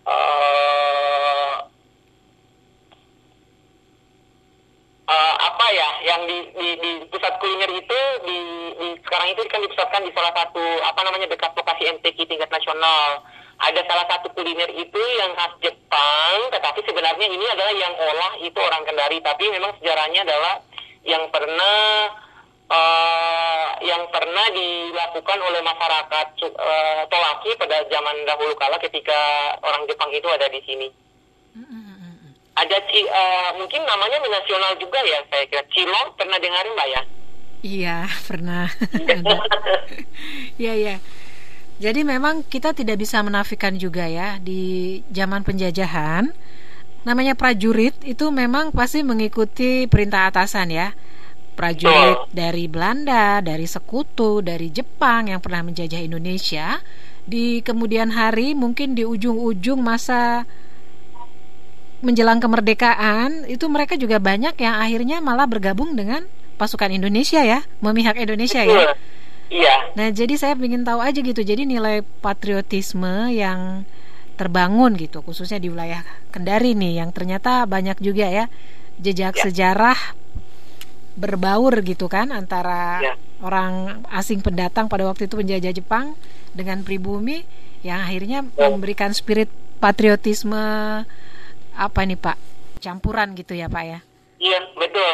eh 0.08 1.52
eh, 5.10 5.34
apa 5.42 5.66
ya 5.74 5.88
yang 6.06 6.22
di, 6.24 6.38
di, 6.54 6.68
di 6.78 6.90
pusat 7.10 7.34
kuliner 7.42 7.70
itu 7.74 8.00
di, 8.24 8.38
di 8.78 8.88
sekarang 9.02 9.28
itu 9.34 9.42
kan 9.50 9.60
dipusatkan 9.60 10.02
di 10.06 10.12
salah 10.14 10.32
satu 10.34 10.62
apa 10.86 11.00
namanya 11.02 11.26
dekat 11.26 11.50
lokasi 11.58 11.90
MTQ 11.98 12.18
tingkat 12.30 12.50
nasional. 12.50 13.26
Ada 13.60 13.84
salah 13.84 14.06
satu 14.08 14.32
kuliner 14.32 14.72
itu 14.72 15.02
yang 15.20 15.36
khas 15.36 15.52
Jepang, 15.60 16.48
tetapi 16.48 16.80
sebenarnya 16.80 17.26
ini 17.28 17.44
adalah 17.44 17.74
yang 17.76 17.92
olah 17.92 18.32
itu 18.40 18.56
orang 18.56 18.88
Kendari, 18.88 19.20
tapi 19.20 19.52
memang 19.52 19.76
sejarahnya 19.76 20.24
adalah 20.24 20.64
yang 21.04 21.28
pernah 21.28 21.76
eh, 22.72 23.68
yang 23.84 24.08
pernah 24.08 24.46
dilakukan 24.48 25.38
oleh 25.44 25.60
masyarakat 25.60 26.26
eh, 26.40 27.02
Tolaki 27.12 27.50
pada 27.60 27.84
zaman 27.92 28.16
dahulu 28.24 28.56
kala 28.56 28.80
ketika 28.80 29.20
orang 29.60 29.84
Jepang 29.84 30.08
itu 30.08 30.28
ada 30.32 30.48
di 30.48 30.60
sini. 30.64 30.88
Ada 32.60 32.76
eh, 32.92 33.50
mungkin 33.56 33.80
namanya 33.88 34.20
nasional 34.20 34.76
juga 34.76 35.00
ya, 35.00 35.24
saya 35.32 35.44
kira 35.48 35.64
Cilok 35.72 36.20
pernah 36.20 36.36
dengarin 36.36 36.76
mbak 36.76 36.88
ya? 36.92 37.02
Iya, 37.60 37.96
pernah. 38.28 38.66
Iya, 40.60 40.72
iya. 40.76 40.96
Jadi 41.80 42.04
memang 42.04 42.44
kita 42.44 42.76
tidak 42.76 43.00
bisa 43.00 43.24
menafikan 43.24 43.72
juga 43.80 44.04
ya 44.04 44.36
di 44.36 45.00
zaman 45.08 45.40
penjajahan 45.40 46.28
namanya 47.08 47.32
prajurit 47.32 47.96
itu 48.04 48.28
memang 48.28 48.68
pasti 48.76 49.00
mengikuti 49.00 49.88
perintah 49.88 50.28
atasan 50.28 50.68
ya. 50.68 50.92
Prajurit 51.56 52.28
dari 52.32 52.68
Belanda, 52.68 53.40
dari 53.40 53.64
sekutu, 53.64 54.44
dari 54.44 54.68
Jepang 54.68 55.32
yang 55.32 55.40
pernah 55.40 55.64
menjajah 55.64 56.00
Indonesia 56.04 56.80
di 57.24 57.64
kemudian 57.64 58.12
hari 58.12 58.52
mungkin 58.52 58.92
di 58.96 59.04
ujung-ujung 59.04 59.80
masa 59.80 60.44
menjelang 62.00 62.40
kemerdekaan 62.40 63.44
itu 63.44 63.68
mereka 63.68 63.96
juga 63.96 64.16
banyak 64.16 64.56
yang 64.56 64.74
akhirnya 64.76 65.20
malah 65.20 65.44
bergabung 65.44 65.92
dengan 65.96 66.24
pasukan 66.56 66.92
Indonesia 66.92 67.40
ya, 67.40 67.64
memihak 67.80 68.16
Indonesia 68.20 68.60
ya. 68.64 68.96
Iya. 69.50 69.74
Nah, 69.98 70.08
jadi 70.14 70.34
saya 70.38 70.54
ingin 70.54 70.86
tahu 70.86 71.02
aja 71.02 71.18
gitu. 71.18 71.42
Jadi 71.42 71.66
nilai 71.66 72.06
patriotisme 72.22 73.34
yang 73.34 73.82
terbangun 74.38 74.96
gitu, 74.96 75.20
khususnya 75.20 75.60
di 75.60 75.68
wilayah 75.68 76.00
Kendari 76.32 76.72
nih, 76.72 77.04
yang 77.04 77.10
ternyata 77.12 77.66
banyak 77.66 77.98
juga 78.00 78.30
ya 78.30 78.44
jejak 78.96 79.36
Ya. 79.36 79.42
sejarah 79.48 79.98
berbaur 81.18 81.84
gitu 81.84 82.06
kan 82.08 82.30
antara 82.32 83.02
Ya. 83.02 83.14
orang 83.44 84.00
asing 84.14 84.40
pendatang 84.40 84.88
pada 84.88 85.04
waktu 85.04 85.26
itu 85.28 85.36
penjajah 85.36 85.72
Jepang 85.74 86.16
dengan 86.56 86.80
pribumi 86.86 87.44
yang 87.84 88.00
akhirnya 88.00 88.46
Ya. 88.56 88.68
memberikan 88.72 89.12
spirit 89.12 89.50
patriotisme 89.82 90.62
apa 91.80 92.04
nih 92.04 92.20
Pak? 92.20 92.36
Campuran 92.84 93.32
gitu 93.32 93.56
ya 93.56 93.72
Pak 93.72 93.84
ya? 93.88 93.98
Iya, 94.36 94.60
betul. 94.76 95.12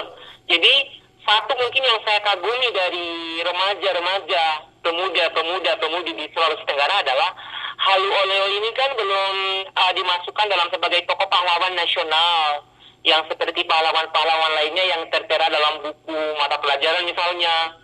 Jadi 0.51 0.75
satu 1.23 1.55
mungkin 1.59 1.83
yang 1.83 1.99
saya 2.03 2.19
kagumi 2.23 2.69
dari 2.75 3.07
remaja-remaja, 3.43 4.45
pemuda-pemuda, 4.83 5.79
pemudi 5.79 6.15
di 6.15 6.27
Sulawesi 6.31 6.63
Tenggara 6.67 7.03
adalah 7.03 7.31
Halu 7.77 8.09
Oleo 8.09 8.47
ini 8.57 8.71
kan 8.73 8.91
belum 8.95 9.35
uh, 9.75 9.93
dimasukkan 9.93 10.47
dalam 10.49 10.69
sebagai 10.73 11.07
tokoh 11.07 11.29
pahlawan 11.29 11.75
nasional 11.77 12.65
yang 13.07 13.23
seperti 13.31 13.63
pahlawan-pahlawan 13.69 14.53
lainnya 14.59 14.85
yang 14.97 15.03
tertera 15.13 15.47
dalam 15.47 15.83
buku 15.85 16.19
mata 16.41 16.59
pelajaran 16.59 17.07
misalnya. 17.07 17.79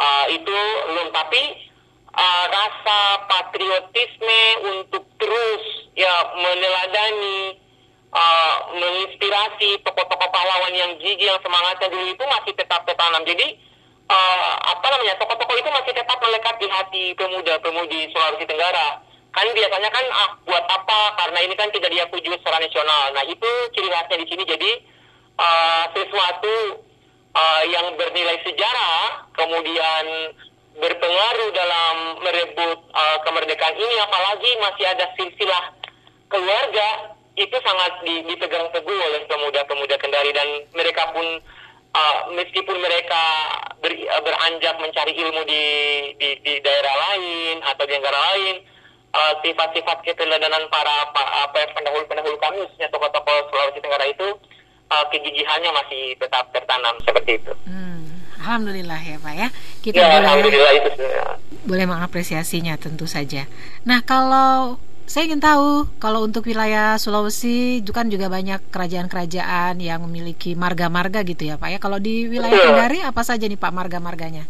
Uh, 0.00 0.26
itu 0.32 0.58
belum 0.88 1.12
tapi 1.12 1.68
uh, 2.16 2.44
rasa 2.48 2.98
patriotisme 3.28 4.42
untuk 4.64 5.04
terus 5.20 5.64
ya 5.92 6.32
meneladani 6.40 7.60
uh, 8.14 8.54
menginspirasi 8.74 9.82
tokoh-tokoh 9.86 10.28
pahlawan 10.30 10.74
yang 10.74 10.92
gigi 10.98 11.26
yang 11.26 11.38
semangatnya 11.42 11.88
dulu 11.90 12.06
itu 12.10 12.24
masih 12.26 12.52
tetap 12.54 12.82
tertanam. 12.86 13.22
Jadi 13.26 13.56
uh, 14.10 14.54
apa 14.58 14.86
namanya 14.90 15.14
tokoh-tokoh 15.22 15.56
itu 15.58 15.70
masih 15.70 15.92
tetap 15.94 16.18
melekat 16.18 16.54
di 16.58 16.66
hati 16.70 17.04
pemuda-pemudi 17.14 18.10
Sulawesi 18.10 18.46
Tenggara. 18.46 19.02
Kan 19.30 19.46
biasanya 19.54 19.90
kan 19.94 20.04
ah 20.10 20.30
buat 20.42 20.64
apa? 20.66 21.00
Karena 21.14 21.38
ini 21.46 21.54
kan 21.54 21.70
tidak 21.70 21.90
diakui 21.94 22.18
juga 22.26 22.42
secara 22.42 22.58
nasional. 22.58 23.14
Nah 23.14 23.24
itu 23.30 23.50
ciri 23.78 23.86
khasnya 23.86 24.18
di 24.18 24.26
sini. 24.26 24.42
Jadi 24.42 24.70
uh, 25.38 25.84
sesuatu 25.94 26.54
uh, 27.34 27.62
yang 27.70 27.94
bernilai 27.94 28.42
sejarah 28.42 29.30
kemudian 29.38 30.34
berpengaruh 30.80 31.50
dalam 31.52 31.94
merebut 32.24 32.78
uh, 32.94 33.18
kemerdekaan 33.26 33.74
ini 33.74 33.96
apalagi 34.02 34.50
masih 34.58 34.84
ada 34.86 35.06
silsilah 35.18 35.64
keluarga 36.30 37.09
itu 37.40 37.56
sangat 37.58 37.92
di- 38.00 38.24
dipegang 38.24 38.68
teguh 38.70 38.92
oleh 39.00 39.24
pemuda-pemuda 39.24 39.96
Kendari 39.96 40.30
dan 40.30 40.44
mereka 40.70 41.08
pun 41.10 41.24
uh, 41.90 42.18
meskipun 42.30 42.76
mereka 42.76 43.22
ber- 43.78 43.96
uh, 44.06 44.20
beranjak 44.20 44.76
mencari 44.76 45.12
ilmu 45.14 45.40
di, 45.42 45.64
di 46.14 46.30
di 46.38 46.54
daerah 46.60 46.94
lain 47.08 47.64
atau 47.64 47.82
di 47.82 47.92
negara 47.92 48.18
lain 48.30 48.54
uh, 49.10 49.32
sifat-sifat 49.40 50.02
keteladanan 50.02 50.68
para 50.68 51.08
pa- 51.10 51.32
apa 51.44 51.64
pendahulu-pendahulu 51.72 52.36
kami 52.38 52.60
khususnya 52.62 52.88
tokoh-tokoh 52.88 53.48
Sulawesi 53.48 53.80
Tenggara 53.80 54.04
itu 54.04 54.28
uh, 54.86 55.04
kegigihannya 55.08 55.70
masih 55.74 56.02
tetap 56.16 56.44
tertanam 56.50 56.94
seperti 57.00 57.38
itu. 57.38 57.52
Hmm, 57.64 58.04
alhamdulillah 58.38 59.00
ya 59.00 59.16
Pak 59.16 59.34
ya. 59.34 59.48
Kita 59.80 59.96
Ya, 59.96 60.04
boleh 60.06 60.18
alhamdulillah 60.20 60.72
itu. 60.76 60.90
ya. 61.00 61.26
boleh 61.60 61.84
mengapresiasinya 61.86 62.76
tentu 62.76 63.04
saja. 63.04 63.44
Nah, 63.82 64.00
kalau 64.00 64.80
saya 65.10 65.26
ingin 65.26 65.42
tahu 65.42 65.90
kalau 65.98 66.22
untuk 66.22 66.46
wilayah 66.46 66.94
Sulawesi 66.94 67.82
itu 67.82 67.90
kan 67.90 68.06
juga 68.06 68.30
banyak 68.30 68.70
kerajaan-kerajaan 68.70 69.82
yang 69.82 70.06
memiliki 70.06 70.54
marga-marga 70.54 71.26
gitu 71.26 71.50
ya 71.50 71.58
Pak 71.58 71.68
ya. 71.74 71.78
Kalau 71.82 71.98
di 71.98 72.30
wilayah. 72.30 72.54
Kendari 72.54 73.02
apa 73.02 73.26
saja 73.26 73.42
nih 73.50 73.58
Pak 73.58 73.74
marga-marganya? 73.74 74.46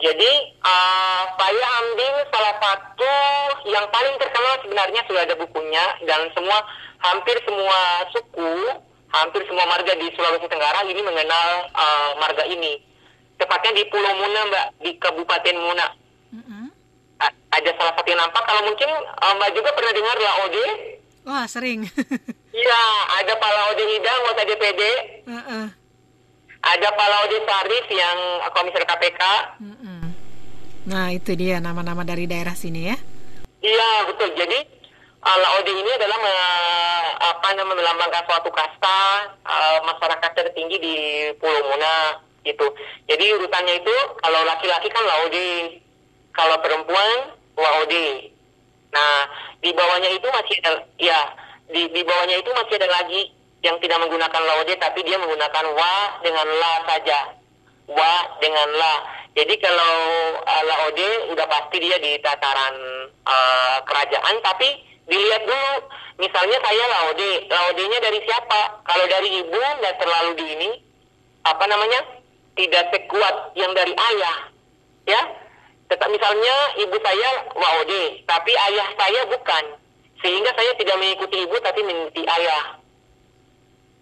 Jadi 0.00 0.32
uh, 0.64 1.22
saya 1.36 1.66
ambil 1.84 2.14
salah 2.32 2.56
satu 2.56 3.14
yang 3.68 3.84
paling 3.92 4.16
terkenal 4.16 4.56
sebenarnya 4.64 5.00
sudah 5.04 5.22
ada 5.28 5.36
bukunya 5.36 5.84
dan 6.08 6.24
semua 6.32 6.56
hampir 7.04 7.36
semua 7.44 8.04
suku, 8.08 8.80
hampir 9.12 9.44
semua 9.44 9.68
marga 9.68 9.92
di 9.92 10.08
Sulawesi 10.16 10.48
Tenggara 10.48 10.88
ini 10.88 11.04
mengenal 11.04 11.68
uh, 11.76 12.16
marga 12.16 12.48
ini. 12.48 12.80
Tepatnya 13.36 13.76
di 13.76 13.88
Pulau 13.88 14.12
Muna, 14.20 14.40
Mbak, 14.48 14.66
di 14.84 14.90
Kabupaten 15.00 15.56
Muna. 15.56 15.86
Ada 17.28 17.70
salah 17.76 17.92
satu 17.94 18.08
yang 18.08 18.20
nampak. 18.20 18.42
Kalau 18.42 18.62
mungkin 18.64 18.88
uh, 18.90 19.32
Mbak 19.36 19.50
juga 19.52 19.70
pernah 19.74 19.92
dengar 19.92 20.16
Laode. 20.16 20.66
Wah 21.26 21.44
sering. 21.46 21.84
Iya, 22.50 22.82
ada 23.22 23.38
Pak 23.38 23.46
Laode 23.46 23.78
Hidang, 23.86 24.16
anggota 24.20 24.42
DPD. 24.42 24.82
Heeh. 25.22 25.64
Ada 26.60 26.88
Pak 26.92 27.08
Laode 27.08 27.38
Sarif 27.46 27.86
yang 27.88 28.18
komisar 28.52 28.82
KPK. 28.84 29.22
Mm-mm. 29.62 30.02
Nah 30.90 31.14
itu 31.14 31.38
dia 31.38 31.62
nama-nama 31.62 32.02
dari 32.02 32.26
daerah 32.26 32.52
sini 32.52 32.90
ya. 32.90 32.98
Iya 33.62 33.90
betul. 34.10 34.34
Jadi 34.34 34.58
uh, 35.22 35.38
Laode 35.40 35.72
ini 35.72 35.90
adalah 35.94 36.18
me- 36.20 37.14
apa 37.22 37.48
namanya 37.54 37.80
melambangkan 37.80 38.28
suatu 38.28 38.50
kasta 38.50 38.98
uh, 39.46 39.78
masyarakat 39.86 40.30
tertinggi 40.34 40.76
di 40.82 40.94
Pulau 41.38 41.64
Muna 41.64 42.18
gitu. 42.42 42.66
Jadi 43.06 43.24
urutannya 43.40 43.78
itu 43.78 43.94
kalau 44.20 44.42
laki-laki 44.42 44.90
kan 44.90 45.06
Laode, 45.06 45.79
kalau 46.40 46.56
perempuan 46.64 47.36
Waode. 47.52 48.32
Nah 48.96 49.28
di 49.60 49.70
bawahnya 49.76 50.16
itu 50.16 50.24
masih 50.32 50.56
ada 50.64 50.80
ya 50.96 51.20
di 51.68 51.92
di 51.92 52.00
bawahnya 52.00 52.40
itu 52.40 52.48
masih 52.56 52.80
ada 52.80 52.88
lagi 52.88 53.28
yang 53.60 53.76
tidak 53.84 54.00
menggunakan 54.00 54.42
Laode 54.48 54.72
tapi 54.80 55.04
dia 55.04 55.20
menggunakan 55.20 55.64
wa 55.76 55.94
dengan 56.24 56.48
la 56.48 56.74
saja. 56.88 57.20
Wa 57.84 58.40
dengan 58.40 58.68
la. 58.72 58.94
Jadi 59.36 59.54
kalau 59.60 59.94
uh, 60.40 60.62
Laode 60.64 61.36
udah 61.36 61.44
pasti 61.44 61.76
dia 61.84 62.00
di 62.00 62.16
tataran 62.24 62.74
uh, 63.28 63.78
kerajaan 63.84 64.40
tapi 64.40 64.80
dilihat 65.04 65.44
dulu 65.44 65.72
misalnya 66.16 66.56
saya 66.64 66.84
Laode, 66.88 67.32
Laodenya 67.52 67.98
dari 68.00 68.18
siapa? 68.24 68.80
Kalau 68.88 69.04
dari 69.04 69.28
ibu 69.44 69.60
nggak 69.60 69.96
terlalu 70.00 70.32
di 70.40 70.46
ini 70.56 70.70
apa 71.44 71.68
namanya? 71.68 72.00
tidak 72.58 72.92
sekuat 72.92 73.56
yang 73.56 73.72
dari 73.72 73.94
ayah. 73.94 74.36
Ya. 75.08 75.22
Tetap 75.90 76.06
misalnya 76.06 76.54
ibu 76.78 76.94
saya 77.02 77.50
Waode, 77.50 78.22
tapi 78.22 78.54
ayah 78.54 78.88
saya 78.94 79.20
bukan. 79.26 79.64
Sehingga 80.22 80.54
saya 80.54 80.70
tidak 80.78 80.96
mengikuti 81.02 81.42
ibu 81.42 81.56
tapi 81.58 81.82
mengikuti 81.82 82.22
ayah. 82.22 82.78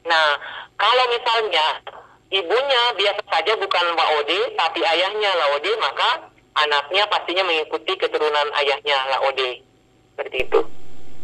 Nah, 0.05 0.29
kalau 0.77 1.05
misalnya 1.09 1.81
ibunya 2.29 2.83
biasa 2.93 3.23
saja 3.25 3.53
bukan 3.57 3.87
Laode, 3.97 4.41
tapi 4.53 4.85
ayahnya 4.85 5.31
Laode, 5.33 5.73
maka 5.81 6.29
anaknya 6.59 7.09
pastinya 7.09 7.45
mengikuti 7.49 7.97
keturunan 7.97 8.49
ayahnya 8.61 8.99
Laode. 9.17 9.65
Seperti 10.13 10.37
itu. 10.45 10.61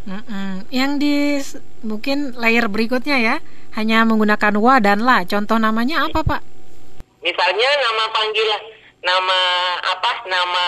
Mm-mm. 0.05 0.69
Yang 0.69 0.91
di 1.01 1.17
mungkin 1.81 2.37
layer 2.37 2.69
berikutnya 2.69 3.17
ya 3.21 3.37
hanya 3.75 4.05
menggunakan 4.05 4.55
wa 4.61 4.77
dan 4.79 5.03
la. 5.03 5.25
Contoh 5.25 5.57
namanya 5.57 6.07
apa 6.07 6.21
pak? 6.23 6.41
Misalnya 7.25 7.69
nama 7.81 8.05
panggilan, 8.13 8.63
nama 9.05 9.41
apa? 9.85 10.11
Nama 10.27 10.67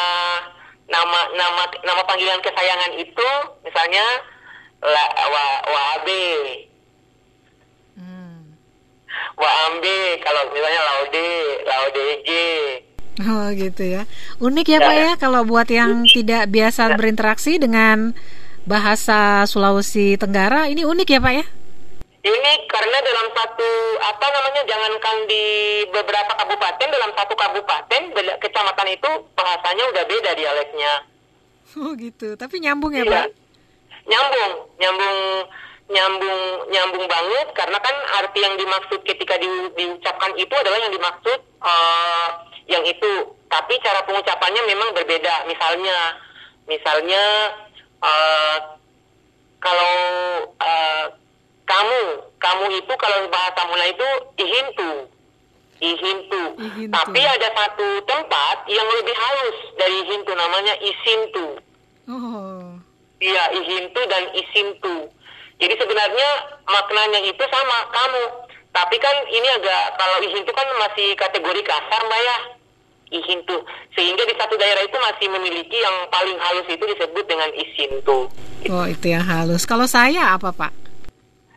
nama 0.86 1.18
nama 1.34 1.62
nama 1.82 2.00
panggilan 2.06 2.38
kesayangan 2.44 2.92
itu 2.94 3.28
misalnya 3.66 4.04
la, 4.84 5.04
wa, 5.26 5.46
Waabe, 5.66 6.28
Hmm. 7.96 8.52
Waambe 9.40 10.20
kalau 10.20 10.52
misalnya 10.52 10.82
Laude, 10.84 11.30
Laudeje. 11.64 12.48
Oh 13.24 13.48
gitu 13.56 13.82
ya. 13.82 14.02
Unik 14.44 14.66
ya 14.68 14.78
pak 14.84 14.94
ya 14.94 15.10
kalau 15.16 15.48
buat 15.48 15.64
yang 15.72 16.04
tidak 16.04 16.52
biasa 16.52 16.92
berinteraksi 17.00 17.56
dengan 17.56 18.12
bahasa 18.68 19.48
Sulawesi 19.48 20.20
Tenggara 20.20 20.68
ini 20.68 20.84
unik 20.84 21.08
ya 21.08 21.20
pak 21.24 21.32
ya? 21.32 21.44
Ini 22.26 22.52
karena 22.66 22.98
dalam 23.00 23.30
satu 23.30 23.68
apa 24.02 24.26
namanya 24.26 24.66
jangankan 24.66 25.16
di 25.30 25.44
beberapa 25.86 26.32
kabupaten 26.34 26.88
dalam 26.90 27.10
satu 27.14 27.38
kabupaten 27.38 28.02
kecamatan 28.42 28.88
itu 28.90 29.10
bahasanya 29.32 29.84
udah 29.94 30.04
beda 30.04 30.30
dialeknya. 30.34 30.92
Oh 31.76 31.92
gitu. 31.92 32.34
Tapi 32.34 32.56
nyambung 32.58 32.88
ya 32.90 33.04
Iya. 33.04 33.12
pak? 33.12 33.26
Nyambung, 34.08 34.52
nyambung, 34.80 35.18
nyambung, 35.86 36.40
nyambung 36.66 37.04
banget 37.04 37.46
karena 37.52 37.78
kan 37.78 37.92
arti 38.16 38.38
yang 38.40 38.56
dimaksud 38.56 39.04
ketika 39.04 39.36
di- 39.36 39.70
diucapkan 39.76 40.32
itu 40.34 40.54
adalah 40.56 40.78
yang 40.80 40.94
dimaksud 40.94 41.36
eh, 41.42 42.28
yang 42.66 42.80
itu. 42.80 43.12
Tapi 43.46 43.76
cara 43.78 44.00
pengucapannya 44.02 44.62
memang 44.64 44.94
berbeda. 44.94 45.44
Misalnya, 45.44 46.16
misalnya 46.64 47.22
eh, 48.00 48.58
kalau 49.60 49.94
kamu 52.56 52.72
itu 52.72 52.94
kalau 52.96 53.28
bahasa 53.28 53.60
Mula 53.68 53.84
itu 53.92 54.08
ihintu, 54.40 54.90
ihintu. 55.84 56.42
Ihintu. 56.56 56.88
Tapi 56.88 57.20
ada 57.20 57.48
satu 57.52 58.00
tempat 58.08 58.64
yang 58.64 58.88
lebih 58.96 59.12
halus 59.12 59.58
dari 59.76 59.96
ihintu 60.08 60.32
namanya 60.32 60.72
isintu. 60.80 61.60
Oh. 62.08 62.80
Iya, 63.20 63.44
ihintu 63.60 64.00
dan 64.08 64.24
isintu. 64.32 65.12
Jadi 65.60 65.74
sebenarnya 65.76 66.28
maknanya 66.64 67.20
itu 67.28 67.44
sama 67.44 67.92
kamu. 67.92 68.24
Tapi 68.72 68.96
kan 69.04 69.16
ini 69.28 69.48
agak 69.60 70.00
kalau 70.00 70.16
ihintu 70.24 70.48
kan 70.56 70.68
masih 70.80 71.12
kategori 71.20 71.60
kasar, 71.60 72.00
Mbak 72.08 72.20
ya. 72.24 72.36
Ihintu. 73.20 73.56
Sehingga 73.92 74.24
di 74.24 74.32
satu 74.32 74.56
daerah 74.56 74.80
itu 74.80 74.96
masih 74.96 75.28
memiliki 75.28 75.76
yang 75.76 76.08
paling 76.08 76.40
halus 76.40 76.68
itu 76.72 76.84
disebut 76.88 77.24
dengan 77.28 77.52
isintu. 77.52 78.32
Oh 78.72 78.86
itu 78.88 79.12
yang 79.12 79.28
halus. 79.28 79.68
Kalau 79.68 79.84
saya 79.84 80.32
apa 80.32 80.56
pak? 80.56 80.85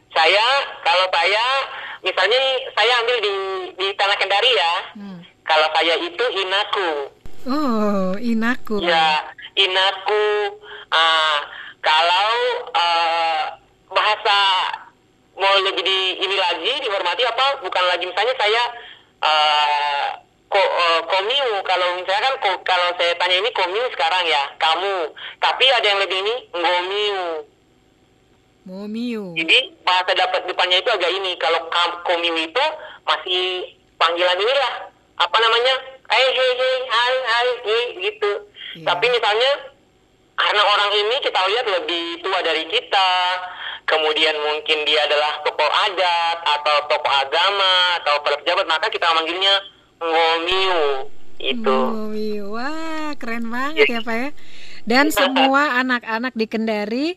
Saya 0.10 0.45
kalau 0.82 1.05
saya 1.14 1.45
misalnya 2.01 2.38
nih, 2.38 2.57
saya 2.74 2.93
ambil 3.03 3.18
di 3.22 3.36
di 3.78 3.88
Tanah 3.93 4.18
Kendari 4.18 4.51
ya. 4.51 4.74
Hmm. 4.97 5.20
Kalau 5.45 5.68
saya 5.74 5.93
itu 5.97 6.26
inaku. 6.36 6.89
Oh 7.49 8.12
inaku. 8.20 8.84
Ya, 8.84 9.24
inaku. 9.55 10.26
ah 10.89 11.39
kalau 11.80 12.30
ah, 12.74 13.43
bahasa 13.93 14.38
mau 15.39 15.53
lebih 15.64 15.86
di 15.86 15.99
ini 16.20 16.36
lagi 16.36 16.74
dihormati 16.84 17.24
apa? 17.24 17.64
Bukan 17.64 17.84
lagi 17.88 18.03
misalnya 18.10 18.36
saya 18.36 18.64
ah, 19.24 20.05
ko, 20.49 20.60
eh, 20.60 21.01
komiu. 21.07 21.62
Kalau 21.64 21.88
misalnya 21.95 22.24
kan 22.28 22.36
ko- 22.41 22.64
kalau 22.66 22.89
saya 22.97 23.14
tanya 23.16 23.38
ini 23.39 23.49
komiu 23.53 23.86
sekarang 23.93 24.26
ya, 24.26 24.43
kamu. 24.57 25.14
Tapi 25.39 25.66
ada 25.70 25.86
yang 25.86 26.01
lebih 26.03 26.18
ini 26.26 26.36
ngomiu. 26.57 27.22
Momiu. 28.68 29.34
Jadi 29.34 29.74
bahasa 29.82 30.12
dapat 30.14 30.45
depannya 30.45 30.84
itu 30.84 30.89
agak 30.91 31.12
ini. 31.12 31.34
Kalau 31.39 31.72
komiu 32.03 32.36
itu 32.36 32.66
masih 33.07 33.72
panggilan 33.95 34.38
inilah 34.38 34.74
apa 35.20 35.38
namanya? 35.39 35.76
Hai 36.10 36.26
hei 36.26 36.51
hei 36.57 36.76
hai 36.89 37.16
hai 37.24 37.47
gitu. 38.03 38.32
Iya. 38.78 38.86
Tapi 38.93 39.05
misalnya 39.10 39.51
karena 40.39 40.62
orang 40.64 40.91
ini 40.95 41.16
kita 41.24 41.39
lihat 41.39 41.66
lebih 41.68 42.05
tua 42.24 42.39
dari 42.45 42.64
kita, 42.70 43.10
kemudian 43.89 44.36
mungkin 44.39 44.88
dia 44.88 45.03
adalah 45.10 45.41
tokoh 45.43 45.72
adat 45.89 46.38
atau 46.43 46.76
tokoh 46.88 47.14
agama 47.14 47.74
atau 48.01 48.16
pejabat, 48.24 48.66
maka 48.70 48.88
kita 48.88 49.07
manggilnya 49.18 49.55
ngomiu 49.99 51.10
itu. 51.39 51.80
Momiu. 51.95 52.55
Wah 52.55 53.16
keren 53.16 53.49
banget 53.49 53.88
ya 53.88 54.01
pak 54.03 54.16
ya. 54.16 54.30
Dan 54.86 55.12
semua 55.16 55.82
anak-anak 55.82 56.34
di 56.38 56.45
Kendari 56.45 57.07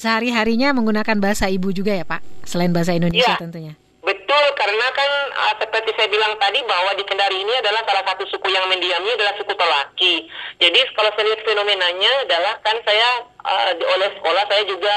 sehari-harinya 0.00 0.72
menggunakan 0.72 1.20
bahasa 1.20 1.46
ibu 1.46 1.68
juga 1.70 1.92
ya 1.92 2.08
pak? 2.08 2.24
Selain 2.48 2.72
bahasa 2.72 2.96
Indonesia 2.96 3.36
Iya. 3.36 3.36
tentunya. 3.36 3.74
Betul, 4.00 4.44
karena 4.56 4.86
kan 4.96 5.10
uh, 5.36 5.54
seperti 5.60 5.92
saya 5.92 6.08
bilang 6.08 6.32
tadi 6.40 6.64
bahwa 6.64 6.96
di 6.96 7.04
Kendari 7.04 7.36
ini 7.36 7.52
adalah 7.60 7.84
salah 7.84 8.00
satu 8.08 8.24
suku 8.26 8.48
yang 8.48 8.64
mendiami 8.66 9.12
adalah 9.12 9.36
suku 9.36 9.52
Tolaki. 9.52 10.24
Jadi 10.56 10.80
kalau 10.96 11.12
saya 11.12 11.28
lihat 11.28 11.44
fenomenanya 11.44 12.12
adalah 12.24 12.54
kan 12.64 12.80
saya 12.80 13.08
uh, 13.44 13.70
di- 13.76 13.84
oleh 13.84 14.08
sekolah 14.16 14.44
saya 14.48 14.62
juga 14.64 14.96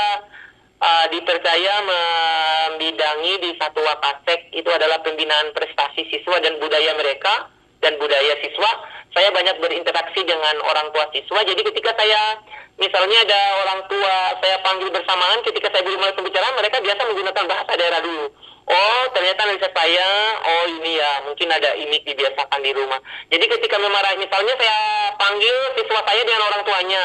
uh, 0.79 1.05
dipercaya 1.11 1.73
membidangi 1.83 3.33
di 3.41 3.51
satu 3.59 3.83
wakasek 3.83 4.49
itu 4.51 4.69
adalah 4.71 5.03
pembinaan 5.03 5.51
prestasi 5.51 6.07
siswa 6.09 6.39
dan 6.39 6.57
budaya 6.57 6.95
mereka 6.95 7.51
dan 7.83 7.99
budaya 7.99 8.33
siswa. 8.39 8.71
Saya 9.13 9.29
banyak 9.29 9.61
berinteraksi 9.61 10.25
dengan 10.25 10.55
orang 10.65 10.89
tua 10.89 11.05
siswa. 11.13 11.45
Jadi 11.45 11.61
ketika 11.61 11.93
saya 11.93 12.41
misalnya 12.81 13.17
ada 13.21 13.41
orang 13.61 13.79
tua 13.85 14.15
saya 14.41 14.57
panggil 14.65 14.89
bersamaan 14.89 15.45
ketika 15.45 15.69
saya 15.69 15.85
belum 15.85 16.01
mulai 16.01 16.15
pembicaraan 16.17 16.57
mereka 16.57 16.81
biasa 16.81 17.01
menggunakan 17.05 17.45
bahasa 17.45 17.71
daerah 17.77 18.01
dulu. 18.01 18.25
Oh 18.63 19.03
ternyata 19.11 19.43
analisa 19.43 19.67
saya, 19.75 20.07
oh 20.39 20.65
ini 20.79 20.95
ya 20.95 21.11
mungkin 21.27 21.51
ada 21.51 21.75
ini 21.75 21.99
dibiasakan 22.07 22.63
di 22.63 22.71
rumah. 22.71 22.95
Jadi 23.27 23.45
ketika 23.51 23.75
memarahi, 23.75 24.15
misalnya 24.15 24.55
saya 24.55 25.11
panggil 25.19 25.55
siswa 25.75 25.99
saya 25.99 26.21
dengan 26.23 26.47
orang 26.47 26.63
tuanya, 26.63 27.03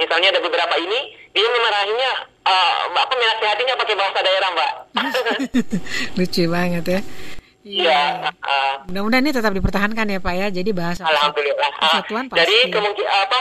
misalnya 0.00 0.32
ada 0.32 0.40
beberapa 0.40 0.74
ini, 0.80 1.12
dia 1.36 1.44
memarahinya, 1.44 2.12
eh, 2.40 2.76
apa 2.88 3.14
menasihatinya 3.20 3.74
pakai 3.76 3.94
bahasa 4.00 4.18
daerah 4.24 4.48
mbak. 4.56 4.72
Lucu 6.16 6.42
banget 6.48 6.84
ya. 6.88 7.00
Iya. 7.68 8.32
uh, 8.32 8.74
Mudah-mudahan 8.88 9.24
ini 9.28 9.32
tetap 9.36 9.52
dipertahankan 9.52 10.08
ya 10.08 10.18
Pak 10.24 10.34
ya. 10.34 10.46
Jadi 10.48 10.70
bahasa 10.72 11.04
Alhamdulillah. 11.04 11.70
Ah, 11.76 12.00
Persatuan 12.00 12.24
pasti. 12.32 12.40
Jadi 12.40 12.56
kemungkinan 12.72 13.12
apa 13.12 13.40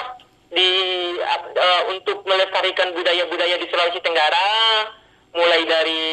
di 0.51 0.69
uh, 1.23 1.81
untuk 1.95 2.27
melestarikan 2.27 2.91
budaya-budaya 2.91 3.55
di 3.55 3.65
Sulawesi 3.71 3.99
Tenggara, 4.03 4.47
mulai 5.31 5.63
dari 5.63 6.03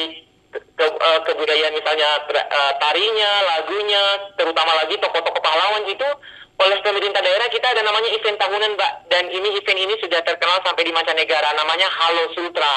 ke, 0.54 0.86
uh, 0.86 1.20
kebudayaan 1.26 1.74
misalnya 1.74 2.22
uh, 2.30 2.72
tarinya, 2.78 3.32
lagunya, 3.54 4.02
terutama 4.38 4.78
lagi 4.78 4.94
tokoh-tokoh 5.02 5.42
pahlawan 5.42 5.82
itu 5.90 6.08
oleh 6.54 6.78
pemerintah 6.86 7.18
daerah 7.18 7.50
kita 7.50 7.66
ada 7.66 7.82
namanya 7.82 8.14
event 8.14 8.38
tahunan, 8.38 8.78
Mbak. 8.78 8.92
Dan 9.10 9.24
ini 9.26 9.58
event 9.58 9.80
ini 9.90 9.94
sudah 9.98 10.22
terkenal 10.22 10.62
sampai 10.62 10.86
di 10.86 10.92
mancanegara, 10.94 11.50
namanya 11.58 11.90
Halo 11.90 12.30
Sutra. 12.30 12.74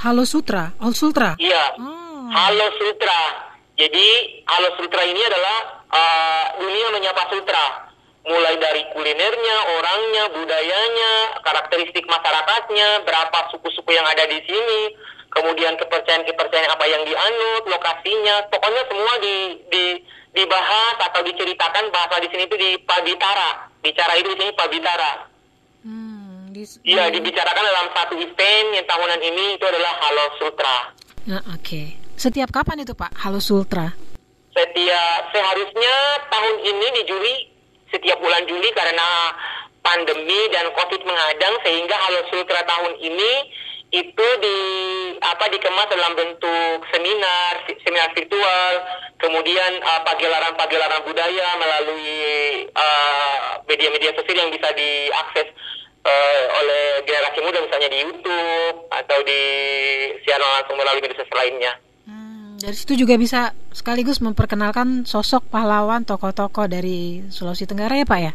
Halo 0.00 0.24
Sutra, 0.24 0.72
All 0.80 0.96
Sutra. 0.96 1.36
Iya. 1.36 1.76
Oh. 1.76 2.32
Halo 2.32 2.72
Sutra. 2.80 3.49
Jadi 3.80 4.06
Halo 4.44 4.76
Sutra 4.76 5.00
ini 5.02 5.24
adalah 5.24 5.56
uh, 5.88 6.46
dunia 6.60 6.92
menyapa 6.92 7.32
sutra. 7.32 7.88
Mulai 8.20 8.60
dari 8.60 8.84
kulinernya, 8.92 9.56
orangnya, 9.80 10.24
budayanya, 10.36 11.12
karakteristik 11.40 12.04
masyarakatnya, 12.04 13.08
berapa 13.08 13.48
suku-suku 13.48 13.96
yang 13.96 14.04
ada 14.04 14.28
di 14.28 14.36
sini, 14.44 14.92
kemudian 15.32 15.80
kepercayaan-kepercayaan 15.80 16.68
apa 16.68 16.84
yang 16.84 17.08
dianut, 17.08 17.64
lokasinya, 17.64 18.44
pokoknya 18.52 18.84
semua 18.92 19.14
di, 19.24 19.36
di 19.72 19.84
dibahas 20.30 21.00
atau 21.00 21.24
diceritakan 21.24 21.88
bahasa 21.88 22.20
di 22.20 22.28
sini 22.28 22.44
itu 22.44 22.56
di 22.60 22.70
Pabitara. 22.84 23.72
Bicara 23.80 24.12
itu 24.14 24.28
di 24.30 24.38
sini 24.38 24.52
Pabitara. 24.52 25.12
Hmm, 25.80 26.52
di- 26.52 26.68
Iya, 26.84 27.08
dibicarakan 27.08 27.64
dalam 27.64 27.88
satu 27.96 28.20
event 28.20 28.68
yang 28.76 28.84
tahunan 28.84 29.20
ini 29.24 29.56
itu 29.56 29.64
adalah 29.64 29.96
Halo 29.96 30.24
Sutra. 30.36 30.76
Nah, 31.24 31.40
oke. 31.56 32.09
Setiap 32.20 32.52
kapan 32.52 32.84
itu 32.84 32.92
Pak? 32.92 33.16
Halo 33.24 33.40
Sultra. 33.40 33.96
setiap 34.52 35.20
seharusnya 35.32 35.94
tahun 36.28 36.56
ini 36.68 36.86
di 37.00 37.02
Juli 37.08 37.48
setiap 37.88 38.20
bulan 38.20 38.44
Juli 38.44 38.68
karena 38.76 39.32
pandemi 39.80 40.36
dan 40.52 40.68
Covid 40.76 41.00
menghadang 41.00 41.56
sehingga 41.64 41.96
Halo 41.96 42.20
Sutra 42.28 42.60
tahun 42.68 42.92
ini 43.00 43.32
itu 43.96 44.26
di 44.44 44.58
apa 45.24 45.48
dikemas 45.48 45.88
dalam 45.88 46.12
bentuk 46.12 46.84
seminar 46.92 47.64
seminar 47.88 48.12
virtual 48.12 48.72
kemudian 49.16 49.80
uh, 49.80 50.04
pagelaran-pagelaran 50.04 51.00
budaya 51.08 51.48
melalui 51.56 52.20
uh, 52.76 53.64
media-media 53.64 54.12
sosial 54.12 54.44
yang 54.44 54.52
bisa 54.52 54.68
diakses 54.76 55.48
uh, 56.04 56.42
oleh 56.52 57.00
generasi 57.08 57.40
muda 57.40 57.64
misalnya 57.64 57.88
di 57.88 57.98
YouTube 58.04 58.76
atau 58.92 59.18
di 59.24 59.42
siaran 60.28 60.60
langsung 60.60 60.76
melalui 60.76 61.00
media 61.00 61.16
sosial 61.16 61.40
lainnya. 61.48 61.80
Dari 62.60 62.76
situ 62.76 62.92
juga 62.92 63.16
bisa 63.16 63.56
sekaligus 63.72 64.20
memperkenalkan 64.20 65.08
sosok 65.08 65.48
pahlawan 65.48 66.04
tokoh-tokoh 66.04 66.68
dari 66.68 67.24
Sulawesi 67.32 67.64
Tenggara 67.64 67.96
ya 67.96 68.04
Pak 68.04 68.20
ya? 68.20 68.32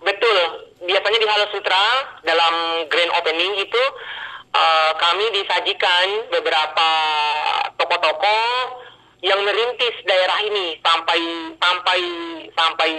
Betul. 0.00 0.40
Biasanya 0.88 1.18
di 1.20 1.28
Halo 1.28 1.46
Sutra 1.52 1.84
dalam 2.24 2.54
grand 2.88 3.12
opening 3.12 3.60
itu 3.60 3.82
uh, 4.56 4.92
kami 4.96 5.36
disajikan 5.36 6.32
beberapa 6.32 6.88
tokoh-tokoh 7.76 8.80
yang 9.20 9.36
merintis 9.44 10.00
daerah 10.08 10.40
ini 10.48 10.80
sampai 10.80 11.20
sampai 11.60 12.00
sampai 12.56 12.90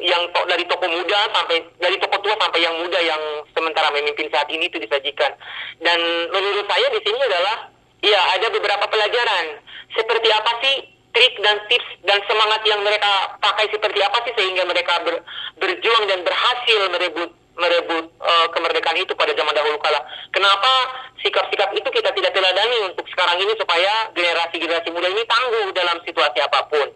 yang 0.00 0.22
to- 0.32 0.48
dari 0.48 0.64
tokoh 0.64 0.88
muda 0.88 1.28
sampai 1.28 1.60
dari 1.76 2.00
tokoh 2.00 2.24
tua 2.24 2.34
sampai 2.40 2.60
yang 2.64 2.72
muda 2.80 2.96
yang 3.04 3.20
sementara 3.52 3.92
memimpin 3.92 4.32
saat 4.32 4.48
ini 4.48 4.64
itu 4.64 4.80
disajikan. 4.80 5.36
Dan 5.84 6.00
menurut 6.32 6.64
saya 6.72 6.88
di 6.88 7.00
sini 7.04 7.20
adalah 7.20 7.73
ya 8.04 8.20
ada 8.36 8.46
beberapa 8.48 8.84
pelajaran 8.84 9.44
seperti 9.90 10.28
apa 10.28 10.52
sih 10.60 10.74
trik 11.10 11.34
dan 11.40 11.56
tips 11.70 11.88
dan 12.02 12.18
semangat 12.26 12.60
yang 12.66 12.82
mereka 12.82 13.08
pakai 13.38 13.70
seperti 13.70 14.02
apa 14.02 14.18
sih 14.22 14.34
sehingga 14.34 14.66
mereka 14.66 14.98
ber- 15.00 15.22
berjuang 15.56 16.04
dan 16.04 16.20
berhasil 16.20 16.80
merebut 16.90 17.30
merebut 17.54 18.10
eh, 18.10 18.46
kemerdekaan 18.50 18.98
itu 18.98 19.14
pada 19.14 19.30
zaman 19.30 19.54
dahulu 19.54 19.78
kala. 19.78 20.02
Kenapa 20.34 20.90
sikap-sikap 21.22 21.70
itu 21.70 21.86
kita 21.86 22.10
tidak 22.10 22.34
teladani 22.34 22.90
untuk 22.90 23.06
sekarang 23.06 23.38
ini 23.38 23.54
supaya 23.54 24.10
generasi-generasi 24.10 24.90
muda 24.90 25.06
ini 25.06 25.22
tangguh 25.22 25.70
dalam 25.70 26.02
situasi 26.02 26.42
apa 26.42 26.66
pun. 26.66 26.88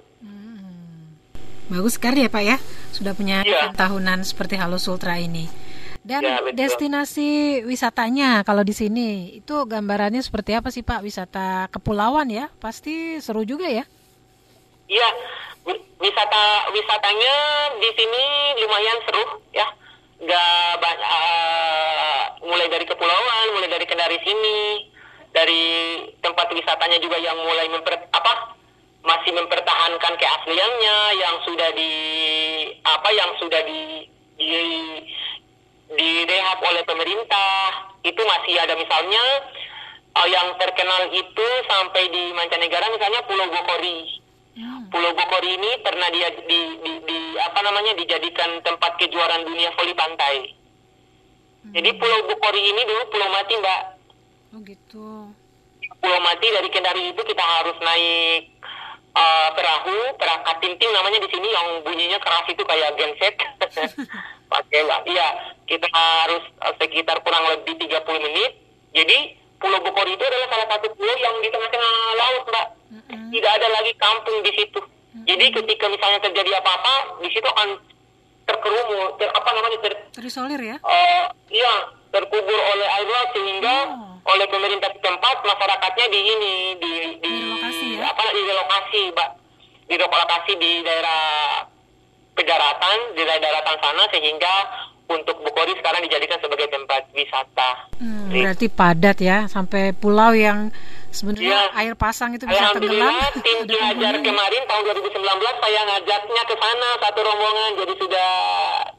Bagus 1.68 2.00
sekali 2.00 2.24
ya 2.24 2.30
Pak 2.32 2.42
ya, 2.42 2.56
sudah 2.90 3.12
punya 3.12 3.44
Iya. 3.44 3.70
event 3.70 3.76
tahunan 3.76 4.18
seperti 4.24 4.56
Halo 4.59 4.80
Sultra 4.80 5.20
ini. 5.20 5.46
Dan 6.09 6.24
Ya, 6.24 6.40
betul. 6.40 6.56
destinasi 6.56 7.28
wisatanya 7.68 8.40
kalau 8.40 8.64
di 8.64 8.72
sini 8.72 9.36
itu 9.36 9.68
gambarannya 9.68 10.24
seperti 10.24 10.56
apa 10.56 10.72
sih 10.72 10.80
Pak? 10.80 11.04
Wisata 11.04 11.68
kepulauan 11.68 12.32
ya, 12.32 12.48
pasti 12.56 13.20
seru 13.20 13.44
juga 13.44 13.68
ya. 13.68 13.84
Iya, 14.88 15.09
wi- 15.68 15.84
wisata 16.00 16.42
wisatanya 16.72 17.34
di 17.76 17.90
sini 17.92 18.24
lumayan 18.56 18.98
seru 19.04 19.24
ya. 19.52 19.68
Gak 20.18 20.80
banyak 20.80 21.11
eh, 21.12 22.20
mulai 22.48 22.66
dari 22.66 22.88
kepulauan, 22.88 23.46
mulai 23.52 23.68
dari 23.68 23.84
kendari 23.84 24.16
sini, 24.24 24.88
dari 25.30 25.62
tempat 26.18 26.48
wisatanya 26.48 26.98
juga 26.98 27.20
yang 27.20 27.36
mulai 27.36 27.68
memper 27.68 28.00
apa 28.11 28.56
masih 29.04 29.30
mempertahankan 29.30 30.14
keasliannya 30.16 30.96
yang 31.20 31.36
sudah 31.44 31.68
di 31.70 31.92
apa 32.82 33.09
yang 33.12 33.30
sudah 33.36 33.61
di 33.62 34.09
di 34.34 34.50
direhab 35.89 36.59
oleh 36.61 36.84
pemerintah 36.84 37.53
itu 38.05 38.20
masih 38.20 38.55
ada 38.61 38.76
misalnya 38.76 39.24
eh, 40.12 40.28
yang 40.28 40.53
terkenal 40.61 41.09
itu 41.09 41.47
sampai 41.64 42.12
di 42.12 42.32
mancanegara 42.36 42.93
misalnya 42.93 43.24
Pulau 43.24 43.49
Bokori. 43.49 44.20
Pulau 44.89 45.12
Bokori 45.14 45.51
ini 45.55 45.70
pernah 45.84 46.09
dia 46.11 46.28
di, 46.34 46.61
di, 46.80 46.93
di- 47.05 47.36
apa 47.39 47.61
namanya 47.62 47.93
dijadikan 47.95 48.59
tempat 48.64 48.97
kejuaraan 48.99 49.45
dunia 49.47 49.70
voli 49.76 49.95
pantai. 49.95 50.36
Jadi 51.72 51.91
Pulau 51.97 52.20
Bokori 52.26 52.61
ini 52.61 52.82
dulu 52.84 53.03
pulau 53.12 53.28
mati 53.32 53.55
mbak. 53.57 53.80
Oh 54.57 54.61
gitu. 54.64 55.09
Pulau 56.01 56.20
mati 56.24 56.47
dari 56.49 56.68
Kendari 56.72 57.12
itu 57.12 57.20
kita 57.20 57.45
harus 57.45 57.76
naik 57.80 58.43
eh, 59.12 59.49
perahu, 59.57 59.97
perahu 60.16 60.41
katinting 60.49 60.91
namanya 60.93 61.20
di 61.20 61.28
sini 61.32 61.49
yang 61.49 61.66
bunyinya 61.84 62.18
keras 62.20 62.47
itu 62.49 62.62
kayak 62.64 62.97
genset. 62.97 63.34
Pakai. 64.49 64.80
Iya, 65.07 65.28
kita 65.64 65.86
harus 65.88 66.44
eh, 66.59 66.74
sekitar 66.76 67.20
kurang 67.20 67.44
lebih 67.49 67.76
30 67.76 67.92
menit. 68.24 68.53
Jadi 68.90 69.18
Pulau 69.59 69.82
Bokori 69.82 70.14
itu 70.14 70.22
adalah 70.22 70.49
salah 70.49 70.68
satu 70.70 70.86
pulau 70.94 71.16
yang 71.18 71.34
di 71.42 71.51
tengah-tengah 71.51 71.92
laut, 72.14 72.44
Mbak. 72.46 72.66
Tidak 73.28 73.53
ada 73.53 73.68
lagi 73.68 73.92
kampung 73.99 74.38
di 74.40 74.53
situ. 74.55 74.80
Jadi 75.26 75.44
ketika 75.51 75.90
misalnya 75.90 76.22
terjadi 76.22 76.62
apa-apa, 76.62 77.18
di 77.18 77.28
situ 77.28 77.42
akan 77.44 77.74
terkerumun, 78.46 79.18
ter, 79.18 79.28
apa 79.28 79.51
namanya 79.51 79.78
ter, 79.82 79.92
Terisolir 80.14 80.57
ya? 80.57 80.76
eh, 80.78 81.24
iya 81.51 81.74
terkubur 82.09 82.57
oleh 82.57 82.88
air 82.88 83.07
laut 83.07 83.30
sehingga 83.34 83.76
Oh. 83.88 84.32
oleh 84.32 84.46
pemerintah 84.46 84.88
setempat 84.88 85.36
masyarakatnya 85.42 86.07
di 86.09 86.20
ini 86.22 86.53
di 86.74 86.92
di 87.18 87.28
Direlokasi 87.28 87.86
ya? 87.92 88.09
apa 88.09 88.24
di 88.30 88.40
relokasi 88.42 89.01
mbak 89.12 89.30
di 89.84 89.94
relokasi 89.96 90.53
di 90.57 90.70
daerah 90.80 91.20
pedaratan 92.39 92.97
di 93.12 93.20
daerah 93.20 93.43
daratan 93.43 93.76
sana 93.76 94.03
sehingga 94.09 94.55
untuk 95.09 95.41
Bukori 95.41 95.72
sekarang 95.74 96.05
dijadikan 96.05 96.36
sebagai 96.39 96.68
tempat 96.68 97.09
wisata. 97.11 97.70
Hmm, 97.97 98.28
Gitu. 98.28 98.45
berarti 98.45 98.66
padat 98.68 99.16
ya, 99.18 99.49
sampai 99.49 99.91
pulau 99.91 100.30
yang 100.30 100.68
sebenarnya 101.09 101.72
Iya. 101.72 101.80
air 101.80 101.95
pasang 101.97 102.36
itu 102.36 102.45
bisa 102.45 102.76
tenggelam. 102.76 103.09
Tim 103.41 103.64
penghuni. 103.64 104.20
kemarin 104.22 104.62
tahun 104.62 104.82
2019 104.84 105.16
saya 105.59 105.80
ngajaknya 105.82 106.43
ke 106.45 106.55
sana 106.55 106.89
satu 107.01 107.20
rombongan 107.22 107.70
jadi 107.74 107.95
sudah 107.97 108.30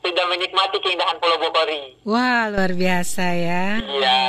sudah 0.01 0.25
menikmati 0.25 0.77
keindahan 0.79 1.15
Pulau 1.15 1.37
Bokori. 1.37 1.81
Wah, 2.03 2.49
luar 2.49 2.73
biasa 2.73 3.25
ya. 3.31 3.65
Iya. 3.77 4.21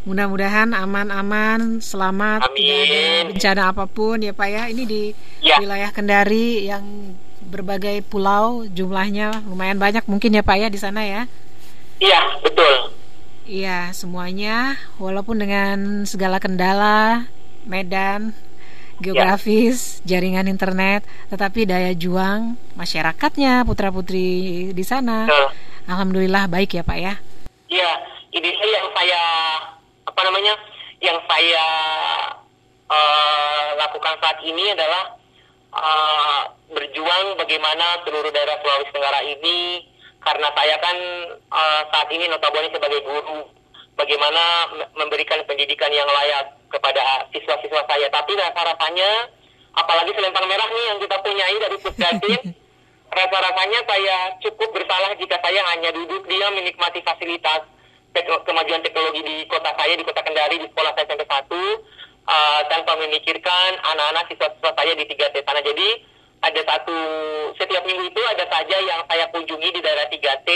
Mudah-mudahan 0.00 0.72
aman-aman, 0.72 1.76
selamat, 1.78 2.48
Amin. 2.48 2.56
tidak 2.56 2.80
ada 2.80 3.28
bencana 3.28 3.62
apa 3.68 3.84
pun 3.84 4.16
ya 4.18 4.32
Pak 4.32 4.48
ya. 4.48 4.62
Ini 4.66 4.82
di 4.82 5.12
Ya. 5.44 5.60
wilayah 5.60 5.92
Kendari 5.92 6.64
yang 6.64 7.12
berbagai 7.50 8.06
pulau, 8.06 8.64
jumlahnya 8.70 9.42
lumayan 9.50 9.82
banyak 9.82 10.06
mungkin 10.06 10.38
ya 10.38 10.46
Pak 10.46 10.56
ya 10.56 10.68
di 10.70 10.78
sana 10.78 11.02
ya. 11.02 11.26
Iya, 12.00 12.40
betul. 12.40 12.94
Iya, 13.50 13.90
semuanya 13.90 14.78
walaupun 15.02 15.42
dengan 15.42 16.06
segala 16.06 16.38
kendala, 16.38 17.26
medan, 17.66 18.30
geografis, 19.00 19.98
jaringan 20.04 20.46
internet, 20.46 21.02
tetapi 21.32 21.64
daya 21.64 21.90
juang 21.96 22.54
masyarakatnya, 22.76 23.64
putra-putri 23.64 24.70
di 24.76 24.84
sana, 24.84 25.24
Betul. 25.24 25.46
alhamdulillah 25.88 26.46
baik 26.46 26.78
ya 26.78 26.84
Pak 26.84 26.98
ya. 27.00 27.14
Iya, 27.66 27.90
ini 28.36 28.48
yang 28.54 28.88
saya 28.92 29.22
apa 30.04 30.20
namanya? 30.20 30.54
Yang 31.00 31.18
saya 31.24 31.66
eh, 32.92 33.68
lakukan 33.80 34.14
saat 34.20 34.38
ini 34.44 34.76
adalah 34.76 35.04
eh, 35.74 36.42
berjuang 36.70 37.26
bagaimana 37.36 38.02
seluruh 38.06 38.30
daerah 38.30 38.56
Sulawesi 38.62 38.94
Tenggara 38.94 39.20
ini 39.26 39.86
karena 40.20 40.48
saya 40.52 40.76
kan 40.78 40.96
eh, 41.36 41.82
saat 41.90 42.08
ini 42.12 42.24
notabene 42.30 42.70
sebagai 42.70 43.00
guru 43.04 43.48
bagaimana 43.96 44.42
me- 44.74 44.90
memberikan 45.04 45.40
pendidikan 45.44 45.90
yang 45.92 46.08
layak 46.08 46.56
kepada 46.70 47.26
siswa-siswa 47.34 47.82
saya 47.84 48.06
tapi 48.08 48.32
rasa-rasanya 48.38 49.10
apalagi 49.74 50.10
selempang 50.14 50.46
merah 50.46 50.68
nih 50.70 50.84
yang 50.94 50.98
kita 50.98 51.16
punyai 51.22 51.56
dari 51.58 51.76
Pusdatin. 51.78 52.42
Rasa-rasanya 53.10 53.80
saya 53.90 54.16
cukup 54.38 54.70
bersalah 54.70 55.10
jika 55.18 55.34
saya 55.42 55.66
hanya 55.74 55.90
duduk 55.90 56.30
diam 56.30 56.54
menikmati 56.54 57.02
fasilitas 57.02 57.66
tekno- 58.14 58.42
kemajuan 58.46 58.86
teknologi 58.86 59.22
di 59.26 59.36
kota 59.50 59.74
saya, 59.74 59.98
di 59.98 60.06
kota 60.06 60.22
Kendari, 60.22 60.62
di 60.62 60.70
sekolah 60.70 60.94
saya 60.94 61.06
sampai 61.10 61.26
satu, 61.26 61.62
uh, 62.30 62.60
tanpa 62.70 62.94
memikirkan 63.02 63.82
anak-anak 63.82 64.30
siswa-siswa 64.30 64.70
saya 64.78 64.92
di 64.94 65.04
3T 65.10 65.42
sana. 65.42 65.58
Jadi 65.58 65.88
ada 66.40 66.60
satu, 66.64 66.98
setiap 67.60 67.84
minggu 67.84 68.08
itu 68.08 68.22
ada 68.24 68.44
saja 68.48 68.76
yang 68.80 69.00
saya 69.04 69.28
kunjungi 69.28 69.68
di 69.76 69.80
daerah 69.84 70.08
3T, 70.08 70.48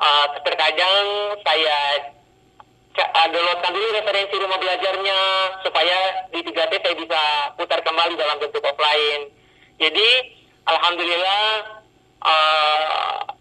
uh, 0.00 0.26
terkadang 0.40 1.06
saya 1.44 1.76
downloadkan 3.28 3.76
dulu 3.76 3.88
referensi 3.92 4.34
rumah 4.40 4.56
belajarnya 4.56 5.18
supaya 5.60 5.98
di 6.32 6.40
3T 6.40 6.72
saya 6.80 6.96
bisa 6.96 7.20
putar 7.60 7.84
kembali 7.84 8.16
dalam 8.16 8.40
bentuk 8.40 8.64
offline. 8.64 9.28
Jadi 9.76 10.08
alhamdulillah 10.64 11.44
uh, 12.24 13.35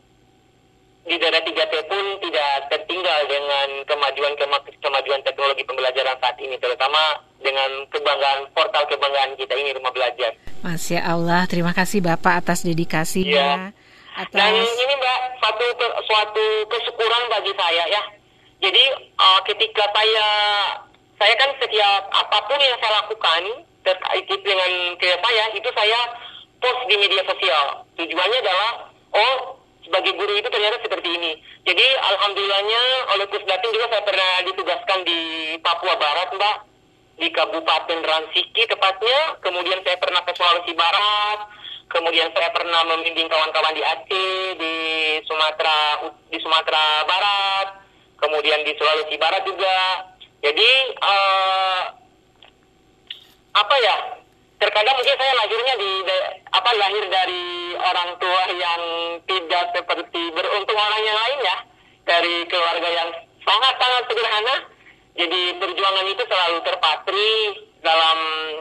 di 1.06 1.16
daerah 1.22 1.42
3T 1.46 1.74
pun 1.86 2.06
tidak 2.18 2.52
tertinggal 2.74 3.20
dengan 3.30 3.68
kemajuan 3.86 4.34
kemajuan 4.82 5.22
teknologi 5.22 5.62
pembelajaran 5.62 6.18
saat 6.18 6.38
ini 6.42 6.58
terutama 6.58 7.22
dengan 7.38 7.86
kebanggaan 7.94 8.50
portal 8.58 8.90
kebanggaan 8.90 9.38
kita 9.38 9.54
ini 9.54 9.70
rumah 9.78 9.94
belajar. 9.94 10.34
Masya 10.66 11.06
Allah, 11.06 11.46
terima 11.46 11.78
kasih 11.78 12.02
Bapak 12.02 12.42
atas 12.42 12.66
dedikasinya. 12.66 13.70
Dan 13.70 13.86
Atas 14.16 14.80
ini 14.80 14.94
Mbak 14.96 15.20
satu 15.44 15.66
suatu 16.08 16.46
kesyukuran 16.72 17.24
bagi 17.28 17.52
saya 17.60 17.84
ya. 17.92 18.04
Jadi 18.64 18.84
uh, 19.20 19.40
ketika 19.44 19.84
saya 19.92 20.28
saya 21.20 21.34
kan 21.36 21.52
setiap 21.60 22.08
apa 22.16 22.38
pun 22.48 22.56
yang 22.56 22.80
saya 22.80 23.04
lakukan 23.04 23.42
terkait 23.84 24.24
dengan 24.40 24.72
kerja 24.96 25.20
saya 25.20 25.44
itu 25.52 25.68
saya 25.76 26.00
post 26.64 26.80
di 26.88 26.96
media 26.96 27.28
sosial. 27.28 27.84
Tujuannya 28.00 28.40
adalah 28.40 28.72
oh 29.20 29.55
sebagai 29.86 30.18
guru 30.18 30.34
itu 30.34 30.50
ternyata 30.50 30.82
seperti 30.82 31.10
ini. 31.14 31.32
Jadi 31.64 31.86
alhamdulillahnya 32.02 32.82
oleh 33.14 33.26
Kusdatin 33.30 33.72
juga 33.72 33.88
saya 33.94 34.04
pernah 34.04 34.32
ditugaskan 34.50 35.00
di 35.06 35.20
Papua 35.62 35.94
Barat 35.96 36.30
Mbak 36.34 36.58
di 37.22 37.28
Kabupaten 37.32 38.00
Ransiki 38.02 38.64
tepatnya. 38.66 39.40
Kemudian 39.40 39.80
saya 39.86 39.98
pernah 40.02 40.22
ke 40.26 40.32
Sulawesi 40.34 40.74
Barat. 40.74 41.40
Kemudian 41.86 42.34
saya 42.34 42.50
pernah 42.50 42.82
membimbing 42.90 43.30
kawan-kawan 43.30 43.78
di 43.78 43.84
Aceh, 43.86 44.58
di 44.58 44.76
Sumatera 45.30 46.02
di 46.34 46.38
Sumatera 46.42 47.06
Barat, 47.06 47.68
kemudian 48.18 48.66
di 48.66 48.74
Sulawesi 48.74 49.16
Barat 49.22 49.46
juga. 49.46 49.78
Jadi 50.42 50.70
eh, 50.98 51.84
apa 53.54 53.76
ya? 53.80 54.15
Terkadang 54.56 54.96
mungkin 54.96 55.18
saya 55.20 55.34
lahirnya 55.36 55.74
di 55.76 55.92
da- 56.08 56.32
apa 56.56 56.70
lahir 56.80 57.04
dari 57.12 57.44
orang 57.76 58.10
tua 58.18 58.44
yang 58.56 58.82
tidak 59.28 59.66
seperti 59.76 60.22
beruntung 60.32 60.80
orang 60.80 61.02
yang 61.04 61.18
lain 61.20 61.40
ya, 61.44 61.58
dari 62.08 62.36
keluarga 62.48 62.90
yang 62.90 63.10
sangat 63.44 63.74
sangat 63.76 64.04
sederhana. 64.08 64.56
Jadi 65.16 65.42
perjuangan 65.64 66.06
itu 66.12 66.24
selalu 66.28 66.58
terpatri 66.64 67.32
dalam 67.80 68.18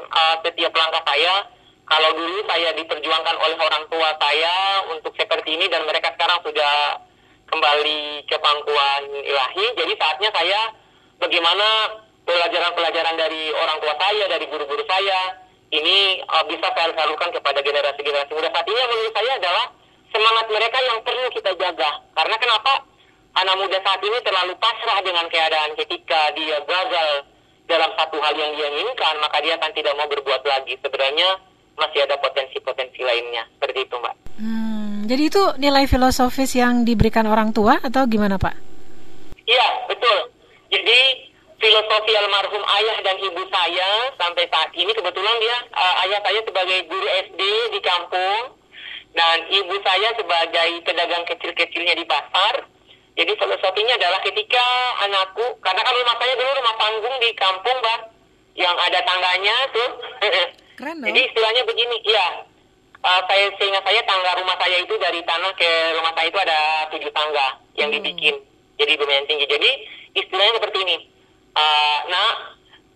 eh, 0.06 0.36
setiap 0.46 0.72
langkah 0.74 1.02
saya 1.02 1.54
kalau 1.84 2.10
dulu 2.16 2.40
saya 2.48 2.72
diperjuangkan 2.72 3.36
oleh 3.36 3.58
orang 3.60 3.84
tua 3.92 4.16
saya 4.16 4.88
untuk 4.88 5.12
seperti 5.20 5.60
ini 5.60 5.68
dan 5.68 5.84
mereka 5.84 6.16
sekarang 6.16 6.40
sudah 6.40 7.04
kembali 7.44 8.24
ke 8.24 8.36
pangkuan 8.40 9.02
ilahi, 9.20 9.66
jadi 9.76 9.92
saatnya 10.00 10.30
saya 10.32 10.60
bagaimana 11.20 11.92
pelajaran-pelajaran 12.24 13.20
dari 13.20 13.52
orang 13.52 13.78
tua 13.84 13.94
saya, 14.00 14.24
dari 14.32 14.48
guru-guru 14.48 14.80
saya, 14.88 15.43
ini 15.74 16.22
uh, 16.22 16.44
bisa 16.46 16.70
saya 16.70 16.94
salurkan 16.94 17.34
kepada 17.34 17.58
generasi-generasi 17.58 18.30
muda 18.30 18.48
saat 18.54 18.66
ini 18.70 18.78
yang 18.78 18.90
menurut 18.94 19.14
saya 19.14 19.32
adalah 19.42 19.66
semangat 20.14 20.46
mereka 20.46 20.78
yang 20.78 20.98
perlu 21.02 21.28
kita 21.34 21.50
jaga. 21.58 21.90
Karena 22.14 22.36
kenapa? 22.38 22.72
Anak 23.34 23.56
muda 23.58 23.78
saat 23.82 23.98
ini 23.98 24.18
terlalu 24.22 24.54
pasrah 24.62 25.02
dengan 25.02 25.26
keadaan 25.26 25.74
ketika 25.74 26.30
dia 26.38 26.62
gagal 26.62 27.26
dalam 27.66 27.90
satu 27.98 28.22
hal 28.22 28.34
yang 28.38 28.54
dia 28.54 28.70
inginkan, 28.70 29.14
maka 29.18 29.42
dia 29.42 29.58
akan 29.58 29.74
tidak 29.74 29.94
mau 29.98 30.06
berbuat 30.06 30.42
lagi. 30.46 30.78
Sebenarnya 30.78 31.42
masih 31.74 32.06
ada 32.06 32.14
potensi-potensi 32.22 33.02
lainnya. 33.02 33.42
Seperti 33.58 33.90
itu, 33.90 33.94
Mbak. 33.98 34.14
Hmm, 34.38 35.10
jadi 35.10 35.22
itu 35.26 35.42
nilai 35.58 35.90
filosofis 35.90 36.54
yang 36.54 36.86
diberikan 36.86 37.26
orang 37.26 37.50
tua 37.50 37.82
atau 37.82 38.06
gimana 38.06 38.38
Pak? 38.38 38.54
Iya, 39.42 39.90
betul. 39.90 40.30
Jadi 40.70 40.98
filosofi 41.64 42.12
almarhum 42.12 42.60
ayah 42.60 42.96
dan 43.00 43.16
ibu 43.24 43.40
saya 43.48 44.12
sampai 44.20 44.44
saat 44.52 44.68
ini 44.76 44.92
kebetulan 44.92 45.36
dia 45.40 45.56
uh, 45.72 45.94
ayah 46.04 46.20
saya 46.20 46.40
sebagai 46.44 46.78
guru 46.92 47.08
SD 47.08 47.40
di 47.72 47.80
kampung 47.80 48.52
dan 49.16 49.48
ibu 49.48 49.74
saya 49.80 50.12
sebagai 50.12 50.70
pedagang 50.84 51.24
kecil-kecilnya 51.24 51.94
di 51.96 52.04
pasar. 52.04 52.68
Jadi 53.14 53.30
filosofinya 53.38 53.94
adalah 53.94 54.18
ketika 54.26 54.66
anakku, 55.06 55.46
karena 55.62 55.86
kan 55.86 55.94
rumah 55.94 56.16
saya 56.18 56.34
dulu 56.34 56.50
rumah 56.50 56.74
panggung 56.74 57.16
di 57.22 57.30
kampung, 57.38 57.78
Mbak, 57.78 58.00
yang 58.58 58.74
ada 58.74 58.98
tangganya 59.06 59.56
tuh. 59.70 59.90
Keren 60.82 60.98
dong. 60.98 61.06
Jadi 61.06 61.20
istilahnya 61.30 61.62
begini, 61.62 61.96
ya. 62.10 62.42
Uh, 63.04 63.20
saya 63.30 63.54
seingat 63.54 63.86
saya 63.86 64.02
tangga 64.02 64.34
rumah 64.34 64.58
saya 64.58 64.82
itu 64.82 64.98
dari 64.98 65.22
tanah 65.22 65.52
ke 65.54 65.70
rumah 65.94 66.10
saya 66.18 66.26
itu 66.26 66.40
ada 66.42 66.58
tujuh 66.90 67.10
tangga 67.14 67.46
yang 67.78 67.94
dibikin. 67.94 68.34
Jadi 68.82 68.92
lumayan 68.98 69.28
tinggi. 69.30 69.46
Jadi 69.46 69.70
istilahnya 70.18 70.58
seperti 70.58 70.78
ini. 70.82 71.13
Uh, 71.54 71.98
nah, 72.10 72.30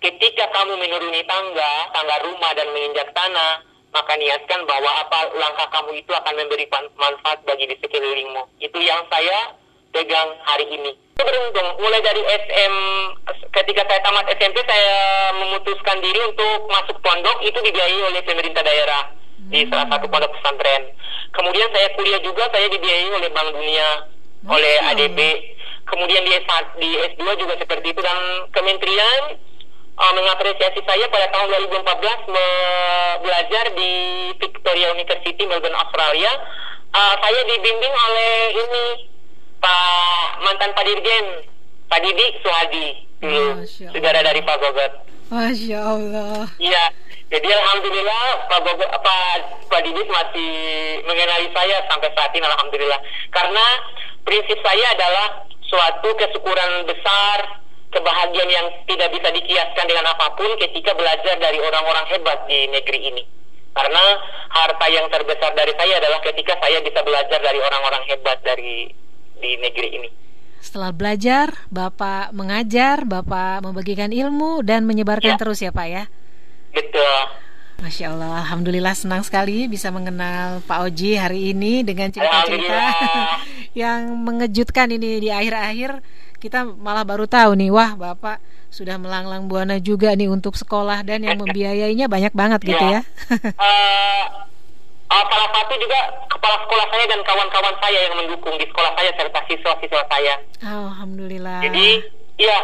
ketika 0.02 0.50
kamu 0.50 0.74
menuruni 0.78 1.22
tangga, 1.26 1.72
tangga 1.94 2.16
rumah 2.26 2.50
dan 2.58 2.66
menginjak 2.74 3.06
tanah, 3.14 3.62
maka 3.94 4.12
niatkan 4.18 4.66
bahwa 4.66 4.90
apa 5.00 5.30
langkah 5.38 5.68
kamu 5.72 6.02
itu 6.02 6.12
akan 6.12 6.34
memberi 6.34 6.66
manfaat 6.98 7.38
bagi 7.46 7.70
di 7.70 7.76
sekelilingmu. 7.78 8.42
Itu 8.58 8.78
yang 8.82 9.06
saya 9.08 9.54
pegang 9.94 10.36
hari 10.44 10.66
ini. 10.68 10.92
Beruntung, 11.18 11.82
mulai 11.82 11.98
dari 11.98 12.22
SM, 12.22 12.74
ketika 13.50 13.82
saya 13.90 14.00
tamat 14.06 14.26
SMP, 14.38 14.62
saya 14.62 15.34
memutuskan 15.34 15.98
diri 15.98 16.20
untuk 16.30 16.70
masuk 16.70 16.94
pondok, 17.02 17.42
itu 17.42 17.58
dibiayai 17.58 18.02
oleh 18.06 18.22
pemerintah 18.22 18.62
daerah 18.62 19.02
di 19.50 19.66
salah 19.66 19.86
satu 19.90 20.06
pondok 20.06 20.30
pesantren. 20.38 20.94
Kemudian 21.34 21.68
saya 21.74 21.88
kuliah 21.98 22.20
juga, 22.22 22.46
saya 22.54 22.70
dibiayai 22.70 23.10
oleh 23.10 23.30
Bank 23.34 23.50
Dunia, 23.50 23.88
oleh 24.44 24.74
Masya 24.78 24.90
ADB. 24.94 25.18
Kemudian 25.88 26.20
di, 26.20 26.32
S- 26.36 26.72
di 26.76 26.90
S2 27.16 27.22
juga 27.40 27.54
seperti 27.56 27.96
itu, 27.96 28.00
dan 28.04 28.18
kementerian 28.52 29.40
uh, 29.96 30.12
mengapresiasi 30.12 30.84
saya 30.84 31.08
pada 31.08 31.32
tahun 31.32 31.48
2014 31.72 32.28
me- 32.28 33.16
belajar 33.24 33.64
di 33.72 33.90
Victoria 34.36 34.92
University, 34.92 35.42
Melbourne, 35.48 35.74
Australia. 35.74 36.28
Uh, 36.92 37.14
saya 37.20 37.40
dibimbing 37.42 37.94
oleh 37.94 38.32
ini 38.52 38.84
Pak 39.58 40.44
mantan 40.44 40.70
Pak 40.72 40.84
Dirjen, 40.84 41.26
Pak 41.88 42.00
Didi 42.00 42.26
Suhadi 42.40 42.86
dulu, 43.18 43.64
Masya 43.64 43.88
saudara 43.90 44.20
dari 44.22 44.40
Pak 44.44 44.56
Gogot. 44.60 44.92
Masya 45.28 45.78
Allah. 45.82 46.46
Iya, 46.56 46.84
jadi 47.28 47.48
alhamdulillah 47.50 48.24
Pak 48.46 48.60
Gogot, 48.60 48.88
Pak 48.92 49.36
Pak 49.68 49.80
Didi 49.82 50.00
masih 50.04 50.50
mengenali 51.04 51.48
saya 51.50 51.80
sampai 51.88 52.08
saat 52.12 52.32
ini 52.32 52.44
alhamdulillah. 52.44 53.00
Karena 53.28 53.66
prinsip 54.28 54.60
saya 54.60 54.92
adalah 54.92 55.48
suatu 55.64 56.12
kesyukuran 56.20 56.84
besar, 56.84 57.64
kebahagiaan 57.88 58.50
yang 58.52 58.66
tidak 58.84 59.08
bisa 59.16 59.32
dikiaskan 59.32 59.88
dengan 59.88 60.12
apa 60.12 60.36
pun 60.36 60.52
ketika 60.60 60.92
belajar 60.92 61.40
dari 61.40 61.56
orang-orang 61.64 62.04
hebat 62.12 62.44
di 62.44 62.68
negeri 62.68 63.08
ini. 63.08 63.24
Karena 63.72 64.04
harta 64.52 64.86
yang 64.92 65.08
terbesar 65.08 65.56
dari 65.56 65.72
saya 65.80 65.96
adalah 65.96 66.20
ketika 66.20 66.60
saya 66.60 66.84
bisa 66.84 67.00
belajar 67.00 67.40
dari 67.40 67.56
orang-orang 67.56 68.04
hebat 68.12 68.36
dari 68.44 68.92
di 69.38 69.50
negeri 69.64 69.88
ini. 69.96 70.10
Setelah 70.58 70.90
belajar, 70.90 71.54
Bapak 71.70 72.34
mengajar, 72.34 73.06
Bapak 73.06 73.62
membagikan 73.64 74.10
ilmu 74.10 74.60
dan 74.66 74.84
menyebarkan 74.84 75.38
Ya. 75.38 75.40
terus 75.40 75.62
ya 75.62 75.70
Pak 75.70 75.86
ya. 75.88 76.04
Betul. 76.74 77.16
Masya 77.78 78.10
Allah, 78.10 78.42
Alhamdulillah 78.42 78.90
senang 78.90 79.22
sekali 79.22 79.70
bisa 79.70 79.94
mengenal 79.94 80.58
Pak 80.66 80.90
Oji 80.90 81.14
hari 81.14 81.54
ini 81.54 81.86
dengan 81.86 82.10
cerita-cerita 82.10 82.74
yang 83.86 84.18
mengejutkan 84.26 84.90
ini 84.90 85.22
di 85.22 85.30
akhir-akhir 85.30 86.02
kita 86.42 86.66
malah 86.66 87.06
baru 87.06 87.30
tahu 87.30 87.54
nih, 87.54 87.70
wah 87.70 87.94
Bapak 87.94 88.42
sudah 88.74 88.98
melanglang 88.98 89.46
buana 89.46 89.78
juga 89.78 90.10
nih 90.18 90.26
untuk 90.26 90.58
sekolah 90.58 91.06
dan 91.06 91.22
yang 91.22 91.38
membiayainya 91.38 92.10
banyak 92.10 92.34
banget 92.34 92.66
gitu 92.66 92.82
ya. 92.82 93.00
Eh, 93.62 94.24
eh, 95.14 95.24
salah 95.30 95.48
satu 95.54 95.74
juga 95.78 95.98
kepala 96.26 96.58
sekolah 96.66 96.86
saya 96.90 97.04
dan 97.06 97.20
kawan-kawan 97.22 97.74
saya 97.78 97.98
yang 98.10 98.14
mendukung 98.18 98.54
di 98.58 98.66
sekolah 98.66 98.90
saya 98.98 99.10
serta 99.14 99.40
siswa-siswa 99.46 100.02
saya. 100.10 100.34
Alhamdulillah. 100.66 101.62
Jadi, 101.62 102.02
ya 102.42 102.58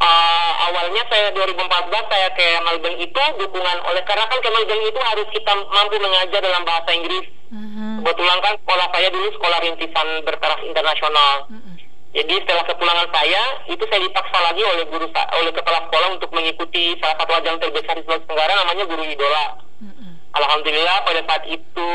eh, 0.00 0.50
awalnya 0.68 1.02
saya 1.12 1.28
2014 1.36 2.12
saya 2.12 2.28
ke 2.32 2.46
Melbourne 2.64 3.00
itu 3.00 3.22
dukungan 3.36 3.78
oleh 3.84 4.02
karena 4.08 4.24
kan 4.26 4.38
ke 4.40 4.48
Melbourne 4.48 4.86
itu 4.88 5.00
harus 5.00 5.28
kita 5.32 5.52
mampu 5.68 5.96
mengajar 6.00 6.40
dalam 6.40 6.64
bahasa 6.64 6.90
Inggris. 6.96 7.26
Mhm. 7.50 8.00
Kebetulan 8.00 8.38
kan 8.40 8.54
sekolah 8.64 8.86
saya 8.94 9.08
dulu 9.12 9.28
sekolah 9.36 9.58
rintisan 9.60 10.08
bertaraf 10.24 10.60
internasional. 10.64 11.34
Mhm. 11.52 11.72
Jadi 12.10 12.34
setelah 12.42 12.66
kepulangan 12.66 13.06
saya, 13.14 13.42
itu 13.70 13.86
saya 13.86 14.02
dipaksa 14.02 14.38
lagi 14.42 14.62
oleh 14.66 14.82
guru 14.90 15.06
oleh 15.14 15.52
kepala 15.54 15.78
sekolah 15.86 16.08
untuk 16.18 16.30
mengikuti 16.34 16.98
salah 16.98 17.14
satu 17.22 17.38
ajang 17.38 17.62
terbesar 17.62 17.94
di 17.94 18.02
Sulawesi 18.02 18.26
Tenggara 18.26 18.52
namanya 18.58 18.84
Guru 18.90 19.04
Idola. 19.06 19.46
Mhm. 19.78 20.10
Alhamdulillah 20.34 20.96
pada 21.06 21.20
saat 21.22 21.44
itu 21.46 21.88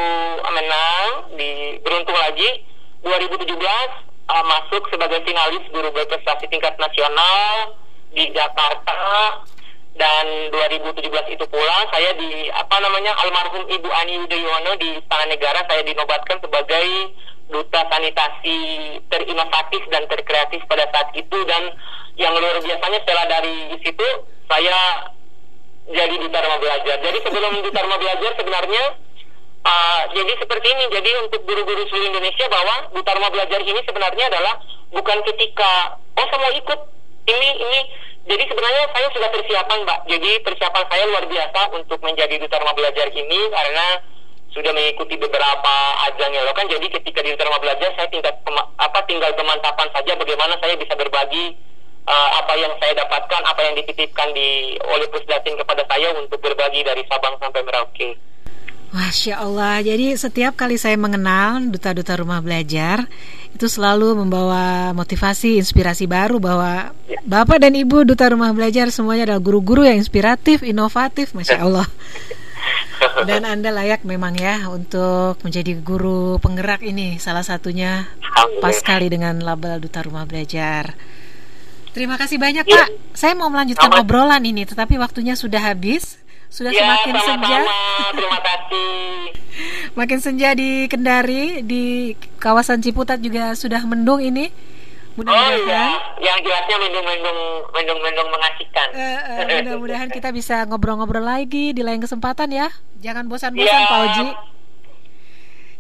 menang 0.44 1.36
di 1.36 1.80
beruntung 1.84 2.16
lagi 2.16 2.64
2017 3.04 3.60
uh, 4.28 4.44
masuk 4.44 4.84
sebagai 4.92 5.20
finalis 5.24 5.64
guru 5.72 5.92
berprestasi 5.92 6.48
tingkat 6.48 6.76
nasional 6.80 7.76
di 8.16 8.32
Jakarta 8.32 8.96
dan 9.96 10.26
2017 10.52 11.36
itu 11.36 11.46
pula 11.48 11.78
saya 11.92 12.12
di 12.20 12.52
apa 12.52 12.76
namanya 12.84 13.16
almarhum 13.24 13.64
Ibu 13.68 13.90
Ani 13.92 14.24
Yudhoyono 14.24 14.76
di 14.76 15.00
Istana 15.00 15.28
Negara 15.32 15.64
saya 15.68 15.84
dinobatkan 15.88 16.40
sebagai 16.44 17.16
duta 17.48 17.82
sanitasi 17.88 18.58
terinovatif 19.08 19.84
dan 19.94 20.04
terkreatif 20.10 20.64
pada 20.68 20.88
saat 20.92 21.16
itu 21.16 21.38
dan 21.48 21.72
yang 22.20 22.36
luar 22.36 22.60
biasanya 22.60 23.00
setelah 23.04 23.26
dari 23.28 23.76
situ 23.84 24.08
saya 24.52 25.12
jadi 25.86 26.16
duta 26.18 26.38
rumah 26.42 26.60
belajar. 26.60 26.96
Jadi 26.98 27.18
sebelum 27.22 27.52
duta 27.70 27.80
rumah 27.86 28.00
belajar 28.02 28.32
sebenarnya 28.36 28.84
uh, 29.64 30.02
jadi 30.12 30.34
seperti 30.42 30.68
ini. 30.74 30.86
Jadi 30.90 31.10
untuk 31.22 31.42
guru-guru 31.46 31.86
seluruh 31.88 32.10
Indonesia 32.10 32.46
bahwa 32.50 32.76
duta 32.92 33.12
rumah 33.14 33.32
belajar 33.32 33.60
ini 33.62 33.80
sebenarnya 33.86 34.26
adalah 34.34 34.54
bukan 34.90 35.18
ketika 35.30 36.02
oh 36.18 36.26
saya 36.26 36.40
mau 36.42 36.54
ikut 36.56 36.80
ini 37.30 37.50
ini. 37.62 37.82
Jadi 38.26 38.44
sebenarnya 38.50 38.90
saya 38.90 39.08
sudah 39.14 39.30
persiapan, 39.30 39.78
Mbak. 39.86 40.00
Jadi 40.10 40.32
persiapan 40.42 40.84
saya 40.90 41.04
luar 41.06 41.26
biasa 41.30 41.62
untuk 41.78 42.00
menjadi 42.02 42.42
duta 42.42 42.58
rumah 42.58 42.74
belajar 42.74 43.06
ini 43.14 43.40
karena 43.54 44.02
sudah 44.50 44.72
mengikuti 44.74 45.14
beberapa 45.20 45.76
ajang 46.10 46.34
ya 46.34 46.50
kan. 46.50 46.66
Jadi 46.66 46.88
ketika 46.90 47.22
di 47.22 47.38
duta 47.38 47.46
rumah 47.46 47.62
belajar 47.62 47.94
saya 47.94 48.10
tinggal 48.10 48.34
apa 48.82 49.00
tinggal 49.06 49.30
pemantapan 49.38 49.88
saja 49.94 50.18
bagaimana 50.18 50.58
saya 50.58 50.74
bisa 50.74 50.98
berbagi 50.98 51.54
uh, 52.10 52.30
apa 52.42 52.54
yang 52.58 52.74
saya 52.82 52.94
dapatkan, 52.98 53.42
apa 53.46 53.62
yang 53.62 53.74
dititipkan 53.78 54.34
di 54.34 54.80
oleh 54.90 55.06
Pusdatin 55.12 55.60
kepada 55.62 55.84
saya 55.86 56.14
untuk 56.18 56.40
berbagi 56.42 56.82
dari 56.82 57.04
Sabang 57.06 57.38
sampai 57.38 57.62
Merauke. 57.62 58.10
Masya 58.96 59.44
Allah, 59.44 59.84
jadi 59.84 60.16
setiap 60.16 60.56
kali 60.56 60.80
saya 60.80 60.96
mengenal 60.96 61.68
duta-duta 61.68 62.16
rumah 62.16 62.40
belajar 62.40 63.04
itu 63.56 63.72
selalu 63.72 64.20
membawa 64.20 64.92
motivasi, 64.92 65.56
inspirasi 65.64 66.12
baru 66.12 66.44
bahwa 66.44 66.92
ya. 67.08 67.24
Bapak 67.24 67.64
dan 67.64 67.72
Ibu 67.72 68.04
duta 68.04 68.28
rumah 68.28 68.52
belajar 68.52 68.92
semuanya 68.92 69.32
adalah 69.32 69.42
guru-guru 69.42 69.88
yang 69.88 69.96
inspiratif, 69.96 70.60
inovatif, 70.62 71.32
Masya 71.32 71.64
Allah. 71.64 71.88
Dan 73.28 73.48
Anda 73.48 73.72
layak 73.72 74.04
memang 74.04 74.36
ya 74.36 74.68
untuk 74.68 75.40
menjadi 75.40 75.78
guru 75.80 76.36
penggerak 76.44 76.84
ini 76.84 77.16
salah 77.16 77.48
satunya 77.48 78.12
pas 78.60 78.76
sekali 78.76 79.08
dengan 79.08 79.40
label 79.40 79.80
duta 79.80 80.04
rumah 80.04 80.28
belajar. 80.28 80.92
Terima 81.96 82.20
kasih 82.20 82.36
banyak 82.36 82.68
ya. 82.68 82.76
Pak. 82.76 83.16
Saya 83.16 83.34
mau 83.40 83.48
melanjutkan 83.48 83.88
Sama. 83.88 84.04
obrolan 84.04 84.44
ini, 84.44 84.68
tetapi 84.68 85.00
waktunya 85.00 85.40
sudah 85.40 85.64
habis. 85.64 86.20
Sudah 86.50 86.72
ya, 86.72 86.80
semakin 86.84 87.14
sama-sama. 87.20 87.44
senja. 87.44 87.60
Terima 88.18 88.40
kasih. 88.40 88.94
Makin 89.96 90.20
senja 90.20 90.50
di 90.56 90.88
Kendari, 90.92 91.64
di 91.64 92.14
kawasan 92.40 92.84
Ciputat 92.84 93.24
juga 93.24 93.56
sudah 93.56 93.82
mendung 93.88 94.20
ini. 94.20 94.52
Mudah-mudahan. 95.16 95.56
Oh 95.56 95.64
iya, 95.64 95.86
yang 96.20 96.38
jelasnya 96.44 96.76
mendung-mendung, 96.76 97.40
mendung-mendung 97.72 98.28
mengasihkan. 98.28 98.88
Uh, 98.92 99.00
uh, 99.00 99.60
mudah-mudahan 99.64 100.10
kita 100.12 100.30
bisa 100.36 100.68
ngobrol-ngobrol 100.68 101.24
lagi 101.24 101.72
di 101.72 101.82
lain 101.88 102.04
kesempatan 102.04 102.52
ya. 102.52 102.68
Jangan 103.00 103.32
bosan-bosan 103.32 103.64
ya. 103.64 103.88
Pak 103.88 104.00
Oji. 104.12 104.28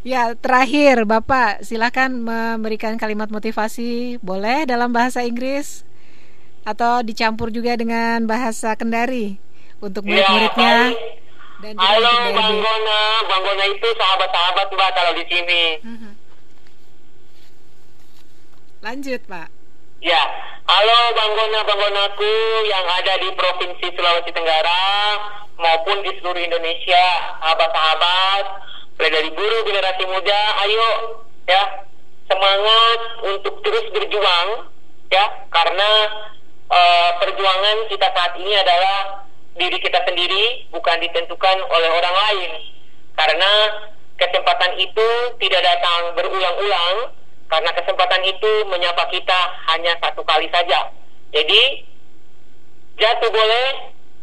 Ya, 0.05 0.23
terakhir 0.37 1.03
Bapak 1.03 1.65
silakan 1.65 2.23
memberikan 2.23 2.95
kalimat 2.95 3.27
motivasi, 3.27 4.21
boleh 4.23 4.63
dalam 4.63 4.93
bahasa 4.95 5.25
Inggris 5.25 5.83
atau 6.63 7.03
dicampur 7.03 7.51
juga 7.51 7.75
dengan 7.75 8.23
bahasa 8.23 8.77
Kendari 8.79 9.44
untuk 9.85 10.01
iya, 10.09 10.25
murid-muridnya. 10.25 10.77
dan 11.61 11.73
Halo 11.77 12.13
Bang 12.33 12.57
Gona, 12.57 13.01
Bang 13.29 13.41
Gona 13.45 13.65
itu 13.69 13.87
sahabat-sahabat 13.95 14.67
Mbak 14.73 14.91
kalau 14.97 15.11
di 15.13 15.25
sini. 15.29 15.63
Mhm. 15.85 16.11
Lanjut 18.81 19.21
Pak. 19.25 19.47
Ya, 20.01 20.21
halo 20.69 20.99
Bang 21.17 21.31
Gona, 21.33 21.59
Bang 21.65 21.79
Gonaku 21.81 22.33
yang 22.69 22.85
ada 22.85 23.13
di 23.17 23.29
Provinsi 23.33 23.85
Sulawesi 23.97 24.29
Tenggara 24.33 24.85
maupun 25.57 26.03
di 26.03 26.11
seluruh 26.19 26.41
Indonesia, 26.41 27.05
sahabat-sahabat, 27.41 28.45
mulai 28.99 29.11
dari 29.11 29.29
guru 29.33 29.57
generasi 29.65 30.03
muda, 30.05 30.41
ayo 30.67 30.87
ya 31.45 31.63
semangat 32.25 32.99
untuk 33.21 33.61
terus 33.61 33.85
berjuang 33.93 34.69
ya 35.13 35.25
karena 35.53 35.89
uh, 36.69 37.09
perjuangan 37.21 37.77
kita 37.89 38.07
saat 38.09 38.33
ini 38.41 38.53
adalah 38.57 39.24
diri 39.55 39.77
kita 39.79 40.03
sendiri 40.03 40.67
bukan 40.71 40.97
ditentukan 40.99 41.57
oleh 41.71 41.89
orang 41.89 42.15
lain. 42.15 42.51
Karena 43.15 43.51
kesempatan 44.19 44.75
itu 44.75 45.07
tidak 45.39 45.61
datang 45.63 46.15
berulang-ulang 46.15 47.15
karena 47.47 47.71
kesempatan 47.71 48.23
itu 48.25 48.51
menyapa 48.67 49.07
kita 49.11 49.39
hanya 49.71 49.95
satu 50.03 50.23
kali 50.27 50.51
saja. 50.51 50.91
Jadi 51.31 51.87
jatuh 52.99 53.31
boleh 53.31 53.67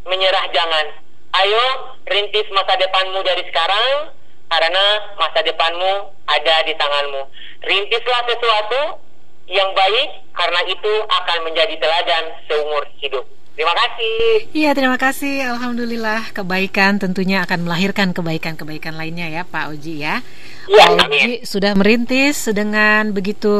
menyerah 0.05 0.45
jangan. 0.53 0.85
Ayo 1.33 1.65
rintis 2.05 2.45
masa 2.53 2.77
depanmu 2.77 3.25
dari 3.25 3.41
sekarang 3.49 4.13
karena 4.53 4.85
masa 5.17 5.41
depanmu 5.41 6.13
ada 6.29 6.55
di 6.61 6.73
tanganmu. 6.77 7.21
Rintislah 7.65 8.21
sesuatu 8.29 9.01
yang 9.49 9.73
baik 9.73 10.09
karena 10.37 10.61
itu 10.69 10.93
akan 11.09 11.39
menjadi 11.49 11.75
teladan 11.81 12.23
seumur 12.45 12.85
hidup. 13.01 13.25
Terima 13.53 13.69
kasih. 13.77 14.49
Iya, 14.49 14.71
terima 14.73 14.97
kasih. 14.97 15.35
Alhamdulillah, 15.53 16.33
kebaikan 16.33 16.97
tentunya 16.97 17.45
akan 17.45 17.69
melahirkan 17.69 18.09
kebaikan-kebaikan 18.09 18.97
lainnya 18.97 19.29
ya, 19.29 19.45
Pak 19.45 19.77
Oji 19.77 20.01
ya. 20.01 20.25
ya 20.65 20.89
Pak 20.89 21.05
Oji 21.05 21.45
sudah 21.45 21.77
merintis 21.77 22.49
dengan 22.49 23.13
begitu 23.13 23.53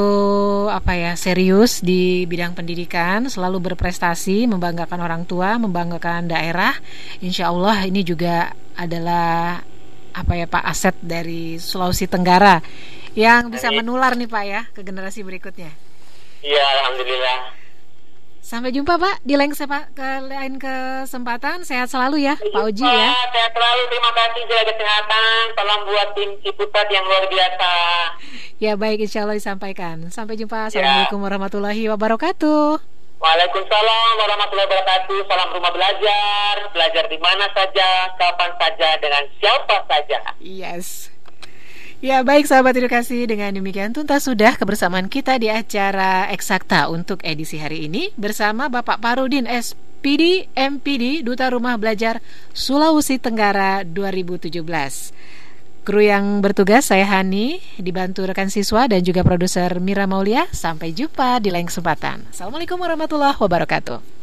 apa 0.74 0.98
ya 0.98 1.14
serius 1.14 1.86
di 1.86 2.26
bidang 2.26 2.58
pendidikan, 2.58 3.30
selalu 3.30 3.70
berprestasi, 3.70 4.50
membanggakan 4.50 4.98
orang 4.98 5.30
tua, 5.30 5.62
membanggakan 5.62 6.26
daerah. 6.26 6.74
Insya 7.22 7.54
Allah 7.54 7.86
ini 7.86 8.02
juga 8.02 8.50
adalah 8.74 9.62
apa 10.14 10.34
ya 10.34 10.50
Pak 10.50 10.66
aset 10.74 10.98
dari 11.06 11.62
Sulawesi 11.62 12.10
Tenggara 12.10 12.58
yang 13.14 13.54
bisa 13.54 13.70
menular 13.70 14.18
nih 14.18 14.26
Pak 14.26 14.44
ya 14.50 14.62
ke 14.74 14.82
generasi 14.82 15.22
berikutnya. 15.22 15.70
Iya, 16.42 16.66
alhamdulillah. 16.82 17.63
Sampai 18.44 18.76
jumpa 18.76 19.00
Pak 19.00 19.24
di 19.24 19.40
lain 19.40 19.56
ke 19.56 20.10
lain 20.28 20.60
kesempatan. 20.60 21.64
Sehat 21.64 21.88
selalu 21.88 22.28
ya 22.28 22.36
Pak 22.36 22.60
Oji 22.60 22.84
ya. 22.84 23.16
Sehat 23.32 23.56
selalu. 23.56 23.82
Terima 23.88 24.12
kasih 24.12 24.42
jaga 24.52 24.64
kesehatan. 24.68 25.42
Salam 25.56 25.80
buat 25.88 26.08
tim 26.12 26.30
Ciputat 26.44 26.92
yang 26.92 27.08
luar 27.08 27.24
biasa. 27.32 27.72
Ya 28.60 28.76
baik 28.76 29.08
insya 29.08 29.24
Allah 29.24 29.40
disampaikan. 29.40 30.12
Sampai 30.12 30.36
jumpa. 30.36 30.68
Ya. 30.68 30.76
Assalamualaikum 30.76 31.24
ya. 31.24 31.26
warahmatullahi 31.32 31.84
wabarakatuh. 31.88 32.84
Waalaikumsalam 33.24 34.12
warahmatullahi 34.20 34.68
wabarakatuh. 34.68 35.18
Salam 35.24 35.50
rumah 35.56 35.72
belajar. 35.72 36.54
Belajar 36.76 37.04
di 37.08 37.18
mana 37.24 37.48
saja, 37.56 38.12
kapan 38.20 38.52
saja, 38.60 38.90
dengan 39.00 39.24
siapa 39.40 39.88
saja. 39.88 40.20
Yes. 40.44 41.13
Ya 42.04 42.20
baik 42.20 42.44
sahabat 42.52 42.76
edukasi 42.76 43.24
dengan 43.24 43.48
demikian 43.56 43.96
tuntas 43.96 44.28
sudah 44.28 44.60
kebersamaan 44.60 45.08
kita 45.08 45.40
di 45.40 45.48
acara 45.48 46.28
Eksakta 46.36 46.92
untuk 46.92 47.24
edisi 47.24 47.56
hari 47.56 47.88
ini 47.88 48.12
bersama 48.20 48.68
Bapak 48.68 49.00
Parudin 49.00 49.48
SPD 49.48 50.52
MPD 50.52 51.24
Duta 51.24 51.48
Rumah 51.48 51.80
Belajar 51.80 52.20
Sulawesi 52.52 53.24
Tenggara 53.24 53.88
2017. 53.88 54.52
Kru 55.88 56.04
yang 56.04 56.44
bertugas 56.44 56.92
saya 56.92 57.08
Hani 57.08 57.64
dibantu 57.80 58.28
rekan 58.28 58.52
siswa 58.52 58.84
dan 58.92 59.00
juga 59.00 59.24
produser 59.24 59.72
Mira 59.80 60.04
Maulia. 60.04 60.52
Sampai 60.52 60.92
jumpa 60.92 61.40
di 61.40 61.56
lain 61.56 61.72
kesempatan. 61.72 62.28
Assalamualaikum 62.36 62.84
warahmatullahi 62.84 63.40
wabarakatuh. 63.40 64.23